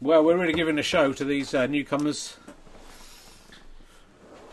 Well, 0.01 0.23
we're 0.23 0.37
really 0.37 0.53
giving 0.53 0.77
a 0.77 0.83
show 0.83 1.13
to 1.13 1.23
these 1.23 1.53
uh, 1.53 1.65
newcomers. 1.67 2.35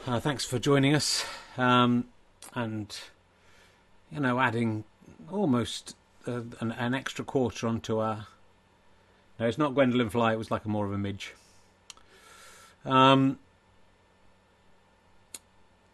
Uh, 0.07 0.21
thanks 0.21 0.45
for 0.45 0.59
joining 0.59 0.95
us. 0.95 1.25
Um, 1.59 2.07
and, 2.55 2.97
you 4.13 4.21
know, 4.21 4.39
adding 4.39 4.85
almost 5.31 5.97
uh, 6.27 6.43
an, 6.61 6.73
an, 6.73 6.95
extra 6.95 7.25
quarter 7.25 7.67
onto 7.67 7.99
our. 7.99 8.27
No, 9.39 9.47
it's 9.47 9.59
not 9.59 9.75
Gwendolyn 9.75 10.11
Fly, 10.11 10.33
it 10.33 10.39
was 10.39 10.51
like 10.51 10.65
a 10.65 10.69
more 10.69 10.87
of 10.87 10.93
a 10.93 10.99
midge. 10.99 11.35
Um, 12.85 13.39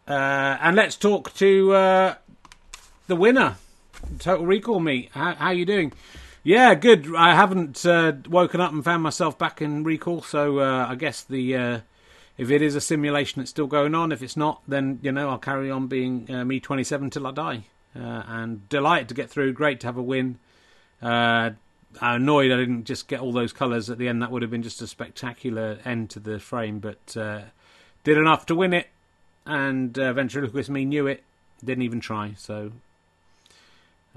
uh, 0.07 0.57
and 0.61 0.75
let's 0.75 0.95
talk 0.95 1.33
to 1.35 1.73
uh, 1.73 2.15
the 3.07 3.15
winner. 3.15 3.55
Total 4.19 4.45
Recall 4.45 4.79
meet. 4.79 5.11
How, 5.11 5.35
how 5.35 5.51
you 5.51 5.65
doing? 5.65 5.93
Yeah, 6.43 6.75
good. 6.75 7.13
I 7.15 7.35
haven't 7.35 7.85
uh, 7.85 8.13
woken 8.29 8.61
up 8.61 8.71
and 8.71 8.83
found 8.83 9.03
myself 9.03 9.37
back 9.37 9.61
in 9.61 9.83
Recall, 9.83 10.21
so 10.21 10.59
uh, 10.59 10.87
I 10.89 10.95
guess 10.95 11.23
the 11.23 11.55
uh, 11.55 11.79
if 12.37 12.49
it 12.49 12.61
is 12.61 12.75
a 12.75 12.81
simulation, 12.81 13.41
it's 13.41 13.49
still 13.49 13.67
going 13.67 13.93
on. 13.93 14.11
If 14.11 14.21
it's 14.21 14.37
not, 14.37 14.61
then 14.67 14.99
you 15.01 15.11
know 15.11 15.29
I'll 15.29 15.37
carry 15.37 15.69
on 15.69 15.87
being 15.87 16.29
uh, 16.29 16.45
me 16.45 16.59
27 16.59 17.09
till 17.09 17.27
I 17.27 17.31
die. 17.31 17.63
Uh, 17.95 18.23
and 18.27 18.69
delighted 18.69 19.09
to 19.09 19.15
get 19.15 19.29
through. 19.29 19.53
Great 19.53 19.79
to 19.79 19.87
have 19.87 19.97
a 19.97 20.03
win. 20.03 20.37
Uh, 21.01 21.51
I'm 21.99 22.21
annoyed 22.21 22.51
I 22.51 22.57
didn't 22.57 22.83
just 22.83 23.07
get 23.07 23.21
all 23.21 23.31
those 23.31 23.53
colours 23.53 23.89
at 23.89 23.97
the 23.97 24.07
end. 24.07 24.21
That 24.21 24.29
would 24.29 24.43
have 24.43 24.51
been 24.51 24.61
just 24.61 24.81
a 24.81 24.87
spectacular 24.87 25.79
end 25.83 26.11
to 26.11 26.19
the 26.19 26.39
frame, 26.39 26.79
but 26.79 27.15
did 28.07 28.17
enough 28.17 28.45
to 28.45 28.55
win 28.55 28.73
it. 28.73 28.87
And 29.45 29.99
uh, 29.99 30.13
Ventriloquist 30.13 30.69
me 30.69 30.85
knew 30.85 31.07
it, 31.07 31.23
didn't 31.63 31.81
even 31.83 31.99
try. 31.99 32.33
So 32.37 32.71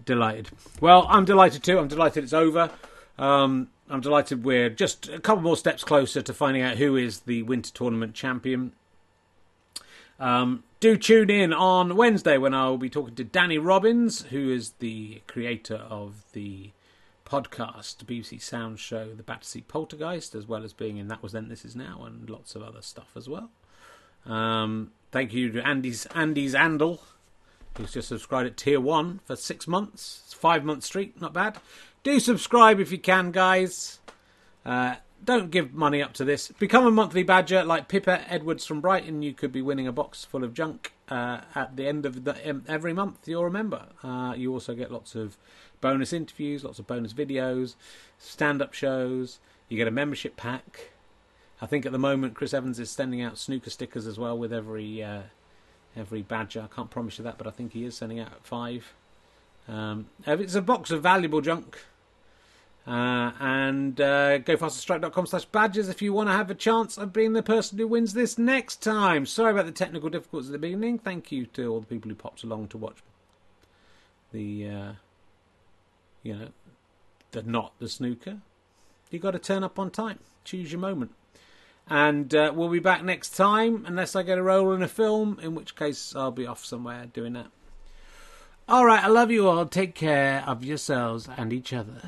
delighted. 0.05 0.51
Well, 0.81 1.07
I'm 1.09 1.25
delighted 1.25 1.63
too. 1.63 1.79
I'm 1.79 1.89
delighted 1.89 2.25
it's 2.25 2.33
over. 2.33 2.71
Um, 3.19 3.69
I'm 3.89 4.01
delighted 4.01 4.45
we're 4.45 4.71
just 4.71 5.09
a 5.09 5.21
couple 5.21 5.43
more 5.43 5.57
steps 5.57 5.85
closer 5.85 6.23
to 6.23 6.33
finding 6.33 6.63
out 6.63 6.77
who 6.77 6.97
is 6.97 7.21
the 7.21 7.43
Winter 7.43 7.73
Tournament 7.73 8.15
champion. 8.15 8.73
Um, 10.19 10.65
do 10.81 10.97
tune 10.97 11.31
in 11.31 11.53
on 11.53 11.97
Wednesday 11.97 12.39
when 12.39 12.55
I 12.55 12.69
will 12.69 12.79
be 12.79 12.91
talking 12.91 13.15
to 13.17 13.25
Danny 13.25 13.59
Robins, 13.59 14.23
who 14.23 14.51
is 14.51 14.73
the 14.79 15.23
creator 15.27 15.77
of 15.77 16.25
the 16.33 16.71
podcast, 17.25 18.05
BBC 18.05 18.43
Sound 18.43 18.79
show, 18.79 19.15
The 19.15 19.23
Battersea 19.23 19.63
Poltergeist, 19.63 20.35
as 20.35 20.47
well 20.47 20.65
as 20.65 20.73
being 20.73 20.97
in 20.97 21.09
That 21.09 21.23
Was 21.23 21.33
Then, 21.33 21.49
This 21.49 21.65
Is 21.65 21.77
Now, 21.77 22.03
and 22.05 22.29
lots 22.29 22.55
of 22.55 22.63
other 22.63 22.83
stuff 22.83 23.11
as 23.17 23.29
well. 23.29 23.51
Um, 24.27 24.93
thank 25.13 25.33
you 25.33 25.51
to 25.53 25.67
Andy's 25.67 26.07
Andy's 26.07 26.55
Andal, 26.55 27.01
who's 27.77 27.93
just 27.93 28.09
subscribed 28.09 28.47
at 28.49 28.57
tier 28.57 28.81
one 28.81 29.21
for 29.25 29.37
six 29.37 29.67
months. 29.67 30.23
It's 30.25 30.35
five 30.35 30.65
month 30.65 30.85
streak, 30.85 31.21
not 31.21 31.33
bad. 31.33 31.59
Do 32.03 32.19
subscribe 32.19 32.81
if 32.81 32.93
you 32.93 32.99
can, 32.99 33.31
guys. 33.31 34.01
Uh, 34.65 34.97
don't 35.23 35.51
give 35.51 35.75
money 35.75 36.03
up 36.03 36.13
to 36.15 36.25
this. 36.25 36.49
Become 36.49 36.87
a 36.87 36.91
monthly 36.91 37.23
badger 37.23 37.63
like 37.65 37.89
Pippa 37.89 38.23
Edwards 38.31 38.65
from 38.65 38.81
Brighton. 38.81 39.23
You 39.23 39.35
could 39.35 39.53
be 39.53 39.63
winning 39.63 39.87
a 39.87 39.93
box 39.93 40.25
full 40.25 40.45
of 40.45 40.55
junk 40.55 40.93
uh, 41.09 41.43
at 41.55 41.77
the 41.77 41.87
end 41.87 42.07
of 42.07 42.25
the, 42.25 42.51
um, 42.51 42.65
every 42.67 42.93
month. 42.93 43.29
You'll 43.29 43.45
remember. 43.45 43.87
Uh, 44.03 44.35
you 44.37 44.53
also 44.53 44.75
get 44.75 44.91
lots 44.91 45.15
of 45.15 45.37
bonus 45.81 46.13
interviews, 46.13 46.65
lots 46.65 46.79
of 46.79 46.87
bonus 46.87 47.13
videos, 47.13 47.75
stand-up 48.19 48.73
shows. 48.73 49.41
You 49.69 49.77
get 49.77 49.89
a 49.89 49.93
membership 49.93 50.37
pack. 50.37 50.91
I 51.61 51.67
think 51.67 51.85
at 51.85 51.93
the 51.93 51.99
moment 51.99 52.35
Chris 52.35 52.55
Evans 52.55 52.79
is 52.79 52.91
sending 52.91 53.21
out 53.21 53.37
snooker 53.37 53.71
stickers 53.71 54.07
as 54.07 54.19
well 54.19 54.39
with 54.39 54.53
every 54.53 55.03
uh, 55.03 55.23
every 55.97 56.23
badger. 56.23 56.69
I 56.71 56.75
can't 56.75 56.91
promise 56.91 57.19
you 57.19 57.25
that, 57.25 57.39
but 57.39 57.47
I 57.47 57.51
think 57.51 57.73
he 57.73 57.85
is 57.85 57.97
sending 57.97 58.21
out 58.21 58.45
five. 58.45 58.93
Um, 59.69 60.07
it's 60.27 60.55
a 60.55 60.63
box 60.63 60.91
of 60.91 61.03
valuable 61.03 61.41
junk. 61.41 61.79
Uh, 62.87 63.33
and 63.39 64.01
uh, 64.01 64.39
gofasterstripe.com 64.39 65.27
slash 65.27 65.45
badges 65.45 65.89
if 65.89 66.01
you 66.01 66.13
want 66.13 66.29
to 66.29 66.33
have 66.33 66.51
a 66.51 66.55
chance 66.55 66.97
of 66.97 67.13
being 67.13 67.35
the 67.35 67.43
person 67.43 67.79
who 67.79 67.87
wins 67.87 68.15
this 68.15 68.39
next 68.39 68.83
time. 68.83 69.27
Sorry 69.27 69.53
about 69.53 69.67
the 69.67 69.73
technical 69.73 70.09
difficulties 70.09 70.49
at 70.49 70.53
the 70.53 70.59
beginning. 70.59 70.99
Thank 70.99 71.31
you 71.31 71.47
to 71.47 71.67
all 71.67 71.81
the 71.81 71.87
people 71.87 72.09
who 72.09 72.15
popped 72.15 72.43
along 72.43 72.69
to 72.69 72.79
watch 72.79 72.97
the, 74.33 74.69
uh, 74.69 74.93
you 76.23 76.35
know, 76.35 76.49
the 77.33 77.43
not 77.43 77.79
the 77.79 77.89
snooker. 77.89 78.39
you 79.11 79.19
got 79.19 79.33
to 79.33 79.39
turn 79.39 79.63
up 79.63 79.79
on 79.79 79.91
time. 79.91 80.19
Choose 80.45 80.73
your 80.73 80.81
moment. 80.81 81.13
And 81.91 82.33
uh, 82.33 82.53
we'll 82.55 82.69
be 82.69 82.79
back 82.79 83.03
next 83.03 83.31
time, 83.31 83.85
unless 83.85 84.15
I 84.15 84.23
get 84.23 84.39
a 84.39 84.43
role 84.43 84.73
in 84.73 84.83
a 84.83 84.89
film, 84.89 85.41
in 85.43 85.57
which 85.57 85.75
case 85.75 86.15
I'll 86.15 86.31
be 86.31 86.47
off 86.47 86.65
somewhere 86.65 87.07
doing 87.13 87.33
that. 87.33 87.49
All 88.69 88.87
right, 88.87 89.03
I 89.03 89.09
love 89.09 89.33
you 89.33 89.49
all. 89.49 89.67
Take 89.67 89.97
care 89.97 90.45
of 90.47 90.65
yourselves 90.65 91.29
and 91.37 91.53
each 91.53 91.73
other. 91.73 92.01